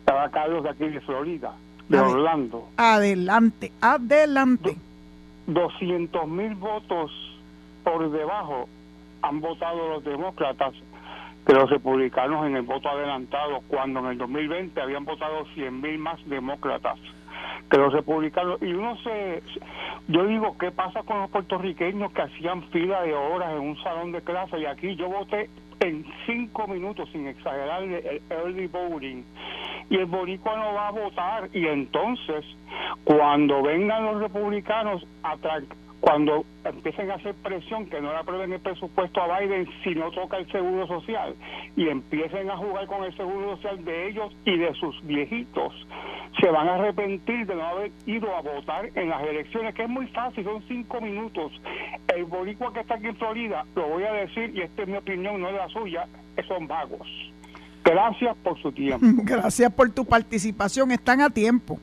Estaba 0.01 0.29
Carlos 0.29 0.61
de 0.61 0.69
aquí 0.69 0.89
de 0.89 1.01
Florida, 1.01 1.55
de 1.89 1.99
Orlando. 1.99 2.69
Adelante, 2.77 3.71
adelante. 3.81 4.77
200 5.47 6.27
mil 6.27 6.53
votos 6.53 7.09
por 7.83 8.11
debajo 8.11 8.69
han 9.23 9.41
votado 9.41 9.89
los 9.89 10.03
demócratas 10.03 10.75
que 11.47 11.53
los 11.53 11.69
republicanos 11.69 12.45
en 12.45 12.57
el 12.57 12.63
voto 12.63 12.89
adelantado, 12.89 13.61
cuando 13.69 14.01
en 14.01 14.07
el 14.07 14.17
2020 14.17 14.81
habían 14.81 15.05
votado 15.05 15.45
100 15.55 15.81
mil 15.81 15.97
más 15.97 16.19
demócratas 16.27 16.99
que 17.71 17.77
los 17.77 17.93
republicanos. 17.93 18.61
Y 18.61 18.73
uno 18.73 18.97
se. 18.97 19.41
Yo 20.09 20.25
digo, 20.25 20.57
¿qué 20.57 20.71
pasa 20.71 21.03
con 21.03 21.21
los 21.21 21.29
puertorriqueños 21.29 22.11
que 22.11 22.21
hacían 22.21 22.63
fila 22.69 23.01
de 23.01 23.13
horas 23.13 23.53
en 23.53 23.59
un 23.59 23.81
salón 23.81 24.11
de 24.11 24.21
clase? 24.21 24.59
Y 24.59 24.65
aquí 24.65 24.95
yo 24.97 25.07
voté 25.07 25.49
en 25.79 26.05
cinco 26.25 26.67
minutos, 26.67 27.09
sin 27.13 27.27
exagerar, 27.27 27.81
el 27.83 28.21
early 28.29 28.67
voting. 28.67 29.23
Y 29.89 29.95
el 29.95 30.05
boricua 30.05 30.57
no 30.57 30.73
va 30.73 30.89
a 30.89 30.91
votar. 30.91 31.49
Y 31.53 31.65
entonces, 31.65 32.43
cuando 33.05 33.61
vengan 33.61 34.03
los 34.03 34.21
republicanos 34.21 35.07
a 35.23 35.37
cuando 36.07 36.45
empiecen 36.63 37.11
a 37.11 37.15
hacer 37.15 37.35
presión 37.43 37.85
que 37.87 37.99
no 37.99 38.13
le 38.13 38.19
aprueben 38.19 38.53
el 38.53 38.61
presupuesto 38.61 39.21
a 39.21 39.39
Biden 39.39 39.67
si 39.83 39.93
no 39.93 40.09
toca 40.11 40.37
el 40.37 40.49
seguro 40.49 40.87
social 40.87 41.35
y 41.75 41.89
empiecen 41.89 42.49
a 42.49 42.55
jugar 42.55 42.87
con 42.87 43.03
el 43.03 43.13
seguro 43.17 43.57
social 43.57 43.83
de 43.83 44.07
ellos 44.07 44.33
y 44.45 44.57
de 44.57 44.73
sus 44.75 45.05
viejitos, 45.05 45.73
se 46.39 46.49
van 46.49 46.69
a 46.69 46.75
arrepentir 46.75 47.45
de 47.45 47.55
no 47.55 47.61
haber 47.61 47.91
ido 48.05 48.33
a 48.33 48.39
votar 48.39 48.89
en 48.95 49.09
las 49.09 49.21
elecciones, 49.21 49.75
que 49.75 49.83
es 49.83 49.89
muy 49.89 50.07
fácil, 50.07 50.45
son 50.45 50.63
cinco 50.69 51.01
minutos. 51.01 51.51
El 52.15 52.23
boricua 52.23 52.71
que 52.71 52.79
está 52.79 52.93
aquí 52.93 53.07
en 53.07 53.17
Florida, 53.17 53.65
lo 53.75 53.89
voy 53.89 54.03
a 54.03 54.13
decir, 54.13 54.55
y 54.55 54.61
esta 54.61 54.83
es 54.83 54.87
mi 54.87 54.95
opinión, 54.95 55.41
no 55.41 55.49
es 55.49 55.55
la 55.55 55.67
suya, 55.67 56.07
son 56.47 56.67
vagos. 56.67 57.05
Gracias 57.83 58.33
por 58.37 58.57
su 58.61 58.71
tiempo. 58.71 59.05
Gracias 59.25 59.73
por 59.73 59.89
tu 59.91 60.05
participación. 60.05 60.89
Están 60.91 61.19
a 61.19 61.29
tiempo, 61.29 61.77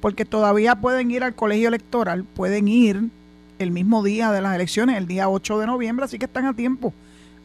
porque 0.00 0.24
todavía 0.24 0.76
pueden 0.76 1.10
ir 1.10 1.22
al 1.22 1.34
colegio 1.34 1.68
electoral, 1.68 2.24
pueden 2.24 2.66
ir 2.66 3.10
el 3.58 3.70
mismo 3.70 4.02
día 4.02 4.30
de 4.32 4.40
las 4.40 4.54
elecciones, 4.54 4.96
el 4.96 5.06
día 5.06 5.28
8 5.28 5.58
de 5.58 5.66
noviembre, 5.66 6.04
así 6.04 6.18
que 6.18 6.26
están 6.26 6.46
a 6.46 6.54
tiempo. 6.54 6.92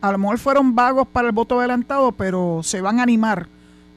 A 0.01 0.11
lo 0.11 0.17
mejor 0.17 0.37
fueron 0.37 0.75
vagos 0.75 1.07
para 1.07 1.27
el 1.27 1.33
voto 1.33 1.59
adelantado, 1.59 2.11
pero 2.11 2.61
se 2.63 2.81
van 2.81 2.99
a 2.99 3.03
animar 3.03 3.47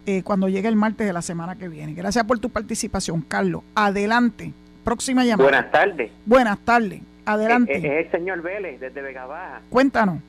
eh, 0.07 0.23
cuando 0.23 0.49
llegue 0.49 0.69
el 0.69 0.77
martes 0.77 1.07
de 1.07 1.13
la 1.13 1.23
semana 1.23 1.57
que 1.57 1.69
viene. 1.69 1.95
Gracias 1.95 2.25
por 2.25 2.39
tu 2.39 2.49
participación, 2.49 3.23
Carlos. 3.23 3.63
Adelante. 3.75 4.53
Próxima 4.85 5.25
llamada. 5.25 5.51
Buenas 5.51 5.73
tardes. 5.73 6.13
Buenas 6.25 6.59
tardes. 6.61 7.03
Adelante. 7.25 7.77
Es, 7.77 7.85
es 7.85 8.07
el 8.07 8.11
señor 8.13 8.41
Vélez, 8.41 8.79
desde 8.79 9.03
Vega 9.03 9.27
Baja. 9.27 9.63
Cuéntanos. 9.69 10.21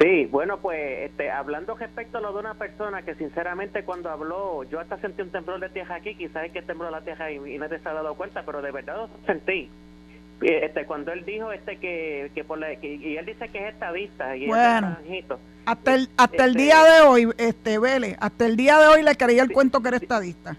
Sí, 0.00 0.26
bueno, 0.32 0.58
pues 0.58 1.10
este, 1.10 1.30
hablando 1.30 1.76
respecto 1.76 2.18
a 2.18 2.20
lo 2.22 2.32
de 2.32 2.40
una 2.40 2.54
persona 2.54 3.02
que 3.02 3.14
sinceramente 3.14 3.84
cuando 3.84 4.10
habló, 4.10 4.64
yo 4.64 4.80
hasta 4.80 4.98
sentí 4.98 5.22
un 5.22 5.30
temblor 5.30 5.60
de 5.60 5.68
tierra 5.68 5.96
aquí, 5.96 6.14
quizás 6.14 6.46
es 6.46 6.52
que 6.52 6.62
tembló 6.62 6.90
la 6.90 7.02
tierra 7.02 7.30
y, 7.30 7.36
y 7.54 7.58
no 7.58 7.68
te 7.68 7.76
has 7.76 7.84
dado 7.84 8.14
cuenta, 8.14 8.42
pero 8.44 8.62
de 8.62 8.72
verdad 8.72 8.96
lo 8.96 9.26
sentí. 9.26 9.68
Este, 10.42 10.86
cuando 10.86 11.12
él 11.12 11.24
dijo 11.24 11.52
este 11.52 11.76
que, 11.76 12.30
que 12.34 12.44
por 12.44 12.58
la, 12.58 12.72
y 12.72 13.16
él 13.16 13.26
dice 13.26 13.48
que 13.48 13.68
es 13.68 13.74
estadista 13.74 14.36
y 14.36 14.46
bueno, 14.46 14.96
hasta 15.66 15.94
el 15.94 16.08
hasta 16.16 16.44
el 16.44 16.50
este 16.50 16.62
día 16.62 16.84
de 16.84 17.00
hoy 17.06 17.28
este 17.38 17.78
Vélez 17.78 18.16
hasta 18.20 18.46
el 18.46 18.56
día 18.56 18.78
de 18.78 18.88
hoy 18.88 19.02
le 19.02 19.14
creía 19.16 19.42
el 19.42 19.52
cuento 19.52 19.80
que 19.80 19.88
era 19.88 19.96
estadista 19.98 20.56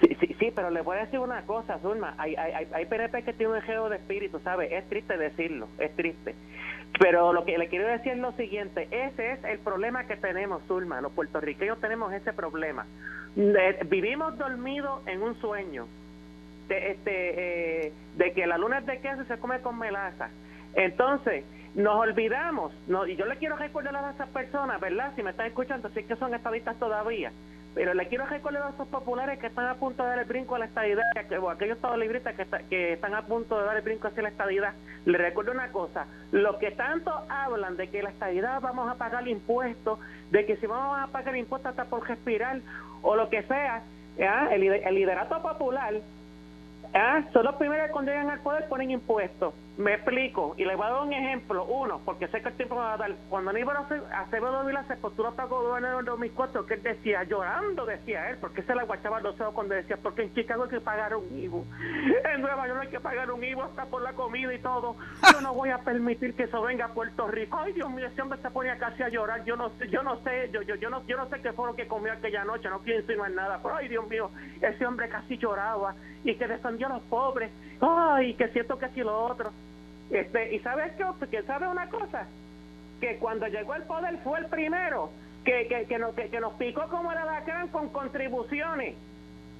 sí, 0.00 0.16
sí, 0.20 0.36
sí 0.38 0.52
pero 0.54 0.70
le 0.70 0.82
voy 0.82 0.98
a 0.98 1.00
decir 1.00 1.18
una 1.18 1.42
cosa 1.42 1.78
Zulma 1.80 2.14
hay, 2.16 2.36
hay, 2.36 2.68
hay 2.72 2.86
PNP 2.86 3.24
que 3.24 3.32
tiene 3.32 3.54
un 3.54 3.62
geo 3.62 3.88
de 3.88 3.96
espíritu 3.96 4.38
¿sabe? 4.44 4.76
es 4.76 4.88
triste 4.88 5.18
decirlo 5.18 5.68
es 5.78 5.94
triste 5.96 6.36
pero 6.98 7.32
lo 7.32 7.44
que 7.44 7.58
le 7.58 7.68
quiero 7.68 7.86
decir 7.86 8.12
es 8.12 8.18
lo 8.18 8.32
siguiente, 8.32 8.88
ese 8.90 9.32
es 9.32 9.44
el 9.44 9.58
problema 9.60 10.06
que 10.06 10.16
tenemos, 10.16 10.62
Zulma, 10.66 11.00
los 11.00 11.12
puertorriqueños 11.12 11.80
tenemos 11.80 12.12
ese 12.12 12.32
problema. 12.32 12.86
vivimos 13.88 14.36
dormidos 14.36 15.06
en 15.06 15.22
un 15.22 15.40
sueño 15.40 15.86
de, 16.68 16.90
este, 16.92 17.86
eh, 17.86 17.92
de 18.16 18.32
que 18.32 18.46
la 18.46 18.58
luna 18.58 18.78
es 18.78 18.86
de 18.86 19.00
queso 19.00 19.24
se 19.24 19.38
come 19.38 19.60
con 19.60 19.78
melaza. 19.78 20.30
Entonces, 20.74 21.44
nos 21.74 21.96
olvidamos, 21.96 22.72
no, 22.86 23.06
y 23.06 23.16
yo 23.16 23.26
le 23.26 23.36
quiero 23.36 23.56
recordar 23.56 23.94
a 23.96 24.10
esas 24.10 24.28
personas, 24.28 24.80
¿verdad? 24.80 25.12
Si 25.16 25.22
me 25.22 25.30
están 25.30 25.46
escuchando, 25.46 25.88
sí 25.90 26.02
que 26.04 26.16
son 26.16 26.34
estadistas 26.34 26.78
todavía, 26.78 27.32
pero 27.74 27.94
le 27.94 28.08
quiero 28.08 28.26
recordar 28.26 28.62
a 28.64 28.70
esos 28.70 28.88
populares 28.88 29.38
que 29.38 29.46
están 29.46 29.66
a 29.66 29.74
punto 29.74 30.02
de 30.02 30.08
dar 30.08 30.18
el 30.18 30.24
brinco 30.24 30.56
a 30.56 30.58
la 30.58 30.64
estadidad, 30.64 31.04
o 31.40 31.50
aquellos 31.50 31.76
estados 31.76 31.98
libristas 31.98 32.34
que, 32.34 32.46
que 32.68 32.92
están 32.94 33.14
a 33.14 33.22
punto 33.22 33.58
de 33.58 33.66
dar 33.66 33.76
el 33.76 33.82
brinco 33.82 34.08
hacia 34.08 34.22
la 34.22 34.30
estadidad. 34.30 34.74
Le 35.04 35.18
recuerdo 35.18 35.52
una 35.52 35.70
cosa, 35.70 36.06
los 36.32 36.56
que 36.56 36.72
tanto 36.72 37.12
hablan 37.28 37.76
de 37.76 37.88
que 37.88 38.02
la 38.02 38.10
estadidad 38.10 38.60
vamos 38.60 38.90
a 38.90 38.96
pagar 38.96 39.26
impuestos, 39.28 39.98
de 40.30 40.46
que 40.46 40.56
si 40.56 40.66
vamos 40.66 40.98
a 40.98 41.12
pagar 41.12 41.36
impuestos 41.36 41.70
hasta 41.70 41.84
por 41.84 42.06
respirar, 42.08 42.60
o 43.02 43.14
lo 43.14 43.28
que 43.28 43.42
sea, 43.44 43.82
el, 44.50 44.64
el 44.64 44.94
liderato 44.94 45.40
popular 45.40 45.94
Ah, 46.94 47.22
son 47.32 47.44
los 47.44 47.54
primeros 47.56 47.86
que 47.86 47.92
cuando 47.92 48.10
llegan 48.10 48.30
al 48.30 48.40
poder 48.40 48.68
ponen 48.68 48.90
impuestos. 48.90 49.54
Me 49.78 49.94
explico 49.94 50.54
y 50.56 50.64
les 50.64 50.76
voy 50.76 50.86
a 50.86 50.90
dar 50.90 51.02
un 51.02 51.12
ejemplo. 51.12 51.64
Uno, 51.64 52.00
porque 52.04 52.26
sé 52.28 52.42
que 52.42 52.48
el 52.48 52.56
tiempo 52.56 52.74
me 52.74 52.80
va 52.80 52.94
a 52.94 52.96
dar. 52.96 53.14
Cuando 53.28 53.50
Aníbal 53.50 53.76
Acevedo 54.12 54.64
Vila 54.64 54.84
se 54.88 54.96
postuló 54.96 55.32
para 55.36 55.46
gobernador 55.46 56.00
en 56.00 56.06
2004, 56.06 56.66
que 56.66 56.74
él 56.74 56.82
decía, 56.82 57.22
llorando 57.22 57.86
decía 57.86 58.28
él, 58.28 58.38
porque 58.40 58.64
se 58.64 58.74
le 58.74 58.80
aguachaba 58.80 59.20
los 59.20 59.40
ojos 59.40 59.54
cuando 59.54 59.76
decía, 59.76 59.96
porque 60.02 60.22
en 60.22 60.34
Chicago 60.34 60.64
hay 60.64 60.70
que 60.70 60.80
pagar 60.80 61.14
un 61.14 61.26
IVU. 61.32 61.64
En 62.34 62.40
Nueva 62.40 62.66
York 62.66 62.80
hay 62.82 62.88
que 62.88 62.98
pagar 62.98 63.30
un 63.30 63.44
IVU 63.44 63.62
hasta 63.62 63.86
por 63.86 64.02
la 64.02 64.14
comida 64.14 64.52
y 64.52 64.58
todo. 64.58 64.96
Yo 65.32 65.40
no 65.42 65.54
voy 65.54 65.70
a 65.70 65.78
permitir 65.78 66.34
que 66.34 66.42
eso 66.42 66.60
venga 66.60 66.86
a 66.86 66.92
Puerto 66.92 67.28
Rico. 67.28 67.56
Ay, 67.56 67.72
Dios 67.72 67.88
mío, 67.88 68.08
ese 68.08 68.20
hombre 68.20 68.40
se 68.42 68.50
ponía 68.50 68.76
casi 68.78 69.04
a 69.04 69.08
llorar. 69.08 69.44
Yo 69.44 69.54
no 69.54 69.70
sé, 69.78 69.88
yo 69.90 70.02
no 70.02 70.20
sé, 70.24 70.50
yo, 70.52 70.60
yo, 70.62 70.74
yo, 70.74 70.90
no, 70.90 71.06
yo 71.06 71.16
no 71.16 71.28
sé 71.28 71.40
qué 71.40 71.52
fue 71.52 71.68
lo 71.68 71.76
que 71.76 71.86
comió 71.86 72.12
aquella 72.12 72.42
noche, 72.42 72.68
no 72.68 72.80
quiero 72.80 72.98
insinuar 72.98 73.30
nada. 73.30 73.60
Pero, 73.62 73.76
ay, 73.76 73.86
Dios 73.86 74.08
mío, 74.08 74.28
ese 74.60 74.84
hombre 74.84 75.08
casi 75.08 75.38
lloraba 75.38 75.94
y 76.24 76.34
que 76.34 76.48
defendió 76.48 76.88
a 76.88 76.94
los 76.94 77.02
pobres. 77.04 77.52
Ay, 77.80 78.34
que 78.34 78.48
siento 78.48 78.76
que 78.76 78.88
si 78.88 79.02
lo 79.02 79.16
otro. 79.16 79.52
Este, 80.10 80.54
y 80.54 80.60
sabes 80.60 80.92
qué, 80.96 81.04
que 81.30 81.42
sabe 81.42 81.68
una 81.68 81.88
cosa, 81.88 82.26
que 83.00 83.16
cuando 83.18 83.46
llegó 83.46 83.74
al 83.74 83.84
poder 83.84 84.18
fue 84.18 84.38
el 84.40 84.46
primero 84.46 85.10
que, 85.44 85.66
que, 85.68 85.84
que, 85.86 85.98
nos, 85.98 86.14
que, 86.14 86.40
nos 86.40 86.54
picó 86.54 86.88
como 86.88 87.12
el 87.12 87.18
alacrán 87.18 87.68
con 87.68 87.88
contribuciones. 87.90 88.96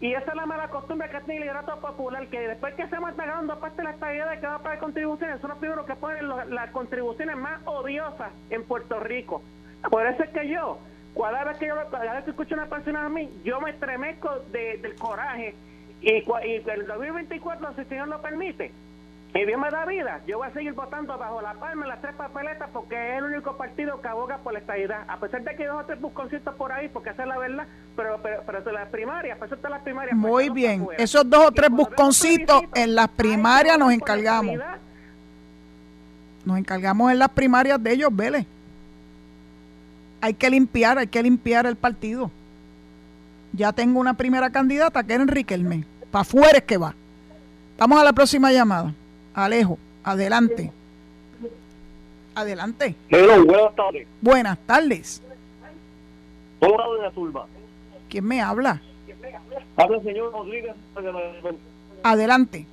Y 0.01 0.15
esa 0.15 0.31
es 0.31 0.37
la 0.37 0.47
mala 0.47 0.69
costumbre 0.69 1.09
que 1.11 1.21
tiene 1.21 1.37
el 1.37 1.41
liderato 1.43 1.81
popular, 1.81 2.27
que 2.29 2.39
después 2.39 2.75
que 2.75 2.87
se 2.87 2.99
van 2.99 3.17
pagando 3.17 3.59
parte 3.59 3.79
de 3.79 3.85
la 3.85 3.91
estabilidad 3.91 4.31
de 4.31 4.41
que 4.41 4.47
va 4.47 4.55
a 4.55 4.63
pagar 4.63 4.79
contribuciones, 4.79 5.41
son 5.41 5.51
los 5.51 5.59
primeros 5.59 5.87
que 5.87 5.97
ponen 5.97 6.29
las 6.29 6.71
contribuciones 6.71 7.37
más 7.37 7.61
odiosas 7.65 8.33
en 8.51 8.65
Puerto 8.65 9.01
Rico. 9.01 9.43
Por 9.91 10.07
eso 10.07 10.23
es 10.23 10.31
que 10.31 10.49
yo, 10.49 10.79
cada 11.21 11.45
vez 11.45 11.59
que 11.59 11.67
yo 11.67 11.75
cada 11.91 12.15
vez 12.15 12.25
que 12.25 12.31
escucho 12.31 12.55
una 12.55 12.67
persona 12.67 13.07
a 13.07 13.09
mí, 13.09 13.29
yo 13.45 13.61
me 13.61 13.71
estremezco 13.71 14.39
de, 14.53 14.79
del 14.79 14.95
coraje 14.95 15.57
y, 16.01 16.13
y 16.13 16.63
el 16.65 16.87
2024, 16.87 17.75
si 17.75 17.81
el 17.81 17.89
Señor 17.89 18.09
lo 18.09 18.23
permite, 18.23 18.73
y 19.35 19.45
Dios 19.45 19.61
me 19.61 19.71
da 19.71 19.85
vida, 19.85 20.21
yo 20.27 20.39
voy 20.39 20.49
a 20.49 20.53
seguir 20.53 20.73
votando 20.73 21.17
bajo 21.19 21.43
la 21.43 21.53
palma 21.55 21.85
en 21.85 21.89
las 21.91 22.01
tres 22.01 22.15
papeletas 22.15 22.71
porque 22.73 23.13
es 23.13 23.19
el 23.19 23.25
único 23.25 23.57
partido 23.57 24.01
que 24.01 24.09
aboga 24.09 24.39
por 24.39 24.55
la 24.55 24.61
estabilidad. 24.61 25.05
A 25.07 25.21
pesar 25.21 25.45
de 25.45 25.55
que 25.55 25.65
hay 25.65 25.69
dos 25.69 25.83
o 25.83 25.87
tres 25.87 26.01
busconcitos 26.01 26.55
por 26.55 26.73
ahí, 26.73 26.89
porque 26.89 27.11
esa 27.11 27.23
es 27.23 27.29
la 27.29 27.39
verdad, 27.39 27.67
pero, 27.95 28.21
pero, 28.23 28.43
pero 28.47 28.63
de 28.63 28.73
las 28.73 28.89
primarias, 28.89 29.37
a 29.37 29.41
pesar 29.41 29.61
de 29.61 29.69
las 29.69 29.83
primarias. 29.83 30.17
Pues, 30.19 30.33
Muy 30.33 30.49
bien, 30.49 30.87
esos 30.97 31.29
dos 31.29 31.47
o 31.47 31.53
tres 31.53 31.69
busconcitos 31.71 32.63
en 32.75 32.95
las 32.95 33.09
primarias 33.09 33.79
nos 33.79 33.93
encargamos. 33.93 34.57
Nos 36.45 36.59
encargamos 36.59 37.13
en 37.13 37.19
las 37.19 37.29
primarias 37.29 37.83
de 37.83 37.93
ellos, 37.93 38.15
Vélez. 38.15 38.47
Hay 40.23 40.35
que 40.35 40.49
limpiar, 40.49 40.99
hay 40.99 41.07
que 41.07 41.23
limpiar 41.23 41.67
el 41.67 41.77
partido. 41.77 42.31
Ya 43.53 43.73
tengo 43.73 44.01
una 44.01 44.15
primera 44.15 44.51
candidata 44.51 45.05
que 45.05 45.13
era 45.13 45.23
Enrique 45.23 45.55
Elme. 45.55 45.85
Para 46.11 46.23
afuera 46.23 46.59
es 46.59 46.65
que 46.65 46.79
va. 46.79 46.95
Vamos 47.77 48.01
a 48.01 48.05
la 48.05 48.13
próxima 48.13 48.51
llamada. 48.51 48.95
Alejo, 49.39 49.79
adelante. 50.03 50.73
Adelante. 52.35 52.97
buenas 53.09 53.77
tardes. 53.77 54.09
Buenas 54.21 54.59
tardes. 54.67 55.23
Hola, 56.59 56.85
doña 56.85 57.11
Zulma. 57.13 57.47
¿Quién 58.09 58.25
me 58.25 58.43
habla? 58.43 58.83
Habla 59.77 59.99
el 59.99 60.03
señor 60.03 60.33
Rodríguez. 60.33 60.75
Adelante. 62.03 62.67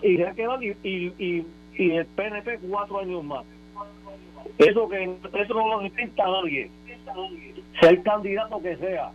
Y 0.00 0.16
quedado 0.16 0.62
y, 0.62 0.74
y, 0.82 1.46
y, 1.76 1.90
el 1.90 2.06
PNP 2.06 2.60
cuatro 2.60 3.00
años 3.00 3.24
más. 3.24 3.44
Eso 4.56 4.88
que 4.88 5.04
eso 5.04 5.54
no 5.54 5.68
lo 5.68 5.82
necesita 5.82 6.24
nadie. 6.24 6.70
Sea 7.78 7.90
el 7.90 8.02
candidato 8.02 8.62
que 8.62 8.74
sea. 8.78 9.12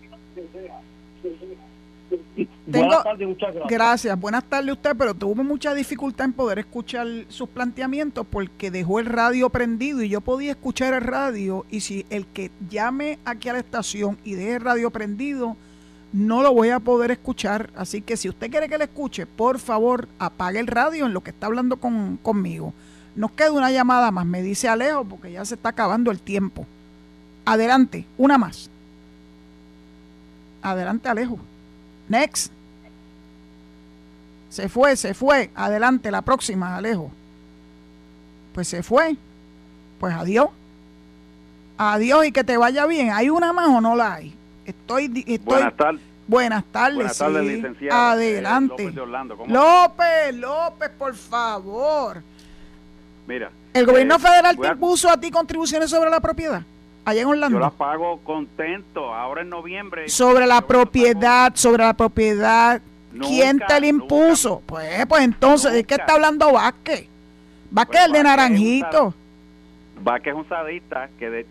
Buenas 2.65 3.03
tardes, 3.03 3.27
muchas 3.27 3.53
gracias. 3.53 3.69
Gracias, 3.69 4.19
buenas 4.19 4.43
tardes 4.43 4.73
usted, 4.73 4.95
pero 4.97 5.13
tuvo 5.13 5.43
mucha 5.43 5.73
dificultad 5.73 6.25
en 6.25 6.33
poder 6.33 6.59
escuchar 6.59 7.07
sus 7.27 7.49
planteamientos 7.49 8.25
porque 8.29 8.71
dejó 8.71 8.99
el 8.99 9.05
radio 9.05 9.49
prendido 9.49 10.01
y 10.01 10.09
yo 10.09 10.21
podía 10.21 10.51
escuchar 10.51 10.93
el 10.93 11.01
radio 11.01 11.65
y 11.69 11.81
si 11.81 12.05
el 12.09 12.25
que 12.27 12.51
llame 12.69 13.19
aquí 13.25 13.49
a 13.49 13.53
la 13.53 13.59
estación 13.59 14.17
y 14.23 14.33
deje 14.33 14.55
el 14.55 14.61
radio 14.61 14.91
prendido, 14.91 15.55
no 16.11 16.41
lo 16.41 16.53
voy 16.53 16.69
a 16.69 16.79
poder 16.79 17.11
escuchar. 17.11 17.69
Así 17.75 18.01
que 18.01 18.17
si 18.17 18.29
usted 18.29 18.49
quiere 18.49 18.69
que 18.69 18.77
le 18.77 18.85
escuche, 18.85 19.25
por 19.25 19.59
favor, 19.59 20.07
apague 20.17 20.59
el 20.59 20.67
radio 20.67 21.05
en 21.05 21.13
lo 21.13 21.21
que 21.21 21.31
está 21.31 21.47
hablando 21.47 21.77
con, 21.77 22.17
conmigo. 22.17 22.73
Nos 23.15 23.31
queda 23.31 23.51
una 23.51 23.71
llamada 23.71 24.11
más, 24.11 24.25
me 24.25 24.41
dice 24.41 24.67
Alejo, 24.67 25.03
porque 25.03 25.31
ya 25.31 25.43
se 25.45 25.55
está 25.55 25.69
acabando 25.69 26.11
el 26.11 26.19
tiempo. 26.19 26.65
Adelante, 27.45 28.05
una 28.17 28.37
más. 28.37 28.69
Adelante, 30.61 31.09
Alejo. 31.09 31.39
Next. 32.09 32.51
Se 34.49 34.67
fue, 34.67 34.95
se 34.95 35.13
fue. 35.13 35.51
Adelante, 35.55 36.11
la 36.11 36.23
próxima, 36.23 36.75
Alejo. 36.75 37.11
Pues 38.53 38.67
se 38.67 38.83
fue. 38.83 39.15
Pues 39.99 40.13
adiós. 40.13 40.49
Adiós 41.77 42.25
y 42.25 42.31
que 42.31 42.43
te 42.43 42.57
vaya 42.57 42.85
bien. 42.87 43.11
¿Hay 43.11 43.29
una 43.29 43.53
más 43.53 43.69
o 43.69 43.79
no 43.79 43.95
la 43.95 44.15
hay? 44.15 44.35
Estoy. 44.65 45.05
estoy 45.05 45.37
Buenas 45.37 45.77
tardes. 45.77 46.01
Buenas 46.27 46.63
tardes, 46.65 46.95
Buenas 46.95 47.17
tardes 47.17 47.43
licenciado. 47.43 48.01
Adelante. 48.11 48.83
López, 48.83 48.95
de 48.95 49.01
Orlando. 49.01 49.35
López, 49.47 50.35
López, 50.35 50.89
por 50.97 51.15
favor. 51.15 52.21
Mira. 53.27 53.49
¿El 53.73 53.85
gobierno 53.85 54.15
eh, 54.15 54.19
federal 54.19 54.57
te 54.57 54.67
impuso 54.67 55.09
a 55.09 55.19
ti 55.19 55.31
contribuciones 55.31 55.89
sobre 55.89 56.09
la 56.09 56.19
propiedad? 56.19 56.63
Allá 57.05 57.21
en 57.21 57.27
Orlando. 57.27 57.57
Yo 57.57 57.63
las 57.63 57.73
pago 57.73 58.19
contento, 58.23 59.13
ahora 59.13 59.41
en 59.41 59.49
noviembre. 59.49 60.09
Sobre 60.09 60.45
la 60.45 60.61
propiedad, 60.61 61.55
sobre 61.55 61.83
la 61.83 61.93
propiedad 61.93 62.81
¿Quién 63.11 63.59
te 63.67 63.79
lo 63.79 63.87
impuso? 63.87 64.61
pues, 64.65 65.05
pues 65.07 65.23
entonces, 65.23 65.73
¿de 65.73 65.83
qué 65.83 65.95
está 65.95 66.13
hablando 66.13 66.53
Vázquez? 66.53 67.07
Vázquez 67.71 68.01
pues, 68.01 68.05
el 68.05 68.11
de 68.11 68.23
Naranjito. 68.23 69.13
Vázquez 70.01 70.33
es 70.33 70.39
un 70.39 70.47
sadista 70.47 71.09
que 71.17 71.29
de, 71.29 71.45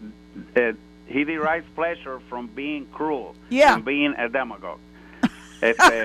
eh, 0.55 0.75
he 1.09 1.25
derives 1.25 1.65
pleasure 1.75 2.19
from 2.29 2.49
being 2.55 2.87
cruel, 2.87 3.35
from 3.51 3.85
being 3.85 4.15
a 4.19 4.29
demagogue. 4.29 4.81
Este, 5.61 6.05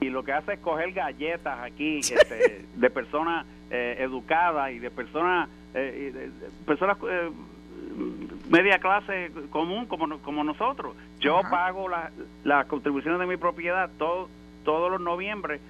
y, 0.00 0.10
lo, 0.10 0.22
que 0.22 0.32
hace 0.32 0.52
es 0.52 0.60
coger 0.60 0.92
galletas 0.92 1.58
aquí 1.60 1.98
este, 1.98 2.64
de 2.72 2.90
personas 2.90 3.44
eh, 3.68 3.96
educadas 3.98 4.70
y 4.70 4.78
de 4.78 4.92
personas 4.92 5.48
eh, 5.74 6.30
personas 6.66 6.96
eh, 7.08 7.30
media 8.48 8.78
clase 8.78 9.30
común 9.50 9.86
como, 9.86 10.18
como 10.18 10.44
nosotros. 10.44 10.96
Yo 11.20 11.40
pago 11.50 11.88
las 11.88 12.10
la 12.44 12.64
contribuciones 12.64 13.20
de 13.20 13.26
mi 13.26 13.36
propiedad 13.36 13.90
todo, 13.98 14.28
todos 14.64 14.90
los 14.90 15.00
noviembre 15.00 15.60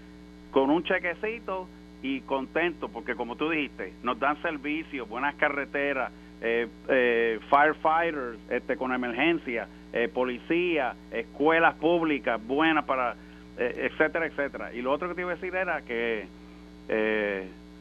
con 0.51 0.71
un 0.71 0.83
chequecito 0.85 1.69
y 2.03 2.21
contento 2.23 2.89
porque 2.89 3.15
como 3.15 3.37
tú 3.37 3.51
dijiste, 3.51 3.93
nos 4.03 4.19
dan 4.19 4.41
servicios, 4.43 5.09
buenas 5.09 5.35
carreteras, 5.35 6.13
eh, 6.43 6.69
eh, 6.89 7.39
firefighters 7.51 8.39
este, 8.49 8.77
con 8.77 8.95
emergencia, 8.95 9.69
eh, 9.93 10.09
policía, 10.09 10.95
escuelas 11.13 11.75
públicas 11.75 12.41
buenas 12.47 12.85
para, 12.85 13.15
etcétera, 13.59 14.27
etcétera. 14.27 14.73
Y 14.73 14.81
lo 14.81 14.91
otro 14.91 15.09
que 15.09 15.15
te 15.15 15.21
iba 15.21 15.33
a 15.33 15.35
decir 15.35 15.55
era 15.55 15.83
que 15.83 16.27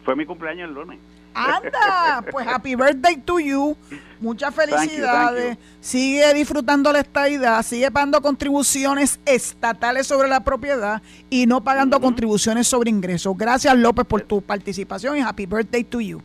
fue 0.04 0.16
mi 0.16 0.26
cumpleaños 0.26 0.70
el 0.70 0.76
lunes. 0.76 1.00
Anda, 1.34 2.24
pues 2.32 2.48
happy 2.48 2.76
birthday 2.76 3.18
to 3.18 3.40
you. 3.40 3.78
Muchas 4.20 4.54
felicidades. 4.54 5.58
Sigue 5.80 6.34
disfrutando 6.34 6.92
la 6.92 7.00
estadidad, 7.00 7.64
sigue 7.64 7.90
pagando 7.90 8.22
contribuciones 8.22 9.20
estatales 9.26 10.08
sobre 10.08 10.28
la 10.28 10.44
propiedad 10.44 11.02
y 11.30 11.46
no 11.46 11.64
pagando 11.64 12.02
contribuciones 12.02 12.68
sobre 12.68 12.90
ingresos. 12.90 13.38
Gracias 13.38 13.76
López 13.78 14.06
por 14.06 14.22
tu 14.22 14.42
participación 14.42 15.18
y 15.18 15.22
happy 15.22 15.46
birthday 15.46 15.84
to 15.84 16.02
you. 16.02 16.22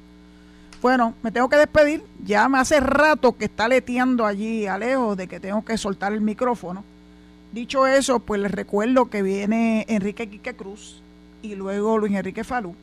Bueno, 0.82 1.14
me 1.22 1.30
tengo 1.30 1.48
que 1.48 1.56
despedir. 1.56 2.04
Ya 2.24 2.48
me 2.48 2.58
hace 2.58 2.78
rato 2.80 3.36
que 3.36 3.46
está 3.46 3.68
leteando 3.68 4.26
allí 4.26 4.66
a 4.66 4.76
lejos 4.76 5.16
de 5.16 5.28
que 5.28 5.40
tengo 5.40 5.64
que 5.64 5.78
soltar 5.78 6.12
el 6.12 6.20
micrófono. 6.20 6.84
Dicho 7.52 7.86
eso, 7.86 8.18
pues 8.18 8.40
les 8.40 8.50
recuerdo 8.50 9.08
que 9.08 9.22
viene 9.22 9.86
Enrique 9.88 10.28
Quique 10.28 10.54
Cruz 10.54 11.00
y 11.40 11.54
luego 11.54 11.96
Luis 11.96 12.12
Enrique 12.12 12.42
Falú. 12.42 12.74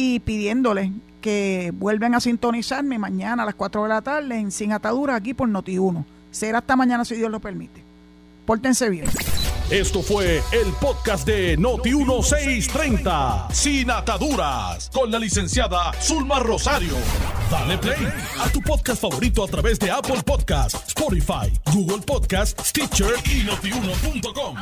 Y 0.00 0.20
pidiéndoles 0.20 0.92
que 1.20 1.72
vuelvan 1.74 2.14
a 2.14 2.20
sintonizarme 2.20 3.00
mañana 3.00 3.42
a 3.42 3.46
las 3.46 3.56
4 3.56 3.82
de 3.82 3.88
la 3.88 4.00
tarde 4.00 4.38
en 4.38 4.52
Sin 4.52 4.70
Ataduras 4.70 5.16
aquí 5.16 5.34
por 5.34 5.48
Noti1. 5.48 6.04
Será 6.30 6.58
hasta 6.58 6.76
mañana 6.76 7.04
si 7.04 7.16
Dios 7.16 7.32
lo 7.32 7.40
permite. 7.40 7.82
Pórtense 8.46 8.88
bien. 8.90 9.06
Esto 9.70 10.00
fue 10.00 10.40
el 10.52 10.72
podcast 10.80 11.26
de 11.26 11.58
Noti1630, 11.58 13.50
sin 13.52 13.90
ataduras, 13.90 14.88
con 14.94 15.10
la 15.10 15.18
licenciada 15.18 15.92
Zulma 16.00 16.38
Rosario. 16.38 16.94
Dale 17.50 17.76
play 17.78 18.06
a 18.38 18.48
tu 18.50 18.60
podcast 18.60 19.02
favorito 19.02 19.42
a 19.42 19.48
través 19.48 19.80
de 19.80 19.90
Apple 19.90 20.22
Podcasts, 20.24 20.78
Spotify, 20.86 21.52
Google 21.74 22.02
Podcasts, 22.06 22.68
Stitcher 22.68 23.14
y 23.24 23.42
notiuno.com. 23.42 24.56